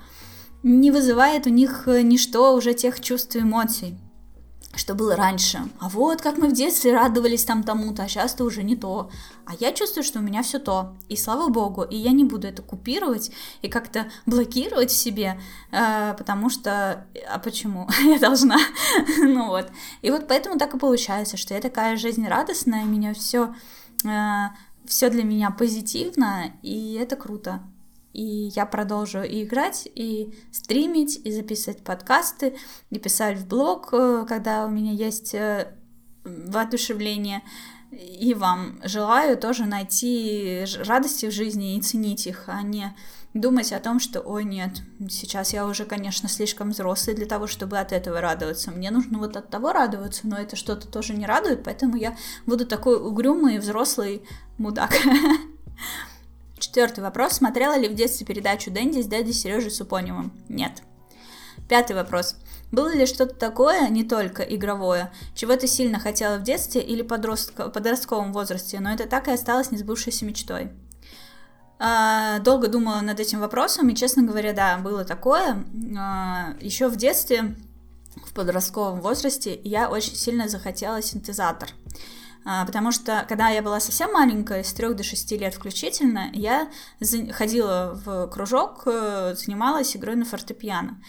[0.63, 3.97] Не вызывает у них э, ничто уже тех чувств и эмоций
[4.75, 5.61] что было раньше.
[5.79, 9.11] А вот как мы в детстве радовались там тому-то, а сейчас-то уже не то.
[9.45, 10.95] А я чувствую, что у меня все то.
[11.09, 13.31] И слава богу, и я не буду это купировать
[13.61, 15.39] и как-то блокировать в себе,
[15.71, 17.05] э, потому что...
[17.29, 17.87] А почему?
[18.03, 18.57] я должна.
[19.19, 19.67] ну вот.
[20.01, 23.53] И вот поэтому так и получается, что я такая жизнерадостная, меня все...
[24.05, 24.47] Э,
[24.85, 27.61] все для меня позитивно, и это круто
[28.13, 32.55] и я продолжу и играть, и стримить, и записывать подкасты,
[32.89, 35.75] и писать в блог, э, когда у меня есть э,
[36.23, 37.41] воодушевление.
[37.91, 42.95] И вам желаю тоже найти радости в жизни и ценить их, а не
[43.33, 47.79] думать о том, что, ой, нет, сейчас я уже, конечно, слишком взрослый для того, чтобы
[47.79, 48.71] от этого радоваться.
[48.71, 52.15] Мне нужно вот от того радоваться, но это что-то тоже не радует, поэтому я
[52.45, 54.23] буду такой угрюмый взрослый
[54.57, 54.91] мудак.
[56.63, 57.33] Четвертый вопрос.
[57.33, 60.31] Смотрела ли в детстве передачу Дэнди с дядей Сережей Супоневым?
[60.47, 60.81] Нет.
[61.67, 62.37] Пятый вопрос.
[62.71, 67.67] Было ли что-то такое, не только игровое, чего ты сильно хотела в детстве или подростка,
[67.67, 70.71] подростковом возрасте, но это так и осталось несбывшейся мечтой?
[71.79, 75.65] А, долго думала над этим вопросом, и, честно говоря, да, было такое.
[75.99, 77.57] А, еще в детстве,
[78.25, 81.71] в подростковом возрасте, я очень сильно захотела синтезатор.
[82.45, 86.69] А, потому что когда я была совсем маленькая, с 3 до 6 лет включительно, я
[87.31, 91.01] ходила в кружок, э, занималась игрой на фортепиано.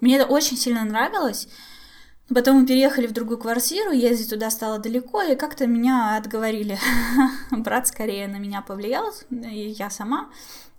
[0.00, 1.48] Мне это очень сильно нравилось.
[2.32, 6.78] Потом мы переехали в другую квартиру, ездить туда стало далеко, и как-то меня отговорили.
[7.50, 10.30] Брат скорее на меня повлиял, и я сама.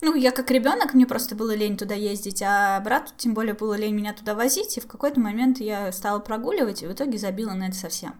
[0.01, 3.76] Ну, я как ребенок, мне просто было лень туда ездить, а брату тем более было
[3.76, 7.53] лень меня туда возить, и в какой-то момент я стала прогуливать, и в итоге забила
[7.53, 8.15] на это совсем.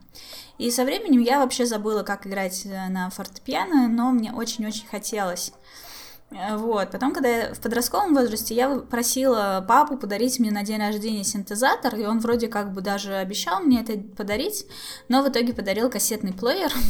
[0.60, 5.52] И со временем я вообще забыла, как играть э, на фортепиано, но мне очень-очень хотелось.
[6.36, 6.92] Э, вот.
[6.92, 11.96] Потом, когда я в подростковом возрасте, я просила папу подарить мне на день рождения синтезатор,
[11.96, 14.66] и он вроде как бы даже обещал мне это подарить,
[15.08, 16.72] но в итоге подарил кассетный плеер.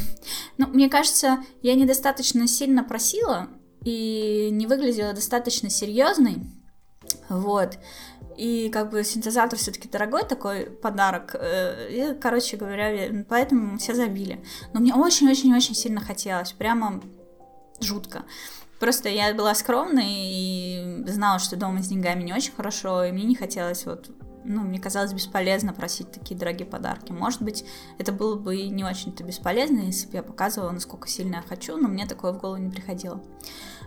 [0.57, 3.49] Ну, мне кажется, я недостаточно сильно просила,
[3.83, 6.37] и не выглядела достаточно серьезной.
[7.27, 7.77] Вот.
[8.37, 11.35] И как бы синтезатор все-таки дорогой такой подарок.
[11.35, 14.43] Э, и, короче говоря, поэтому все забили.
[14.73, 16.51] Но мне очень-очень-очень сильно хотелось.
[16.53, 17.01] Прямо
[17.79, 18.23] жутко.
[18.79, 23.23] Просто я была скромной и знала, что дома с деньгами не очень хорошо, и мне
[23.23, 24.11] не хотелось вот
[24.47, 27.11] ну, мне казалось бесполезно просить такие дорогие подарки.
[27.11, 27.65] Может быть,
[27.97, 31.87] это было бы не очень-то бесполезно, если бы я показывала, насколько сильно я хочу, но
[31.87, 33.23] мне такое в голову не приходило.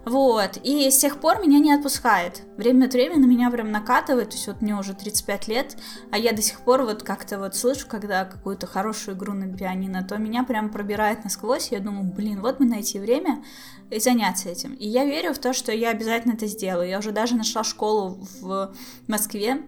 [0.05, 2.43] Вот, и с тех пор меня не отпускает.
[2.57, 5.77] Время от времени на меня прям накатывает, то есть вот мне уже 35 лет,
[6.11, 10.03] а я до сих пор вот как-то вот слышу, когда какую-то хорошую игру на пианино,
[10.03, 13.45] то меня прям пробирает насквозь, я думаю, блин, вот мы найти время
[13.91, 14.75] и заняться этим.
[14.75, 16.89] И я верю в то, что я обязательно это сделаю.
[16.89, 18.75] Я уже даже нашла школу в
[19.07, 19.63] Москве,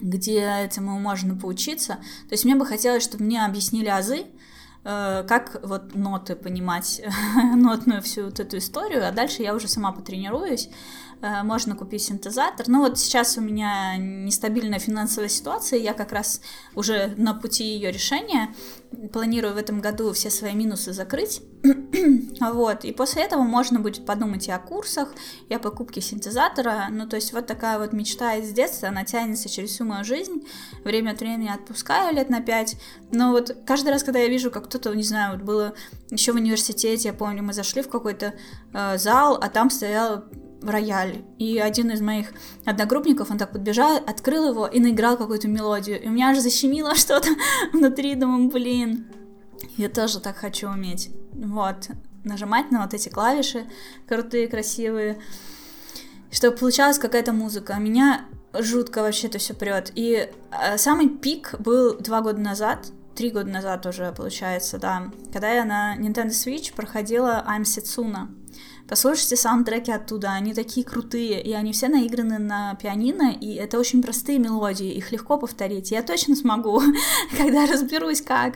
[0.00, 1.94] где этому можно поучиться.
[2.28, 4.26] То есть мне бы хотелось, чтобы мне объяснили азы,
[4.86, 7.02] как вот ноты понимать,
[7.56, 10.68] нотную всю вот эту историю, а дальше я уже сама потренируюсь.
[11.22, 12.68] Э, можно купить синтезатор.
[12.68, 16.40] Но вот сейчас у меня нестабильная финансовая ситуация, я как раз
[16.74, 18.54] уже на пути ее решения.
[19.12, 21.42] Планирую в этом году все свои минусы закрыть.
[22.40, 25.14] вот, и после этого можно будет подумать и о курсах,
[25.48, 26.86] и о покупке синтезатора.
[26.90, 30.46] Ну, то есть вот такая вот мечта из детства, она тянется через всю мою жизнь.
[30.84, 32.76] Время от времени отпускаю лет на пять.
[33.10, 35.74] Но вот каждый раз, когда я вижу, как кто-то, не знаю, вот было
[36.10, 38.34] еще в университете, я помню, мы зашли в какой-то
[38.72, 40.24] э, зал, а там стоял
[40.62, 41.24] рояль.
[41.38, 42.32] И один из моих
[42.64, 46.02] одногруппников, он так подбежал, открыл его и наиграл какую-то мелодию.
[46.02, 47.28] И у меня аж защемило что-то
[47.72, 49.06] внутри, думаю, блин,
[49.76, 51.10] я тоже так хочу уметь.
[51.32, 51.88] Вот,
[52.24, 53.66] нажимать на вот эти клавиши
[54.06, 55.18] крутые, красивые,
[56.30, 57.74] чтобы получалась какая-то музыка.
[57.76, 58.26] А меня
[58.58, 59.92] жутко вообще это все прет.
[59.94, 65.50] И э, самый пик был два года назад, три года назад уже, получается, да, когда
[65.52, 68.28] я на Nintendo Switch проходила I'm Setsuna.
[68.88, 74.00] Послушайте саундтреки оттуда, они такие крутые, и они все наиграны на пианино, и это очень
[74.00, 75.90] простые мелодии, их легко повторить.
[75.90, 76.80] Я точно смогу,
[77.36, 78.54] когда разберусь как.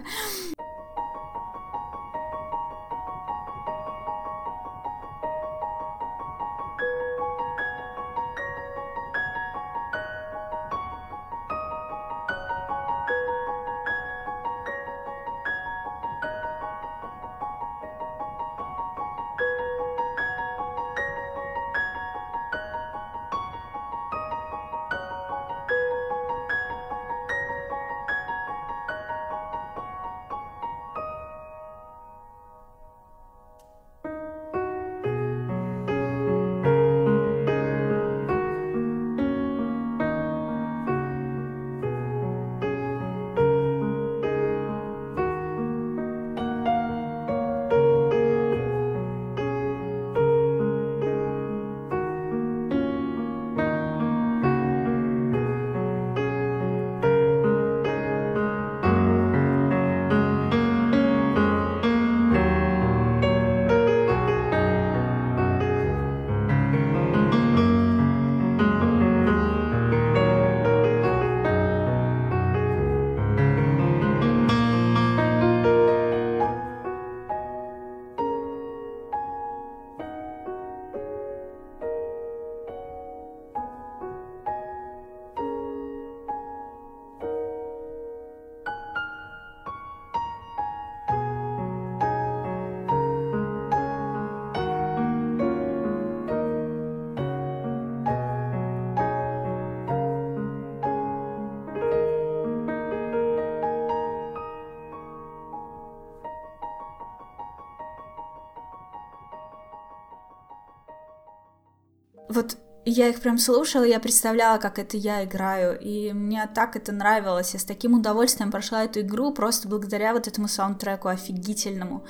[112.91, 117.55] Я их прям слушала, я представляла, как это я играю, и мне так это нравилось.
[117.55, 122.05] Я с таким удовольствием прошла эту игру просто благодаря вот этому саундтреку офигительному.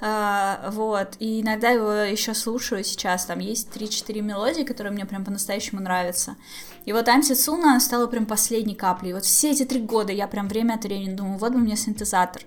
[0.00, 5.24] Uh, вот, и иногда его еще слушаю сейчас, там есть 3-4 мелодии, которые мне прям
[5.24, 6.36] по-настоящему нравятся.
[6.84, 9.12] И вот Анти Цуна стала прям последней каплей.
[9.14, 12.42] Вот все эти три года я прям время от времени думаю, вот бы мне синтезатор.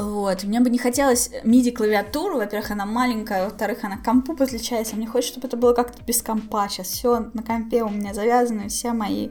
[0.00, 5.06] Вот, мне бы не хотелось MIDI-клавиатуру, во-первых, она маленькая, во-вторых, она к компу подключается, мне
[5.06, 8.92] хочется, чтобы это было как-то без компа, сейчас все на компе у меня завязаны, все
[8.94, 9.28] мои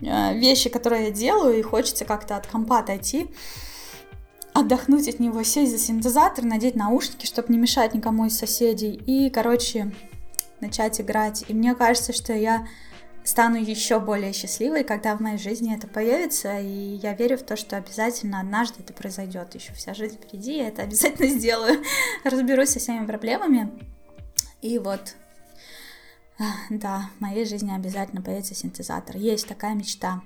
[0.00, 3.26] э, вещи, которые я делаю, и хочется как-то от компа отойти,
[4.52, 9.28] отдохнуть от него, сесть за синтезатор, надеть наушники, чтобы не мешать никому из соседей, и,
[9.28, 9.92] короче,
[10.60, 11.44] начать играть.
[11.48, 12.68] И мне кажется, что я
[13.26, 17.56] стану еще более счастливой, когда в моей жизни это появится, и я верю в то,
[17.56, 19.54] что обязательно однажды это произойдет.
[19.54, 21.82] Еще вся жизнь впереди, я это обязательно сделаю.
[22.24, 23.70] Разберусь со всеми проблемами.
[24.62, 25.16] И вот,
[26.70, 29.16] да, в моей жизни обязательно появится синтезатор.
[29.16, 30.22] Есть такая мечта.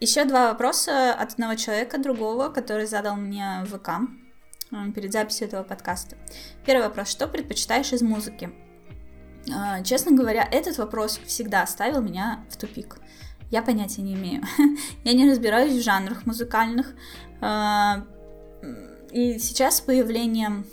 [0.00, 4.08] Еще два вопроса от одного человека, другого, который задал мне в ВК
[4.70, 6.16] э, перед записью этого подкаста.
[6.64, 7.08] Первый вопрос.
[7.08, 8.52] Что предпочитаешь из музыки?
[9.54, 12.96] А, честно говоря, этот вопрос всегда ставил меня в тупик.
[13.50, 14.42] Я понятия не имею.
[15.04, 16.94] я не разбираюсь в жанрах музыкальных.
[17.40, 18.04] А,
[19.10, 20.66] и сейчас с появлением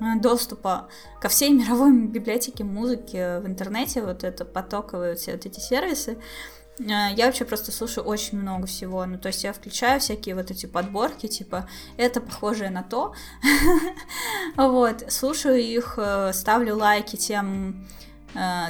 [0.00, 0.88] э, доступа
[1.20, 6.18] ко всей мировой библиотеке музыки в интернете, вот это потоковые все вот эти сервисы,
[6.86, 9.04] я вообще просто слушаю очень много всего.
[9.06, 13.14] Ну, то есть я включаю всякие вот эти подборки, типа, это похожее на то.
[14.56, 17.86] Вот, слушаю их, э, ставлю лайки тем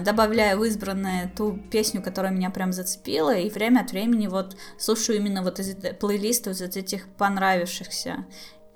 [0.01, 5.19] добавляю в избранное ту песню, которая меня прям зацепила, и время от времени вот слушаю
[5.19, 8.27] именно вот эти плейлисты вот этих понравившихся.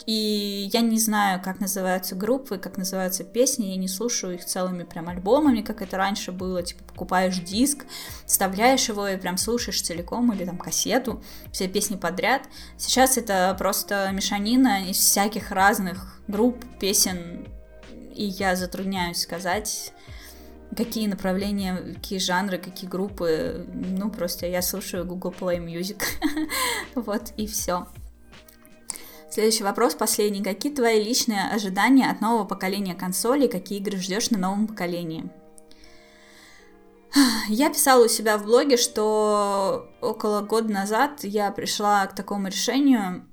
[0.07, 4.85] И я не знаю, как называются группы, как называются песни, я не слушаю их целыми
[4.85, 7.85] прям альбомами, как это раньше было, типа покупаешь диск,
[8.25, 12.43] вставляешь его и прям слушаешь целиком или там кассету, все песни подряд.
[12.79, 17.49] Сейчас это просто мешанина из всяких разных групп, песен,
[18.15, 19.93] и я затрудняюсь сказать,
[20.77, 23.67] какие направления, какие жанры, какие группы.
[23.75, 26.01] Ну, просто я слушаю Google Play Music.
[26.95, 27.89] вот, и все.
[29.29, 30.43] Следующий вопрос, последний.
[30.43, 33.49] Какие твои личные ожидания от нового поколения консолей?
[33.49, 35.29] Какие игры ждешь на новом поколении?
[37.49, 43.27] Я писала у себя в блоге, что около года назад я пришла к такому решению,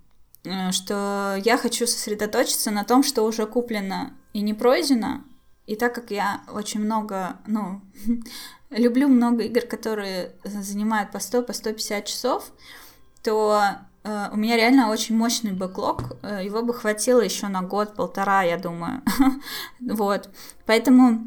[0.43, 5.21] э, что я хочу сосредоточиться на том, что уже куплено и не пройдено.
[5.67, 7.81] И так как я очень много, ну,
[8.71, 12.51] люблю много игр, которые занимают по 100, по 150 часов,
[13.21, 18.57] то у меня реально очень мощный бэклог, э, его бы хватило еще на год-полтора, я
[18.57, 19.01] думаю.
[19.79, 20.29] вот.
[20.65, 21.25] Поэтому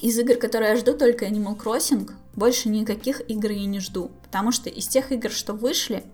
[0.00, 4.12] из игр, которые я жду, только Animal Crossing, больше никаких игр я не жду.
[4.22, 6.04] Потому что из тех игр, что вышли,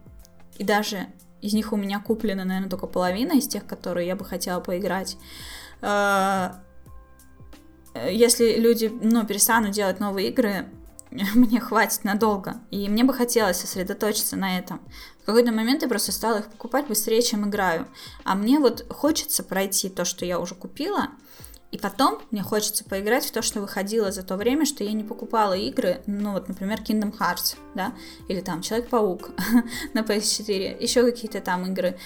[0.56, 1.06] и даже
[1.42, 5.18] из них у меня куплена, наверное, только половина из тех, которые я бы хотела поиграть,
[5.82, 6.50] э,
[8.10, 10.68] если люди, ну, перестанут делать новые игры,
[11.34, 12.60] мне хватит надолго.
[12.70, 14.80] И мне бы хотелось сосредоточиться на этом.
[15.22, 17.86] В какой-то момент я просто стала их покупать быстрее, чем играю.
[18.24, 21.08] А мне вот хочется пройти то, что я уже купила,
[21.70, 25.04] и потом мне хочется поиграть в то, что выходило за то время, что я не
[25.04, 27.94] покупала игры, ну вот, например, Kingdom Hearts, да,
[28.28, 29.30] или там Человек-паук
[29.94, 31.96] на PS4, еще какие-то там игры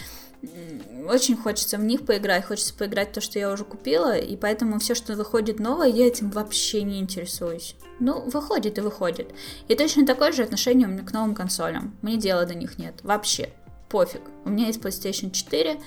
[1.09, 4.95] очень хочется в них поиграть, хочется поиграть то, что я уже купила, и поэтому все,
[4.95, 7.77] что выходит новое, я этим вообще не интересуюсь.
[8.01, 9.33] Ну, выходит и выходит.
[9.69, 11.97] И точно такое же отношение у меня к новым консолям.
[12.03, 12.95] Мне дела до них нет.
[13.03, 13.51] Вообще.
[13.89, 14.23] Пофиг.
[14.45, 15.79] У меня есть PlayStation 4,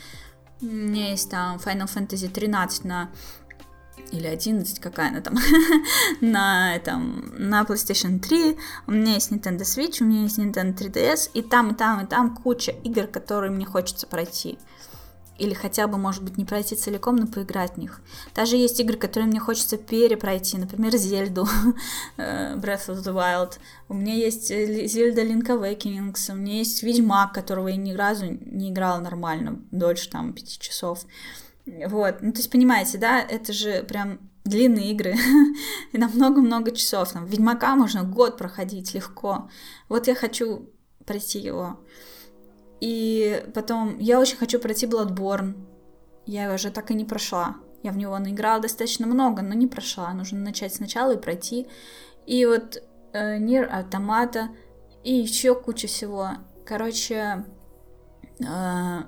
[0.61, 3.09] у меня есть там Final Fantasy 13 на
[4.11, 5.35] или 11, какая она там,
[6.21, 8.57] на, этом, на PlayStation 3,
[8.87, 12.07] у меня есть Nintendo Switch, у меня есть Nintendo 3DS, и там, и там, и
[12.07, 14.57] там куча игр, которые мне хочется пройти.
[15.37, 18.01] Или хотя бы, может быть, не пройти целиком, но поиграть в них.
[18.33, 21.47] Даже есть игры, которые мне хочется перепройти, например, Зельду,
[22.17, 23.59] э, Breath of the Wild.
[23.87, 28.71] У меня есть Зельда Link Awakening, у меня есть Ведьмак, которого я ни разу не
[28.71, 31.05] играла нормально, дольше там пяти часов.
[31.87, 35.15] Вот, ну то есть понимаете, да, это же прям длинные игры,
[35.91, 37.11] и на много-много часов.
[37.11, 39.49] Там, Ведьмака можно год проходить легко.
[39.89, 40.69] Вот я хочу
[41.05, 41.79] пройти его.
[42.79, 45.55] И потом, я очень хочу пройти Bloodborne.
[46.25, 47.57] Я его уже так и не прошла.
[47.83, 50.13] Я в него наиграла достаточно много, но не прошла.
[50.13, 51.67] Нужно начать сначала и пройти.
[52.25, 52.81] И вот
[53.13, 54.49] э, Нир Автомата
[55.03, 56.31] и еще куча всего.
[56.65, 57.45] Короче,
[58.39, 59.03] э,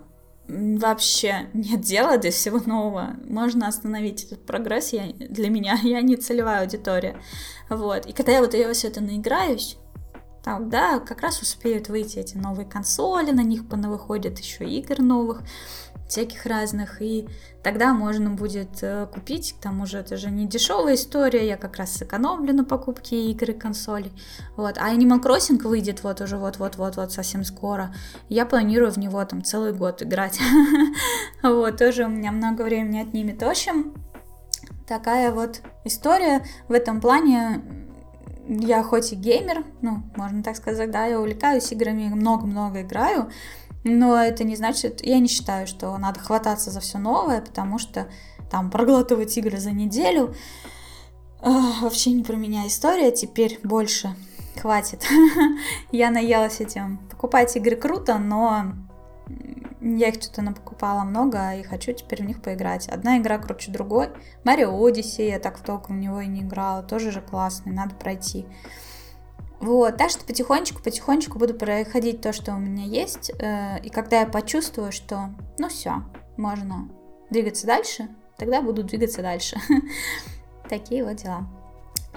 [0.49, 3.15] вообще нет дела до всего нового.
[3.23, 4.93] Можно остановить этот прогресс.
[4.93, 7.17] Я, для меня я не целевая аудитория.
[7.69, 8.05] Вот.
[8.05, 9.77] И когда я вот я все это наиграюсь,
[10.43, 15.43] тогда как раз успеют выйти эти новые консоли, на них выходят еще игр новых
[16.09, 17.29] всяких разных, и
[17.63, 21.77] тогда можно будет э, купить, к тому же это же не дешевая история, я как
[21.77, 24.11] раз сэкономлю на покупке игр консолей,
[24.57, 27.93] вот, а Animal Crossing выйдет вот уже вот-вот-вот-вот совсем скоро,
[28.27, 30.39] я планирую в него там целый год играть,
[31.43, 33.93] вот, тоже у меня много времени отнимет, в общем,
[34.89, 36.43] такая вот история.
[36.67, 37.61] В этом плане,
[38.47, 43.29] я хоть и геймер, ну, можно так сказать, да, я увлекаюсь играми, много-много играю,
[43.83, 48.07] но это не значит, я не считаю, что надо хвататься за все новое, потому что
[48.49, 50.35] там проглатывать игры за неделю
[51.41, 51.49] э,
[51.81, 54.15] вообще не про меня история, теперь больше
[54.59, 55.05] хватит.
[55.91, 56.97] я наелась этим.
[57.09, 58.73] Покупать игры круто, но
[59.81, 62.89] я их что-то напокупала много и хочу теперь в них поиграть.
[62.89, 64.09] Одна игра круче другой.
[64.43, 67.95] Марио Одиссей, я так в толком в него и не играла, тоже же классный, надо
[67.95, 68.45] пройти.
[69.59, 74.25] Вот, так что потихонечку-потихонечку буду проходить то, что у меня есть, э, и когда я
[74.25, 76.03] почувствую, что, ну все,
[76.37, 76.89] можно
[77.29, 78.07] двигаться дальше,
[78.37, 79.57] тогда буду двигаться дальше.
[80.69, 81.47] Такие вот дела.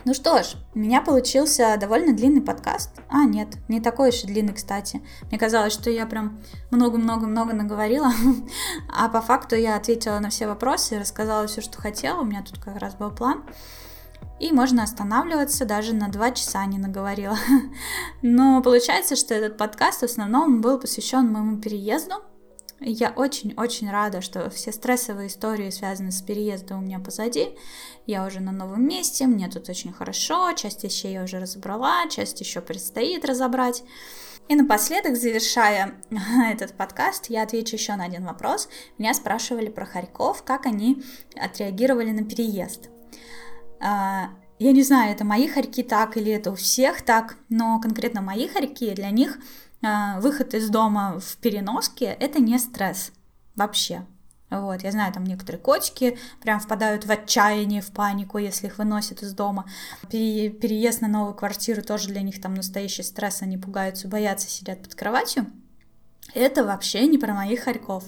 [0.05, 2.91] Ну что ж, у меня получился довольно длинный подкаст.
[3.09, 5.01] А, нет, не такой уж и длинный, кстати.
[5.31, 6.41] Мне казалось, что я прям
[6.71, 8.11] много-много-много наговорила,
[8.89, 12.21] а по факту я ответила на все вопросы, рассказала все, что хотела.
[12.21, 13.45] У меня тут как раз был план.
[14.43, 17.39] И можно останавливаться, даже на два часа не наговорила.
[18.23, 22.15] Но получается, что этот подкаст в основном был посвящен моему переезду,
[22.81, 27.57] я очень-очень рада, что все стрессовые истории, связанные с переездом, у меня позади.
[28.07, 32.41] Я уже на новом месте, мне тут очень хорошо, часть вещей я уже разобрала, часть
[32.41, 33.85] еще предстоит разобрать.
[34.49, 36.03] И напоследок, завершая
[36.51, 38.69] этот подкаст, я отвечу еще на один вопрос.
[38.99, 41.01] Меня спрашивали про Харьков, как они
[41.37, 42.92] отреагировали на переезд.
[43.83, 48.23] А, я не знаю, это мои хорьки так или это у всех так, но конкретно
[48.23, 49.39] мои хорьки для них
[49.83, 53.13] а, выход из дома в переноске— это не стресс
[53.57, 54.07] вообще.
[54.51, 59.23] Вот, я знаю, там некоторые котики прям впадают в отчаяние, в панику, если их выносят
[59.23, 59.65] из дома.
[60.11, 64.83] Пере, переезд на новую квартиру тоже для них там настоящий стресс, они пугаются, боятся, сидят
[64.83, 65.47] под кроватью.
[66.35, 68.05] Это вообще не про моих хорьков.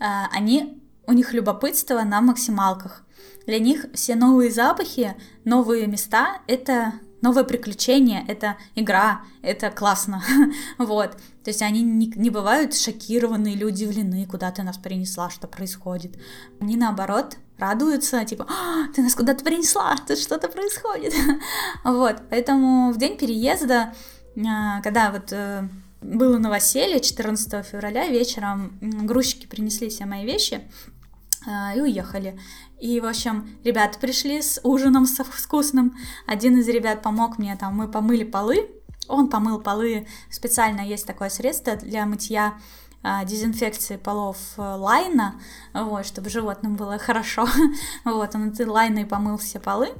[0.00, 3.03] А, они, у них любопытство на максималках.
[3.46, 5.14] Для них все новые запахи,
[5.44, 6.94] новые места— это
[7.24, 10.22] новое приключение, это игра, это классно,
[10.78, 11.12] вот.
[11.42, 16.16] То есть они не, не бывают шокированы или удивлены, куда ты нас принесла, что происходит.
[16.60, 21.14] Они наоборот радуются, типа, а, ты нас куда-то принесла, тут что-то происходит.
[21.84, 23.94] вот, поэтому в день переезда,
[24.36, 25.68] а, когда вот э,
[26.02, 30.60] было новоселье 14 февраля вечером, грузчики принесли все мои вещи,
[31.46, 32.38] и уехали.
[32.80, 35.94] И, в общем, ребята пришли с ужином со вкусным.
[36.26, 38.68] Один из ребят помог мне, там, мы помыли полы.
[39.08, 40.06] Он помыл полы.
[40.30, 42.54] Специально есть такое средство для мытья
[43.02, 45.38] а, дезинфекции полов э, лайна,
[45.74, 47.46] вот, чтобы животным было хорошо.
[48.04, 49.92] вот, он этой лайной помыл все полы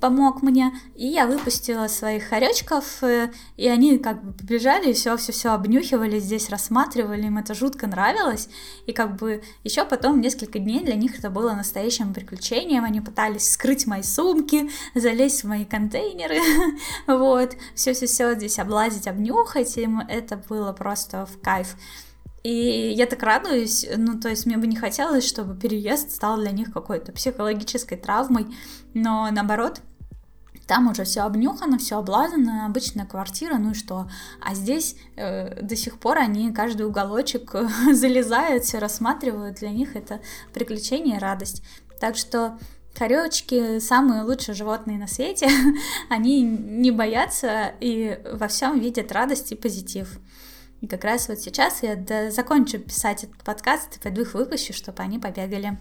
[0.00, 5.16] помог мне, и я выпустила своих хоречков, э, и они как бы побежали, и все,
[5.16, 8.48] все, все обнюхивали, здесь рассматривали, им это жутко нравилось,
[8.86, 13.50] и как бы еще потом несколько дней для них это было настоящим приключением, они пытались
[13.50, 16.38] скрыть мои сумки, залезть в мои контейнеры,
[17.06, 21.76] вот, все-все-все здесь облазить, обнюхать, им это было просто в кайф.
[22.44, 26.50] И я так радуюсь, ну, то есть мне бы не хотелось, чтобы переезд стал для
[26.50, 28.46] них какой-то психологической травмой,
[28.94, 29.82] но наоборот,
[30.68, 34.08] там уже все обнюхано, все облазано, обычная квартира, ну и что?
[34.40, 37.54] А здесь э, до сих пор они каждый уголочек
[37.92, 40.20] залезают, все рассматривают, для них это
[40.52, 41.62] приключение и радость.
[41.98, 42.58] Так что
[42.98, 45.48] Хоречки самые лучшие животные на свете,
[46.10, 50.18] они не боятся и во всем видят радость и позитив.
[50.80, 51.96] И как раз вот сейчас я
[52.30, 55.78] закончу писать этот подкаст и пойду их выпущу, чтобы они побегали.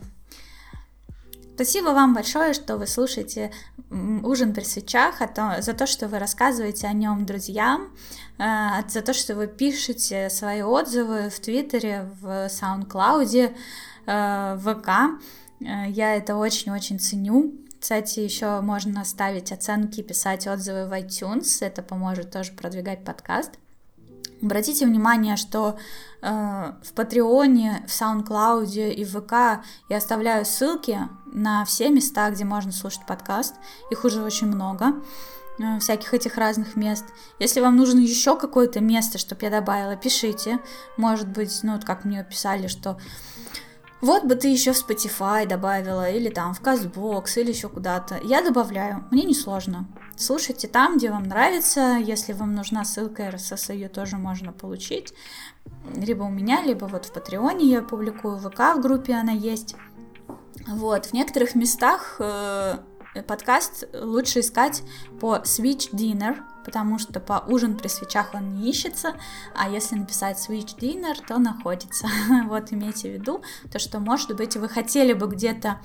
[1.58, 3.52] Спасибо вам большое, что вы слушаете
[3.90, 7.98] ужин при свечах, а за то, что вы рассказываете о нем друзьям,
[8.38, 13.56] э, за то, что вы пишете свои отзывы в Твиттере, в SoundCloud,
[14.06, 15.20] э, в ВК.
[15.60, 17.56] Э, я это очень-очень ценю.
[17.80, 21.66] Кстати, еще можно ставить оценки, писать отзывы в iTunes.
[21.66, 23.58] Это поможет тоже продвигать подкаст.
[24.42, 25.78] Обратите внимание, что
[26.22, 26.28] э,
[26.84, 32.72] в Патреоне, в SoundCloud и в ВК я оставляю ссылки на все места, где можно
[32.72, 33.56] слушать подкаст.
[33.90, 35.02] Их уже очень много
[35.60, 37.06] э, всяких этих разных мест.
[37.40, 40.60] Если вам нужно еще какое-то место, чтобы я добавила, пишите.
[40.98, 42.98] Может быть, ну вот как мне писали, что
[44.02, 48.20] вот бы ты еще в Spotify добавила, или там в CastBox, или еще куда-то.
[48.24, 49.88] Я добавляю, мне не сложно.
[50.18, 52.00] Слушайте там, где вам нравится.
[52.02, 55.14] Если вам нужна ссылка RSS, ее тоже можно получить.
[55.96, 59.76] Либо у меня, либо вот в Патреоне я публикую, в ВК в группе она есть.
[60.68, 62.80] Вот, в некоторых местах э,
[63.28, 64.82] подкаст лучше искать
[65.20, 69.16] по Switch Dinner, потому что по ужин при свечах он не ищется,
[69.56, 72.08] а если написать switch dinner, то находится.
[72.48, 73.42] вот имейте в виду,
[73.72, 75.80] то что, может быть, вы хотели бы где-то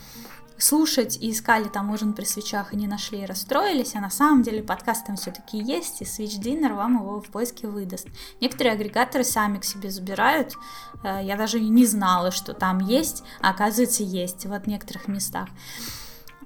[0.62, 4.42] слушать и искали там ужин при свечах и не нашли и расстроились, а на самом
[4.42, 8.06] деле подкаст там все-таки есть, и Switch Dinner вам его в поиске выдаст.
[8.40, 10.54] Некоторые агрегаторы сами к себе забирают,
[11.02, 15.48] э, я даже не знала, что там есть, а оказывается есть вот в некоторых местах.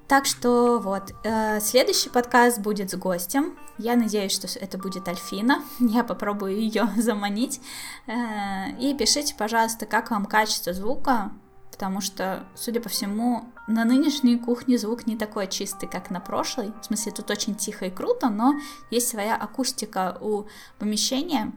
[0.07, 3.55] Так что вот, э, следующий подкаст будет с гостем.
[3.77, 5.61] Я надеюсь, что это будет Альфина.
[5.79, 7.61] Я попробую ее заманить.
[8.07, 11.31] Э, и пишите, пожалуйста, как вам качество звука,
[11.77, 16.73] потому что, судя по всему, на нынешней кухне звук не такой чистый, как на прошлой.
[16.81, 18.55] В смысле, тут очень тихо и круто, но
[18.89, 20.45] есть своя акустика у
[20.79, 21.51] помещения.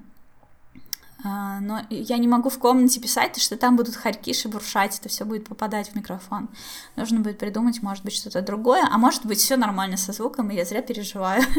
[1.25, 5.25] А, но я не могу в комнате писать, что там будут хорьки шебуршать, это все
[5.25, 6.51] будет попадать в микрофон.
[6.97, 10.55] Нужно будет придумать, может быть, что-то другое, а может быть, все нормально со звуком, и
[10.55, 11.43] я зря переживаю.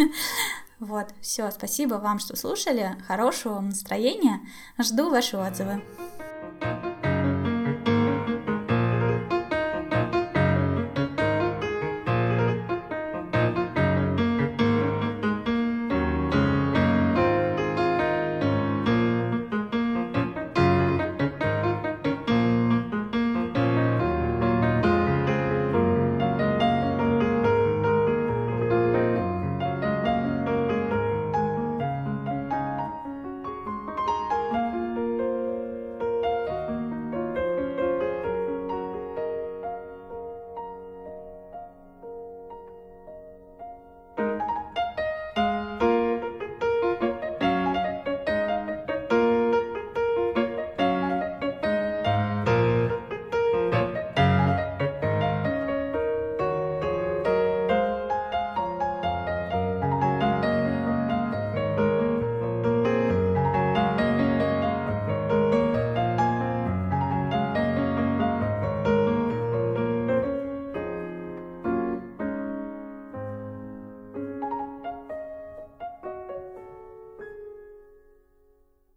[0.79, 4.39] Вот, все, спасибо вам, что слушали, хорошего вам настроения,
[4.79, 5.83] жду ваши отзывы.